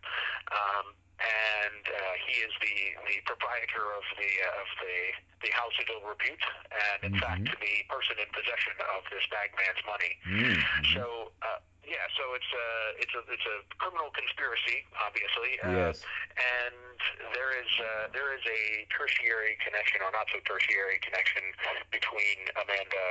Um, 0.55 0.95
and 1.19 1.85
uh, 1.91 2.15
he 2.23 2.41
is 2.47 2.55
the, 2.63 2.77
the 3.11 3.19
proprietor 3.27 3.85
of 3.99 4.07
the 4.17 4.31
uh, 4.49 4.63
of 4.63 4.69
the 4.81 4.97
the 5.45 5.53
house 5.55 5.75
of 5.83 5.87
ill 5.91 6.03
repute, 6.09 6.43
and 6.73 6.99
in 7.13 7.13
Mhm. 7.19 7.23
fact 7.23 7.45
the 7.61 7.75
person 7.93 8.15
in 8.23 8.31
possession 8.33 8.75
of 8.95 9.03
this 9.11 9.27
bagman's 9.29 9.83
money. 9.85 10.13
Mhm. 10.25 10.95
So 10.95 11.35
uh, 11.43 11.59
yeah, 11.89 12.05
so 12.15 12.25
it's 12.37 12.53
a 12.53 12.67
it's 13.03 13.15
a 13.17 13.23
it's 13.33 13.49
a 13.49 13.57
criminal 13.81 14.13
conspiracy, 14.13 14.85
obviously. 15.01 15.53
Uh, 15.65 15.89
Yes. 15.89 16.05
And 16.37 16.99
there 17.35 17.53
is 17.57 17.71
uh, 17.81 18.13
there 18.13 18.37
is 18.37 18.45
a 18.45 18.85
tertiary 18.93 19.57
connection, 19.65 20.05
or 20.05 20.13
not 20.13 20.29
so 20.33 20.39
tertiary 20.45 21.01
connection, 21.01 21.43
between 21.91 22.39
Amanda 22.61 23.07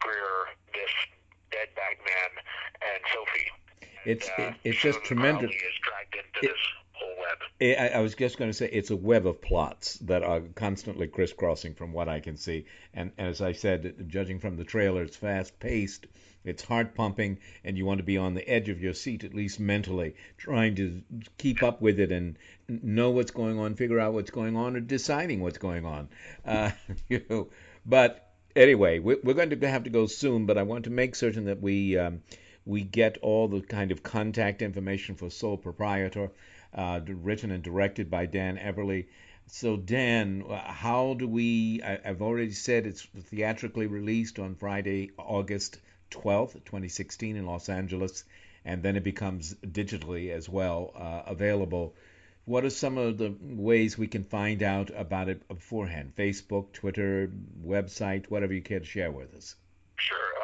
Greer, 0.00 0.54
this 0.72 0.94
dead 1.50 1.68
bagman, 1.74 2.32
and 2.82 3.00
Sophie. 3.12 3.50
It's 4.04 4.28
And, 4.38 4.46
uh, 4.46 4.48
it, 4.62 4.72
it's 4.74 4.80
just 4.80 5.02
tremendous. 5.04 5.50
Is 5.50 5.78
dragged 5.82 6.14
into 6.14 6.38
It- 6.46 6.54
this 6.54 6.64
whole 6.92 7.14
web. 7.18 7.38
I, 7.60 7.98
I 7.98 8.00
was 8.00 8.14
just 8.14 8.38
going 8.38 8.50
to 8.50 8.56
say 8.56 8.68
it's 8.70 8.90
a 8.90 8.96
web 8.96 9.26
of 9.26 9.40
plots 9.42 9.94
that 10.02 10.22
are 10.22 10.40
constantly 10.54 11.06
crisscrossing 11.08 11.74
from 11.74 11.92
what 11.92 12.08
I 12.08 12.20
can 12.20 12.36
see. 12.36 12.66
And 12.94 13.12
as 13.18 13.40
I 13.40 13.52
said, 13.52 14.06
judging 14.08 14.38
from 14.40 14.56
the 14.56 14.64
trailer, 14.64 15.02
it's 15.02 15.16
fast 15.16 15.58
paced, 15.58 16.06
it's 16.44 16.64
heart 16.64 16.94
pumping, 16.94 17.38
and 17.64 17.76
you 17.76 17.84
want 17.84 17.98
to 17.98 18.04
be 18.04 18.16
on 18.16 18.34
the 18.34 18.48
edge 18.48 18.68
of 18.68 18.80
your 18.80 18.94
seat, 18.94 19.24
at 19.24 19.34
least 19.34 19.60
mentally, 19.60 20.14
trying 20.36 20.74
to 20.76 21.02
keep 21.36 21.62
up 21.62 21.80
with 21.80 21.98
it 22.00 22.12
and 22.12 22.38
know 22.68 23.10
what's 23.10 23.30
going 23.30 23.58
on, 23.58 23.74
figure 23.74 24.00
out 24.00 24.14
what's 24.14 24.30
going 24.30 24.56
on, 24.56 24.76
or 24.76 24.80
deciding 24.80 25.40
what's 25.40 25.58
going 25.58 25.84
on. 25.84 26.08
Uh, 26.44 26.70
you 27.08 27.22
know, 27.28 27.48
but 27.84 28.32
anyway, 28.54 28.98
we're, 28.98 29.34
going 29.34 29.50
to 29.50 29.68
have 29.68 29.84
to 29.84 29.90
go 29.90 30.06
soon, 30.06 30.46
but 30.46 30.58
I 30.58 30.62
want 30.62 30.84
to 30.84 30.90
make 30.90 31.14
certain 31.14 31.44
that 31.46 31.60
we. 31.60 31.98
Um, 31.98 32.22
we 32.68 32.82
get 32.82 33.16
all 33.22 33.48
the 33.48 33.62
kind 33.62 33.90
of 33.90 34.02
contact 34.02 34.60
information 34.60 35.14
for 35.14 35.30
sole 35.30 35.56
proprietor 35.56 36.30
uh, 36.74 37.00
written 37.06 37.50
and 37.50 37.62
directed 37.62 38.10
by 38.10 38.26
Dan 38.26 38.58
Eberle. 38.58 39.06
So, 39.46 39.78
Dan, 39.78 40.44
how 40.46 41.14
do 41.14 41.26
we? 41.26 41.80
I, 41.82 41.98
have 42.04 42.20
already 42.20 42.52
said 42.52 42.86
it's 42.86 43.06
theatrically 43.30 43.86
released 43.86 44.38
on 44.38 44.54
Friday, 44.54 45.12
August 45.16 45.78
12th, 46.10 46.64
2016, 46.64 47.36
in 47.36 47.46
Los 47.46 47.68
Angeles, 47.68 48.24
and 48.64 48.82
then 48.82 48.96
it 48.96 49.04
becomes 49.04 49.54
digitally 49.54 50.30
as 50.30 50.48
well 50.48 50.92
uh, 50.96 51.22
available. 51.26 51.94
What 52.44 52.64
are 52.64 52.70
some 52.70 52.96
of 52.96 53.18
the 53.18 53.34
ways 53.40 53.98
we 53.98 54.06
can 54.06 54.24
find 54.24 54.62
out 54.62 54.90
about 54.94 55.28
it 55.28 55.46
beforehand? 55.48 56.14
Facebook, 56.16 56.72
Twitter, 56.72 57.30
website, 57.62 58.26
whatever 58.30 58.54
you 58.54 58.62
care 58.62 58.80
to 58.80 58.86
share 58.86 59.10
with 59.10 59.34
us. 59.34 59.54
Sure. 59.96 60.37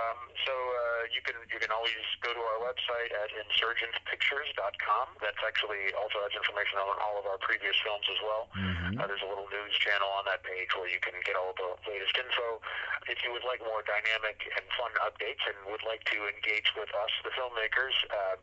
You 1.14 1.22
can 1.22 1.38
you 1.48 1.62
can 1.62 1.70
always 1.70 1.94
go 2.20 2.34
to 2.34 2.42
our 2.42 2.60
website 2.66 3.14
at 3.14 3.30
insurgentpictures.com. 3.32 5.06
That's 5.22 5.38
actually 5.46 5.94
also 5.94 6.18
has 6.26 6.34
information 6.34 6.82
on 6.82 6.98
all 6.98 7.22
of 7.22 7.24
our 7.30 7.38
previous 7.38 7.78
films 7.86 8.02
as 8.10 8.20
well. 8.20 8.50
Mm-hmm. 8.58 8.98
Uh, 8.98 9.06
there's 9.06 9.22
a 9.22 9.30
little 9.30 9.46
news 9.48 9.74
channel 9.78 10.10
on 10.18 10.26
that 10.26 10.42
page 10.42 10.74
where 10.74 10.90
you 10.90 10.98
can 10.98 11.14
get 11.22 11.38
all 11.38 11.54
the 11.54 11.78
latest 11.86 12.18
info. 12.18 12.58
If 13.06 13.22
you 13.22 13.30
would 13.30 13.46
like 13.46 13.62
more 13.62 13.86
dynamic 13.86 14.42
and 14.58 14.64
fun 14.74 14.90
updates 15.06 15.42
and 15.46 15.54
would 15.70 15.86
like 15.86 16.02
to 16.10 16.18
engage 16.26 16.74
with 16.74 16.90
us, 16.92 17.12
the 17.22 17.30
filmmakers, 17.32 17.94
uh, 18.10 18.36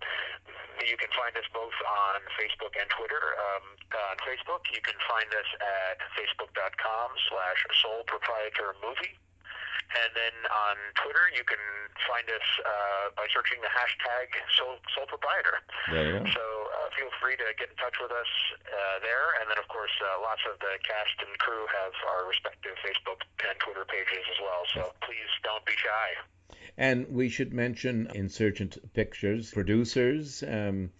you 0.80 0.96
can 0.96 1.12
find 1.14 1.36
us 1.36 1.46
both 1.52 1.76
on 1.84 2.24
Facebook 2.40 2.74
and 2.80 2.88
Twitter. 2.90 3.36
Um, 3.36 3.66
on 3.92 4.18
Facebook, 4.24 4.64
you 4.72 4.82
can 4.82 4.96
find 5.08 5.28
us 5.36 5.50
at 5.60 6.00
facebook.com 6.16 7.10
slash 7.28 7.60
sole 7.84 8.04
proprietor 8.08 8.76
movie. 8.80 9.20
And 9.92 10.12
then 10.16 10.36
on 10.48 10.76
Twitter, 11.04 11.28
you 11.36 11.44
can 11.44 11.60
find 12.08 12.24
us 12.32 12.48
uh, 12.64 13.12
by 13.20 13.28
searching 13.36 13.60
the 13.60 13.72
hashtag 13.72 14.32
Sole, 14.56 14.80
Sole 14.96 15.08
Proprietor. 15.08 15.60
So 16.32 16.44
uh, 16.44 16.88
feel 16.96 17.12
free 17.20 17.36
to 17.36 17.48
get 17.60 17.68
in 17.68 17.78
touch 17.78 18.00
with 18.00 18.12
us 18.12 18.32
uh, 18.72 19.04
there. 19.04 19.36
And 19.44 19.52
then, 19.52 19.60
of 19.60 19.68
course, 19.68 19.92
uh, 20.00 20.24
lots 20.24 20.42
of 20.48 20.56
the 20.64 20.80
cast 20.88 21.16
and 21.20 21.36
crew 21.44 21.68
have 21.76 21.94
our 22.08 22.24
respective 22.28 22.76
Facebook 22.80 23.20
and 23.44 23.56
Twitter 23.60 23.84
pages 23.84 24.24
as 24.32 24.40
well. 24.40 24.64
So 24.72 24.82
please 25.04 25.32
don't 25.44 25.66
be 25.68 25.76
shy. 25.76 26.08
And 26.78 27.08
we 27.12 27.28
should 27.28 27.52
mention 27.54 28.08
Insurgent 28.16 28.80
Pictures 28.94 29.52
producers. 29.52 30.44
Um, 30.44 30.92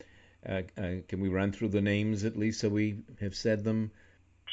uh, 0.48 0.64
uh, 0.78 1.06
can 1.08 1.22
we 1.22 1.30
run 1.30 1.52
through 1.52 1.70
the 1.70 1.82
names 1.82 2.26
at 2.26 2.38
least 2.38 2.60
so 2.60 2.70
we 2.70 3.04
have 3.22 3.36
said 3.36 3.64
them? 3.64 3.92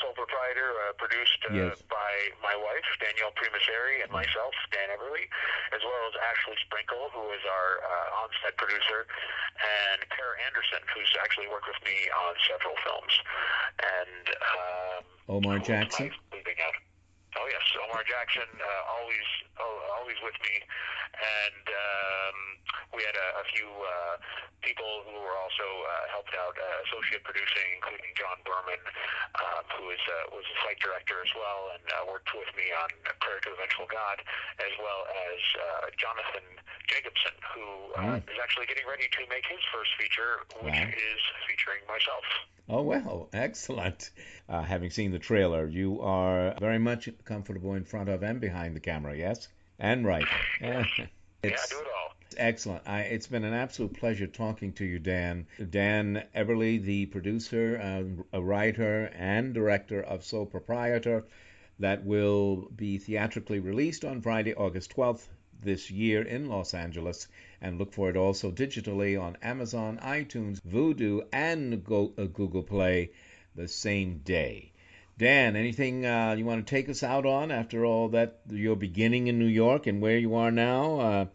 Sole 0.00 0.14
Proprietor, 0.14 0.70
uh, 0.88 0.92
produced 0.98 1.40
uh, 1.50 1.54
Yes. 1.54 1.82
by 1.90 2.12
my 2.42 2.54
wife, 2.54 2.86
Danielle 3.02 3.34
Primiceri, 3.34 4.02
and 4.02 4.10
myself, 4.10 4.54
Dan 4.70 4.88
Eberle, 4.94 5.26
as 5.74 5.82
well 5.82 6.02
as 6.08 6.14
Ashley 6.30 6.56
Sprenkel, 6.66 7.10
who 7.12 7.24
is 7.34 7.42
our 7.46 7.70
uh, 7.82 8.22
on-set 8.22 8.56
producer, 8.56 9.06
and 9.58 9.98
Tara 10.14 10.38
Anderson, 10.46 10.82
who's 10.94 11.10
actually 11.22 11.48
worked 11.48 11.66
with 11.66 11.82
me 11.84 12.08
on 12.10 12.32
several 12.46 12.74
films. 12.86 13.14
And 13.82 14.24
um, 14.30 15.02
Omar 15.28 15.58
Jackson? 15.58 16.10
I 17.36 17.40
leaving 17.40 17.44
out? 17.44 17.44
Oh 17.44 17.46
yes, 17.50 17.64
Omar 17.84 18.02
Jackson, 18.08 18.48
uh, 18.56 18.92
always 18.96 19.28
oh, 19.60 19.76
always 20.00 20.16
with 20.24 20.36
me, 20.44 20.54
and 21.18 21.64
um, 21.68 22.36
we 22.96 23.04
had 23.04 23.16
a, 23.16 23.28
a 23.40 23.44
few 23.52 23.68
uh, 23.68 24.14
people 24.64 25.04
who 25.06 25.20
were 25.20 25.36
also 25.36 25.66
uh, 25.86 26.04
helped 26.12 26.34
out 26.34 26.56
uh, 26.56 26.64
associate 26.88 27.24
producing, 27.24 27.68
including 27.76 28.10
John 28.16 28.40
Berman, 28.44 28.80
um, 29.38 29.64
who 29.76 29.90
is 29.92 30.02
uh, 30.08 30.34
was 30.34 30.44
a 30.48 30.56
flight 30.64 30.78
director 30.80 31.20
as 31.20 31.32
well, 31.36 31.72
and 31.76 31.84
uh, 31.92 32.08
worked 32.08 32.32
with 32.34 32.50
me 32.56 32.72
on 32.80 32.88
Prayer 33.20 33.40
to 33.44 33.50
the 33.52 33.58
Vengeful 33.60 33.88
God, 33.90 34.18
as 34.64 34.72
well 34.80 35.04
as 35.08 35.40
uh, 35.58 35.92
Jonathan 36.00 36.46
Jacobson, 36.88 37.34
who 37.54 37.66
uh, 37.98 38.16
is 38.24 38.38
actually 38.42 38.66
getting 38.66 38.86
ready 38.88 39.06
to 39.12 39.20
make 39.28 39.44
his 39.46 39.60
first 39.72 39.92
feature, 40.00 40.44
which 40.64 40.74
Wow. 40.74 40.88
is 40.88 41.20
featuring 41.48 41.84
myself. 41.88 42.24
Oh, 42.70 42.82
well, 42.82 43.28
excellent. 43.32 44.10
Uh, 44.48 44.62
having 44.62 44.90
seen 44.90 45.10
the 45.10 45.18
trailer, 45.18 45.66
you 45.66 46.02
are 46.02 46.54
very 46.60 46.78
much 46.78 47.08
comfortable 47.28 47.74
in 47.74 47.84
front 47.84 48.08
of 48.08 48.22
and 48.22 48.40
behind 48.40 48.74
the 48.74 48.80
camera, 48.80 49.14
yes? 49.16 49.48
And 49.78 50.04
right. 50.06 50.28
yeah, 50.60 50.86
It's 51.42 51.70
do 51.70 51.76
it 51.84 51.88
all. 51.96 52.12
excellent. 52.36 52.82
I, 52.86 53.02
it's 53.02 53.28
been 53.28 53.44
an 53.44 53.54
absolute 53.54 53.94
pleasure 53.94 54.26
talking 54.26 54.72
to 54.74 54.84
you, 54.84 54.98
Dan. 54.98 55.46
Dan 55.70 56.24
Eberle, 56.34 56.82
the 56.82 57.06
producer, 57.06 57.78
uh, 57.80 58.22
a 58.32 58.42
writer, 58.42 59.10
and 59.14 59.54
director 59.54 60.02
of 60.02 60.24
Sole 60.24 60.46
Proprietor, 60.46 61.24
that 61.78 62.04
will 62.04 62.68
be 62.74 62.98
theatrically 62.98 63.60
released 63.60 64.04
on 64.04 64.20
Friday, 64.20 64.54
August 64.54 64.90
12th 64.96 65.28
this 65.60 65.90
year 65.90 66.22
in 66.22 66.48
Los 66.48 66.74
Angeles. 66.74 67.28
And 67.60 67.78
look 67.78 67.92
for 67.92 68.10
it 68.10 68.16
also 68.16 68.50
digitally 68.50 69.20
on 69.20 69.36
Amazon, 69.42 69.98
iTunes, 70.02 70.60
Vudu, 70.66 71.22
and 71.32 71.84
Go- 71.84 72.14
uh, 72.18 72.24
Google 72.24 72.62
Play 72.64 73.10
the 73.54 73.68
same 73.68 74.18
day. 74.24 74.72
Dan, 75.18 75.56
anything 75.56 76.06
uh, 76.06 76.38
you 76.38 76.46
want 76.46 76.64
to 76.64 76.70
take 76.70 76.88
us 76.88 77.02
out 77.02 77.26
on 77.26 77.50
after 77.50 77.84
all 77.84 78.14
that 78.14 78.38
your 78.48 78.76
beginning 78.76 79.26
in 79.26 79.36
New 79.36 79.50
York 79.50 79.88
and 79.90 80.00
where 80.00 80.16
you 80.16 80.36
are 80.36 80.52
now? 80.52 81.00
Uh, 81.00 81.26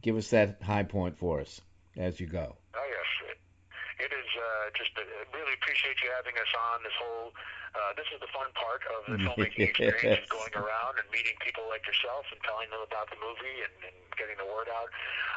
give 0.00 0.16
us 0.16 0.32
that 0.32 0.62
high 0.64 0.82
point 0.82 1.18
for 1.18 1.38
us 1.44 1.60
as 2.00 2.18
you 2.18 2.26
go. 2.26 2.56
Oh 2.72 2.88
yes, 2.88 3.10
it, 3.28 3.38
it 4.08 4.12
is 4.16 4.28
uh, 4.32 4.72
just 4.72 4.96
uh, 4.96 5.04
really 5.36 5.52
appreciate 5.60 6.00
you 6.00 6.08
having 6.16 6.40
us 6.40 6.48
on 6.72 6.80
this 6.80 6.96
whole. 6.96 7.36
Uh, 7.76 7.92
this 8.00 8.08
is 8.16 8.18
the 8.24 8.32
fun 8.32 8.48
part 8.56 8.80
of 8.96 9.00
the 9.12 9.20
filmmaking 9.28 9.76
experience, 9.76 10.24
is 10.24 10.32
going 10.32 10.56
around 10.56 10.96
and 10.96 11.04
meeting 11.12 11.36
people 11.44 11.68
like 11.68 11.84
yourself 11.84 12.24
and 12.32 12.40
telling 12.48 12.72
them 12.72 12.80
about 12.80 13.12
the 13.12 13.20
movie 13.20 13.60
and, 13.60 13.92
and 13.92 14.07
getting 14.18 14.36
the 14.36 14.46
word 14.46 14.68
out. 14.68 14.90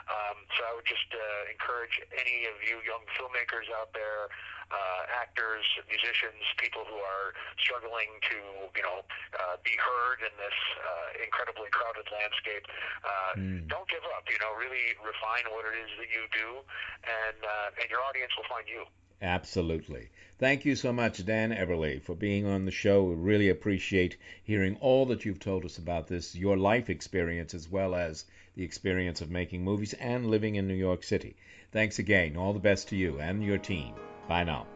Um, 0.10 0.44
so 0.58 0.66
I 0.66 0.74
would 0.76 0.90
just 0.90 1.08
uh, 1.14 1.54
encourage 1.54 2.02
any 2.12 2.50
of 2.50 2.58
you 2.66 2.82
young 2.84 3.06
filmmakers 3.16 3.70
out 3.72 3.94
there, 3.94 4.28
uh, 4.74 5.02
actors, 5.14 5.64
musicians, 5.88 6.42
people 6.58 6.84
who 6.90 7.00
are 7.00 7.38
struggling 7.62 8.10
to, 8.34 8.38
you 8.74 8.84
know, 8.84 9.06
uh, 9.38 9.56
be 9.64 9.78
heard 9.78 10.26
in 10.26 10.34
this 10.42 10.58
uh, 10.82 11.24
incredibly 11.24 11.70
crowded 11.72 12.10
landscape. 12.12 12.66
Uh, 13.06 13.34
Mm. 13.38 13.68
Don't 13.68 13.88
give 13.88 14.04
up. 14.18 14.24
You 14.30 14.38
know, 14.40 14.52
really 14.60 14.92
refine 15.00 15.46
what 15.54 15.66
it 15.66 15.78
is 15.84 15.90
that 16.00 16.10
you 16.12 16.28
do, 16.34 16.60
and 17.04 17.38
uh, 17.44 17.80
and 17.82 17.90
your 17.90 18.02
audience 18.02 18.32
will 18.36 18.46
find 18.50 18.68
you. 18.68 18.86
Absolutely. 19.22 20.10
Thank 20.40 20.66
you 20.66 20.76
so 20.76 20.92
much, 20.92 21.24
Dan 21.26 21.52
Eberle, 21.52 22.02
for 22.02 22.16
being 22.16 22.46
on 22.46 22.66
the 22.66 22.72
show. 22.72 23.04
We 23.04 23.16
really 23.16 23.50
appreciate 23.50 24.18
hearing 24.44 24.76
all 24.82 25.06
that 25.08 25.24
you've 25.24 25.40
told 25.40 25.64
us 25.64 25.78
about 25.78 26.08
this, 26.08 26.36
your 26.36 26.58
life 26.58 26.90
experience, 26.90 27.54
as 27.54 27.70
well 27.70 27.96
as 27.96 28.26
the 28.62 28.66
experience 28.66 29.22
of 29.22 29.32
making 29.32 29.64
movies 29.64 29.94
and 29.94 30.28
living 30.28 30.54
in 30.54 30.68
New 30.68 30.76
York 30.76 31.02
City. 31.02 31.36
Thanks 31.72 31.98
again. 31.98 32.38
All 32.38 32.54
the 32.54 32.60
best 32.60 32.90
to 32.90 32.96
you 32.96 33.20
and 33.20 33.44
your 33.44 33.58
team. 33.58 33.96
Bye 34.30 34.44
now. 34.44 34.68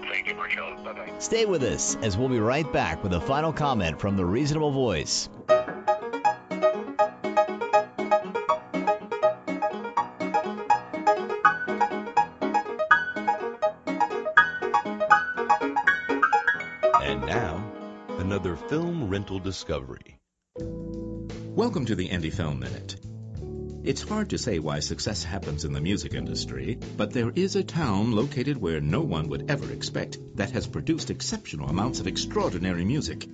Thank 0.00 0.28
you, 0.28 0.34
Marshall. 0.34 0.82
Bye 0.82 0.94
bye. 0.94 1.12
Stay 1.18 1.44
with 1.44 1.62
us 1.62 1.94
as 1.96 2.16
we'll 2.16 2.30
be 2.30 2.40
right 2.40 2.72
back 2.72 3.02
with 3.02 3.12
a 3.12 3.20
final 3.20 3.52
comment 3.52 4.00
from 4.00 4.16
the 4.16 4.24
Reasonable 4.24 4.70
Voice. 4.70 5.28
And 17.02 17.26
now, 17.26 17.62
another 18.16 18.56
film 18.56 19.10
rental 19.10 19.38
discovery. 19.38 20.18
Welcome 21.58 21.84
to 21.84 21.94
the 21.94 22.08
Indie 22.08 22.32
Film 22.32 22.60
Minute. 22.60 22.96
It's 23.84 24.02
hard 24.02 24.30
to 24.30 24.38
say 24.38 24.58
why 24.58 24.80
success 24.80 25.22
happens 25.22 25.64
in 25.64 25.72
the 25.72 25.80
music 25.80 26.14
industry, 26.14 26.78
but 26.96 27.12
there 27.12 27.30
is 27.34 27.54
a 27.54 27.62
town 27.62 28.12
located 28.12 28.56
where 28.56 28.80
no 28.80 29.00
one 29.02 29.28
would 29.28 29.50
ever 29.50 29.72
expect 29.72 30.18
that 30.36 30.50
has 30.50 30.66
produced 30.66 31.10
exceptional 31.10 31.68
amounts 31.68 32.00
of 32.00 32.06
extraordinary 32.06 32.84
music. 32.84 33.26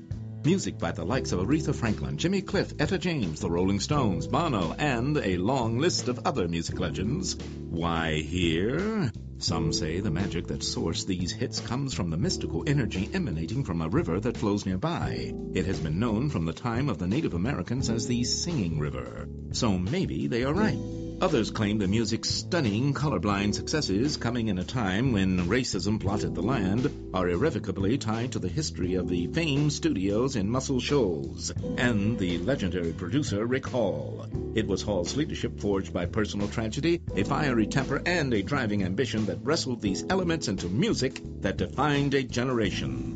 Music 0.44 0.78
by 0.78 0.92
the 0.92 1.04
likes 1.04 1.32
of 1.32 1.40
Aretha 1.40 1.74
Franklin, 1.74 2.18
Jimmy 2.18 2.42
Cliff, 2.42 2.74
Etta 2.78 2.98
James, 2.98 3.40
the 3.40 3.50
Rolling 3.50 3.80
Stones, 3.80 4.26
Bono, 4.26 4.74
and 4.78 5.16
a 5.16 5.38
long 5.38 5.78
list 5.78 6.08
of 6.08 6.20
other 6.26 6.46
music 6.46 6.78
legends. 6.78 7.36
Why 7.70 8.16
here? 8.16 9.10
Some 9.44 9.74
say 9.74 10.00
the 10.00 10.10
magic 10.10 10.46
that 10.46 10.60
sourced 10.60 11.04
these 11.04 11.30
hits 11.30 11.60
comes 11.60 11.92
from 11.92 12.08
the 12.08 12.16
mystical 12.16 12.64
energy 12.66 13.10
emanating 13.12 13.62
from 13.62 13.82
a 13.82 13.88
river 13.90 14.18
that 14.18 14.38
flows 14.38 14.64
nearby. 14.64 15.34
It 15.52 15.66
has 15.66 15.78
been 15.78 15.98
known 15.98 16.30
from 16.30 16.46
the 16.46 16.54
time 16.54 16.88
of 16.88 16.96
the 16.96 17.06
Native 17.06 17.34
Americans 17.34 17.90
as 17.90 18.06
the 18.06 18.24
Singing 18.24 18.78
River. 18.78 19.28
So 19.52 19.76
maybe 19.76 20.28
they 20.28 20.44
are 20.44 20.54
right. 20.54 21.03
Others 21.20 21.52
claim 21.52 21.78
the 21.78 21.86
music's 21.86 22.28
stunning 22.28 22.92
colorblind 22.92 23.54
successes, 23.54 24.16
coming 24.16 24.48
in 24.48 24.58
a 24.58 24.64
time 24.64 25.12
when 25.12 25.48
racism 25.48 26.00
plotted 26.00 26.34
the 26.34 26.42
land, 26.42 26.90
are 27.14 27.28
irrevocably 27.28 27.96
tied 27.96 28.32
to 28.32 28.40
the 28.40 28.48
history 28.48 28.94
of 28.94 29.08
the 29.08 29.28
famed 29.28 29.72
studios 29.72 30.34
in 30.34 30.50
Muscle 30.50 30.80
Shoals 30.80 31.52
and 31.78 32.18
the 32.18 32.38
legendary 32.38 32.92
producer 32.92 33.46
Rick 33.46 33.66
Hall. 33.66 34.26
It 34.56 34.66
was 34.66 34.82
Hall's 34.82 35.16
leadership 35.16 35.60
forged 35.60 35.92
by 35.92 36.06
personal 36.06 36.48
tragedy, 36.48 37.00
a 37.14 37.24
fiery 37.24 37.68
temper, 37.68 38.02
and 38.04 38.34
a 38.34 38.42
driving 38.42 38.82
ambition 38.82 39.26
that 39.26 39.42
wrestled 39.42 39.80
these 39.80 40.04
elements 40.10 40.48
into 40.48 40.68
music 40.68 41.22
that 41.40 41.58
defined 41.58 42.14
a 42.14 42.24
generation. 42.24 43.13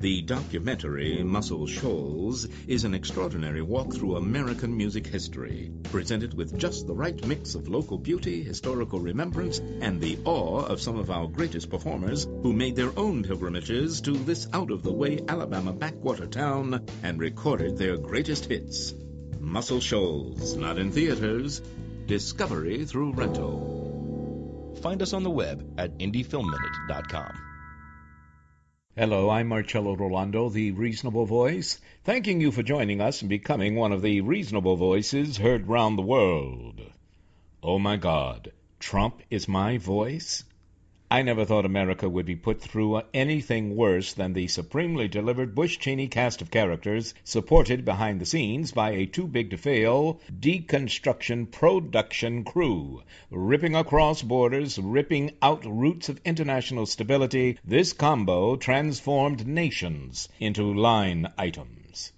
The 0.00 0.22
documentary 0.22 1.22
Muscle 1.22 1.66
Shoals 1.66 2.48
is 2.66 2.84
an 2.84 2.94
extraordinary 2.94 3.60
walk 3.60 3.92
through 3.92 4.16
American 4.16 4.74
music 4.74 5.06
history, 5.06 5.70
presented 5.82 6.32
with 6.32 6.56
just 6.56 6.86
the 6.86 6.94
right 6.94 7.22
mix 7.26 7.54
of 7.54 7.68
local 7.68 7.98
beauty, 7.98 8.42
historical 8.42 8.98
remembrance, 8.98 9.58
and 9.58 10.00
the 10.00 10.18
awe 10.24 10.64
of 10.64 10.80
some 10.80 10.98
of 10.98 11.10
our 11.10 11.28
greatest 11.28 11.68
performers 11.68 12.24
who 12.24 12.54
made 12.54 12.76
their 12.76 12.98
own 12.98 13.24
pilgrimages 13.24 14.00
to 14.00 14.12
this 14.12 14.48
out 14.54 14.70
of 14.70 14.82
the 14.82 14.90
way 14.90 15.20
Alabama 15.28 15.74
backwater 15.74 16.26
town 16.26 16.86
and 17.02 17.20
recorded 17.20 17.76
their 17.76 17.98
greatest 17.98 18.46
hits. 18.46 18.94
Muscle 19.38 19.80
Shoals, 19.80 20.56
not 20.56 20.78
in 20.78 20.92
theaters, 20.92 21.60
discovery 22.06 22.86
through 22.86 23.12
rental. 23.12 24.78
Find 24.80 25.02
us 25.02 25.12
on 25.12 25.24
the 25.24 25.30
web 25.30 25.74
at 25.76 25.98
indiefilmminute.com. 25.98 27.49
Hello, 29.00 29.30
I'm 29.30 29.48
Marcello 29.48 29.96
Rollando, 29.96 30.52
the 30.52 30.72
Reasonable 30.72 31.24
Voice, 31.24 31.80
thanking 32.04 32.38
you 32.38 32.52
for 32.52 32.62
joining 32.62 33.00
us 33.00 33.22
and 33.22 33.30
becoming 33.30 33.74
one 33.74 33.92
of 33.92 34.02
the 34.02 34.20
reasonable 34.20 34.76
voices 34.76 35.38
heard 35.38 35.68
round 35.68 35.96
the 35.96 36.02
world. 36.02 36.82
Oh 37.62 37.78
my 37.78 37.96
God, 37.96 38.52
Trump 38.78 39.22
is 39.30 39.48
my 39.48 39.78
voice? 39.78 40.44
I 41.12 41.22
never 41.22 41.44
thought 41.44 41.66
America 41.66 42.08
would 42.08 42.24
be 42.24 42.36
put 42.36 42.60
through 42.60 43.02
anything 43.12 43.74
worse 43.74 44.12
than 44.12 44.32
the 44.32 44.46
supremely 44.46 45.08
delivered 45.08 45.56
Bush 45.56 45.76
Cheney 45.76 46.06
cast 46.06 46.40
of 46.40 46.52
characters, 46.52 47.14
supported 47.24 47.84
behind 47.84 48.20
the 48.20 48.26
scenes 48.26 48.70
by 48.70 48.92
a 48.92 49.06
too 49.06 49.26
big 49.26 49.50
to 49.50 49.56
fail 49.56 50.20
deconstruction 50.32 51.50
production 51.50 52.44
crew. 52.44 53.02
Ripping 53.28 53.74
across 53.74 54.22
borders, 54.22 54.78
ripping 54.78 55.32
out 55.42 55.64
roots 55.66 56.08
of 56.08 56.20
international 56.24 56.86
stability, 56.86 57.58
this 57.64 57.92
combo 57.92 58.54
transformed 58.54 59.48
nations 59.48 60.28
into 60.38 60.72
line 60.72 61.26
items. 61.36 62.12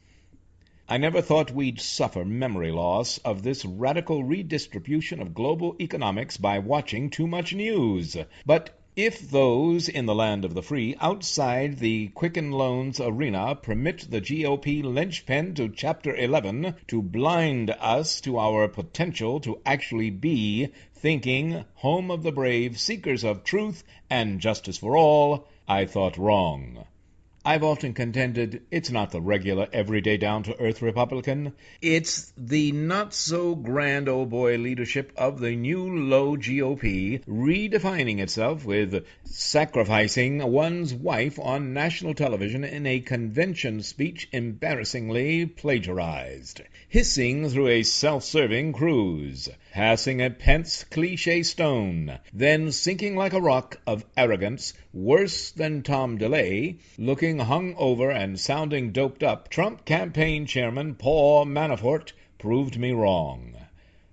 I 0.87 0.99
never 0.99 1.23
thought 1.23 1.51
we'd 1.51 1.81
suffer 1.81 2.27
memory 2.27 2.73
loss 2.73 3.17
of 3.25 3.43
this 3.43 3.65
radical 3.65 4.23
redistribution 4.23 5.23
of 5.23 5.33
global 5.33 5.77
economics 5.81 6.37
by 6.37 6.59
watching 6.59 7.09
too 7.09 7.27
much 7.27 7.55
news. 7.55 8.19
But 8.45 8.79
if 8.97 9.31
those 9.31 9.89
in 9.89 10.05
the 10.05 10.15
land 10.15 10.45
of 10.45 10.53
the 10.53 10.63
free 10.63 10.95
outside 11.01 11.79
the 11.79 12.07
Quicken 12.09 12.53
Loans 12.53 13.01
arena 13.01 13.55
permit 13.55 14.11
the 14.11 14.21
GOP 14.21 14.85
linchpin 14.85 15.55
to 15.55 15.71
Chapter 15.71 16.15
11 16.15 16.75
to 16.89 17.01
blind 17.01 17.71
us 17.71 18.21
to 18.21 18.39
our 18.39 18.69
potential 18.69 19.41
to 19.41 19.59
actually 19.65 20.11
be 20.11 20.69
thinking, 20.93 21.65
home 21.77 22.11
of 22.11 22.23
the 22.23 22.33
brave, 22.33 22.79
seekers 22.79 23.25
of 23.25 23.45
truth 23.45 23.83
and 24.11 24.41
justice 24.41 24.77
for 24.77 24.95
all, 24.95 25.49
I 25.67 25.87
thought 25.87 26.19
wrong. 26.19 26.85
I've 27.45 27.65
often 27.65 27.93
contended 27.93 28.63
it's 28.71 28.93
not 28.93 29.11
the 29.11 29.21
regular, 29.21 29.67
everyday, 29.73 30.17
down 30.17 30.45
to 30.45 30.61
earth 30.61 30.81
Republican. 30.81 31.55
It's 31.81 32.33
the 32.37 32.71
not 32.71 33.13
so 33.13 33.57
grand 33.57 34.09
old 34.09 34.31
boy 34.31 34.59
leadership 34.59 35.13
of 35.17 35.41
the 35.41 35.57
new 35.57 35.93
low 35.93 36.37
GOP 36.37 37.25
redefining 37.25 38.21
itself 38.21 38.65
with 38.65 39.05
sacrificing 39.25 40.39
one's 40.39 40.95
wife 40.95 41.41
on 41.41 41.73
national 41.73 42.15
television 42.15 42.63
in 42.63 42.87
a 42.87 43.01
convention 43.01 43.83
speech 43.83 44.29
embarrassingly 44.31 45.47
plagiarized, 45.47 46.61
hissing 46.93 47.49
through 47.49 47.69
a 47.69 47.83
self 47.83 48.23
serving 48.23 48.71
cruise, 48.71 49.49
passing 49.73 50.21
a 50.21 50.29
Pence 50.29 50.85
cliche 50.85 51.43
stone, 51.43 52.19
then 52.35 52.71
sinking 52.71 53.17
like 53.17 53.33
a 53.33 53.41
rock 53.41 53.81
of 53.87 54.05
arrogance 54.15 54.75
worse 54.93 55.53
than 55.53 55.83
Tom 55.83 56.19
DeLay, 56.19 56.77
looking 56.99 57.39
hung 57.39 57.75
over 57.77 58.11
and 58.11 58.39
sounding 58.39 58.93
doped 58.93 59.23
up, 59.23 59.49
Trump 59.49 59.87
campaign 59.87 60.45
chairman 60.45 60.95
Paul 60.95 61.47
Manafort 61.47 62.13
proved 62.37 62.79
me 62.79 62.93
wrong. 62.93 63.57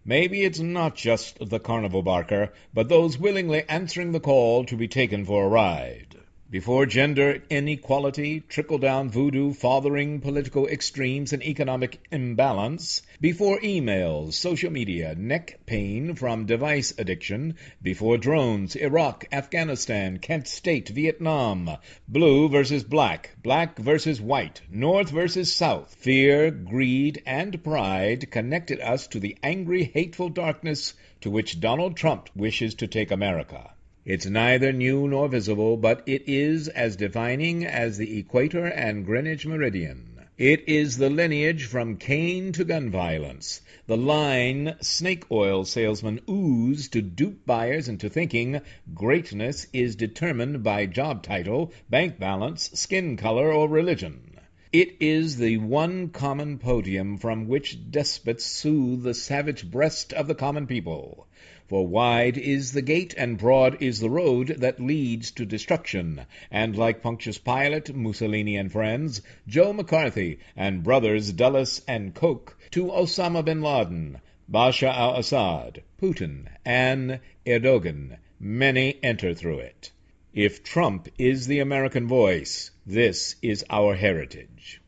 Maybe 0.05 0.43
it's 0.43 0.59
not 0.59 0.95
just 0.95 1.49
the 1.49 1.59
carnival 1.59 2.01
barker, 2.01 2.53
but 2.73 2.87
those 2.87 3.19
willingly 3.19 3.67
answering 3.67 4.13
the 4.13 4.21
call 4.21 4.63
to 4.63 4.77
be 4.77 4.87
taken 4.87 5.25
for 5.25 5.43
a 5.43 5.49
ride. 5.49 6.08
Before 6.51 6.87
gender 6.87 7.43
inequality, 7.51 8.39
trickle 8.39 8.79
down 8.79 9.11
voodoo 9.11 9.53
fathering 9.53 10.19
political 10.19 10.65
extremes 10.65 11.31
and 11.31 11.43
economic 11.43 11.99
imbalance, 12.11 13.03
before 13.21 13.59
emails, 13.59 14.33
social 14.33 14.71
media, 14.71 15.13
neck 15.13 15.59
pain 15.67 16.15
from 16.15 16.47
device 16.47 16.91
addiction, 16.97 17.53
before 17.83 18.17
drones, 18.17 18.75
Iraq, 18.75 19.27
Afghanistan, 19.31 20.17
Kent 20.17 20.47
State, 20.47 20.89
Vietnam, 20.89 21.69
blue 22.07 22.49
versus 22.49 22.83
black, 22.83 23.35
black 23.43 23.77
versus 23.77 24.19
white, 24.19 24.59
north 24.71 25.11
versus 25.11 25.53
south, 25.53 25.93
fear, 25.99 26.49
greed, 26.49 27.21
and 27.27 27.63
pride 27.63 28.31
connected 28.31 28.79
us 28.79 29.05
to 29.05 29.19
the 29.19 29.37
angry, 29.43 29.83
hateful 29.83 30.29
darkness 30.29 30.95
to 31.21 31.29
which 31.29 31.59
Donald 31.59 31.95
Trump 31.95 32.27
wishes 32.35 32.73
to 32.73 32.87
take 32.87 33.11
America. 33.11 33.69
It's 34.11 34.25
neither 34.25 34.73
new 34.73 35.07
nor 35.07 35.27
visible, 35.27 35.77
but 35.77 36.01
it 36.07 36.27
is 36.27 36.67
as 36.67 36.95
defining 36.95 37.63
as 37.63 37.99
the 37.99 38.17
equator 38.17 38.65
and 38.65 39.05
Greenwich 39.05 39.45
meridian. 39.45 40.21
It 40.35 40.67
is 40.67 40.97
the 40.97 41.11
lineage 41.11 41.65
from 41.65 41.97
Cain 41.97 42.51
to 42.53 42.63
gun 42.63 42.89
violence, 42.89 43.61
the 43.85 43.97
line 43.97 44.73
snake 44.81 45.29
oil 45.29 45.63
salesmen 45.63 46.21
ooze 46.27 46.87
to 46.87 47.03
dupe 47.03 47.45
buyers 47.45 47.87
into 47.87 48.09
thinking 48.09 48.61
greatness 48.95 49.67
is 49.73 49.95
determined 49.95 50.63
by 50.63 50.87
job 50.87 51.21
title, 51.21 51.71
bank 51.87 52.17
balance, 52.17 52.71
skin 52.73 53.15
color, 53.15 53.53
or 53.53 53.69
religion. 53.69 54.39
It 54.73 54.97
is 54.99 55.37
the 55.37 55.57
one 55.57 56.09
common 56.09 56.57
podium 56.57 57.19
from 57.19 57.47
which 57.47 57.91
despots 57.91 58.43
soothe 58.43 59.03
the 59.03 59.13
savage 59.13 59.69
breast 59.69 60.13
of 60.13 60.25
the 60.25 60.33
common 60.33 60.65
people. 60.65 61.27
For 61.69 61.85
wide 61.85 62.35
is 62.35 62.71
the 62.71 62.81
gate 62.81 63.13
and 63.15 63.37
broad 63.37 63.79
is 63.79 63.99
the 63.99 64.09
road 64.09 64.55
that 64.57 64.79
leads 64.79 65.29
to 65.29 65.45
destruction, 65.45 66.25
and 66.49 66.75
like 66.75 67.03
Pontius 67.03 67.37
Pilate, 67.37 67.93
Mussolini 67.93 68.57
and 68.57 68.71
friends, 68.71 69.21
Joe 69.47 69.71
McCarthy, 69.71 70.39
and 70.55 70.81
brothers 70.81 71.31
Dulles 71.31 71.83
and 71.87 72.15
Koch, 72.15 72.57
to 72.71 72.85
Osama 72.85 73.45
bin 73.45 73.61
Laden, 73.61 74.19
Bashar 74.51 74.91
al-Assad, 74.91 75.83
Putin, 76.01 76.47
and 76.65 77.19
Erdogan, 77.45 78.17
many 78.39 78.97
enter 79.03 79.35
through 79.35 79.59
it. 79.59 79.91
If 80.33 80.63
Trump 80.63 81.07
is 81.19 81.45
the 81.45 81.59
American 81.59 82.07
voice, 82.07 82.71
this 82.83 83.35
is 83.43 83.63
our 83.69 83.93
heritage. 83.93 84.78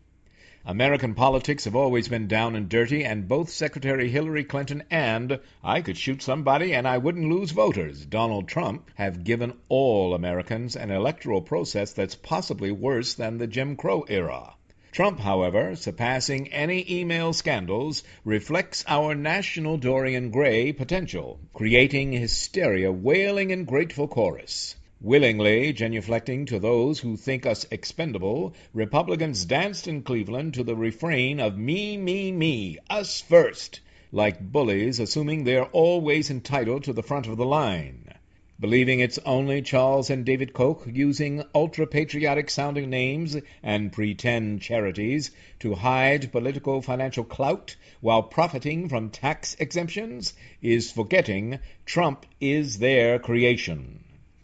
American 0.64 1.16
politics 1.16 1.66
have 1.66 1.76
always 1.76 2.07
been 2.07 2.28
down 2.28 2.55
and 2.55 2.70
dirty, 2.70 3.03
and 3.03 3.28
both 3.28 3.49
Secretary 3.49 4.09
Hillary 4.09 4.43
Clinton 4.43 4.84
and 4.91 5.39
I 5.64 5.82
could 5.82 5.97
shoot 5.97 6.22
somebody 6.22 6.76
and 6.76 6.88
I 6.88 6.99
wouldn't 6.99 7.28
lose 7.28 7.49
voters 7.49 8.05
Donald 8.05 8.47
Trump 8.47 8.88
have 8.93 9.24
given 9.24 9.53
all 9.70 10.14
Americans 10.14 10.76
an 10.76 10.91
electoral 10.91 11.41
process 11.41 11.93
that's 11.93 12.14
possibly 12.14 12.72
worse 12.72 13.16
than 13.16 13.39
the 13.39 13.47
Jim 13.47 13.76
Crow 13.76 14.05
era. 14.07 14.53
Trump, 14.91 15.20
however, 15.20 15.76
surpassing 15.76 16.49
any 16.49 16.86
email 16.88 17.34
scandals, 17.34 18.03
reflects 18.24 18.86
our 18.88 19.16
national 19.16 19.78
Dorian 19.78 20.30
Gray 20.30 20.74
potential, 20.74 21.39
creating 21.55 22.12
hysteria 22.12 22.91
wailing 22.91 23.49
in 23.49 23.66
grateful 23.66 24.07
chorus. 24.07 24.76
Willingly 25.03 25.73
genuflecting 25.73 26.45
to 26.45 26.59
those 26.59 26.99
who 26.99 27.17
think 27.17 27.47
us 27.47 27.65
expendable, 27.71 28.53
Republicans 28.71 29.45
danced 29.45 29.87
in 29.87 30.03
Cleveland 30.03 30.53
to 30.53 30.63
the 30.63 30.75
refrain 30.75 31.39
of 31.39 31.57
me, 31.57 31.97
me, 31.97 32.31
me, 32.31 32.77
us 32.87 33.19
first, 33.19 33.79
like 34.11 34.39
bullies 34.39 34.99
assuming 34.99 35.43
they're 35.43 35.65
always 35.65 36.29
entitled 36.29 36.83
to 36.83 36.93
the 36.93 37.01
front 37.01 37.25
of 37.25 37.37
the 37.37 37.47
line. 37.47 38.13
Believing 38.59 38.99
it's 38.99 39.17
only 39.25 39.63
Charles 39.63 40.11
and 40.11 40.23
David 40.23 40.53
Koch 40.53 40.85
using 40.85 41.45
ultra 41.55 41.87
patriotic 41.87 42.51
sounding 42.51 42.91
names 42.91 43.35
and 43.63 43.91
pretend 43.91 44.61
charities 44.61 45.31
to 45.61 45.73
hide 45.73 46.31
political 46.31 46.79
financial 46.83 47.23
clout 47.23 47.75
while 48.01 48.21
profiting 48.21 48.87
from 48.87 49.09
tax 49.09 49.55
exemptions 49.55 50.35
is 50.61 50.91
forgetting 50.91 51.57
Trump 51.87 52.27
is 52.39 52.77
their 52.77 53.17
creation. 53.17 54.03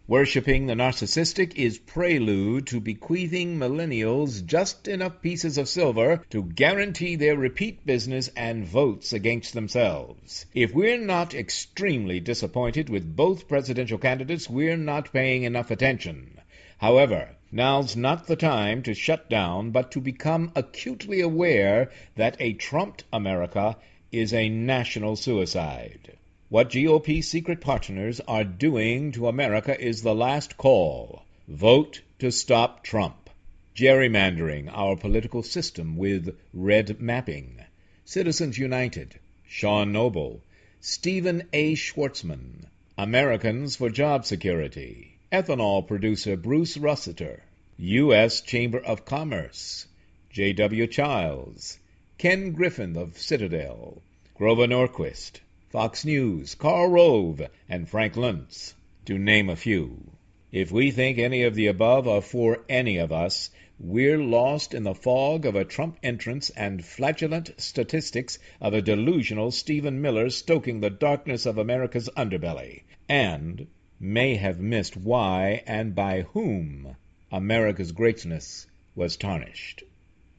Worshipping 0.09 0.67
the 0.67 0.73
narcissistic 0.73 1.55
is 1.55 1.79
prelude 1.79 2.67
to 2.67 2.79
bequeathing 2.79 3.57
millennials 3.57 4.45
just 4.45 4.87
enough 4.87 5.21
pieces 5.21 5.57
of 5.57 5.67
silver 5.67 6.23
to 6.29 6.43
guarantee 6.43 7.17
their 7.17 7.35
repeat 7.35 7.85
business 7.85 8.29
and 8.29 8.63
votes 8.63 9.11
against 9.11 9.53
themselves. 9.53 10.45
If 10.53 10.73
we're 10.73 10.97
not 10.97 11.33
extremely 11.33 12.21
disappointed 12.21 12.87
with 12.87 13.17
both 13.17 13.49
presidential 13.49 13.97
candidates, 13.97 14.49
we're 14.49 14.77
not 14.77 15.11
paying 15.11 15.43
enough 15.43 15.71
attention. 15.71 16.39
However, 16.77 17.35
now's 17.51 17.97
not 17.97 18.27
the 18.27 18.37
time 18.37 18.83
to 18.83 18.93
shut 18.93 19.29
down, 19.29 19.71
but 19.71 19.91
to 19.91 19.99
become 19.99 20.53
acutely 20.55 21.19
aware 21.19 21.91
that 22.15 22.37
a 22.39 22.53
Trumped 22.53 23.03
America 23.11 23.75
is 24.13 24.33
a 24.33 24.47
national 24.47 25.17
suicide. 25.17 26.16
What 26.49 26.69
GOP 26.69 27.21
secret 27.21 27.59
partners 27.59 28.21
are 28.25 28.45
doing 28.45 29.11
to 29.11 29.27
America 29.27 29.77
is 29.77 30.01
the 30.01 30.15
last 30.15 30.55
call. 30.55 31.23
Vote 31.45 31.99
to 32.19 32.31
stop 32.31 32.85
Trump. 32.85 33.29
Gerrymandering 33.75 34.69
our 34.71 34.95
political 34.95 35.43
system 35.43 35.97
with 35.97 36.37
red 36.53 37.01
mapping. 37.01 37.57
Citizens 38.05 38.57
United. 38.57 39.19
Sean 39.45 39.91
Noble. 39.91 40.41
Stephen 40.79 41.43
A. 41.51 41.75
Schwarzman. 41.75 42.67
Americans 42.97 43.75
for 43.75 43.89
Job 43.89 44.25
Security. 44.25 45.17
Ethanol 45.29 45.85
producer 45.85 46.37
Bruce 46.37 46.77
Rastetter. 46.77 47.41
U.S. 47.77 48.39
Chamber 48.39 48.79
of 48.79 49.03
Commerce. 49.03 49.85
J.W. 50.29 50.87
Childs. 50.87 51.77
Ken 52.17 52.53
Griffin 52.53 52.95
of 52.95 53.17
Citadel. 53.17 54.01
Grover 54.33 54.65
Norquist. 54.65 55.41
Fox 55.70 56.05
News, 56.05 56.55
Karl 56.55 56.88
Rove, 56.88 57.41
and 57.68 57.89
Frank 57.89 58.15
Luntz, 58.15 58.74
to 59.03 59.18
name 59.18 59.49
a 59.49 59.55
few. 59.57 60.11
If 60.49 60.72
we 60.72 60.91
think 60.91 61.20
any 61.20 61.43
of 61.43 61.55
the 61.55 61.68
above 61.68 62.07
are 62.07 62.22
for 62.22 62.63
any 62.70 62.95
of 62.95 63.11
us, 63.11 63.49
we're 63.78 64.18
lost 64.18 64.74
in 64.74 64.84
the 64.84 64.95
fog 64.95 65.45
of 65.45 65.55
a 65.55 65.65
Trump 65.65 65.99
entrance 66.01 66.49
and 66.51 66.86
flatulent 66.86 67.51
statistics 67.57 68.39
of 68.61 68.74
a 68.74 68.82
delusional 68.82 69.51
Stephen 69.51 70.01
Miller 70.01 70.30
stoking 70.30 70.80
the 70.80 70.89
darkness 70.89 71.45
of 71.45 71.57
America's 71.57 72.09
underbelly, 72.15 72.84
and 73.09 73.68
may 73.99 74.36
have 74.36 74.61
missed 74.61 74.95
why 74.95 75.63
and 75.68 75.93
by 75.93 76.22
whom 76.22 76.95
America's 77.30 77.91
greatness 77.91 78.68
was 78.95 79.18
tarnished. 79.18 79.84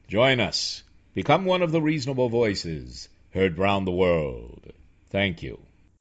Join 0.07 0.39
us. 0.39 0.81
Become 1.13 1.45
one 1.45 1.61
of 1.61 1.71
the 1.71 1.83
reasonable 1.83 2.29
voices 2.29 3.09
heard 3.31 3.59
round 3.59 3.85
the 3.85 3.91
world. 3.91 4.73
Thank 5.09 5.41
you. 5.43 5.68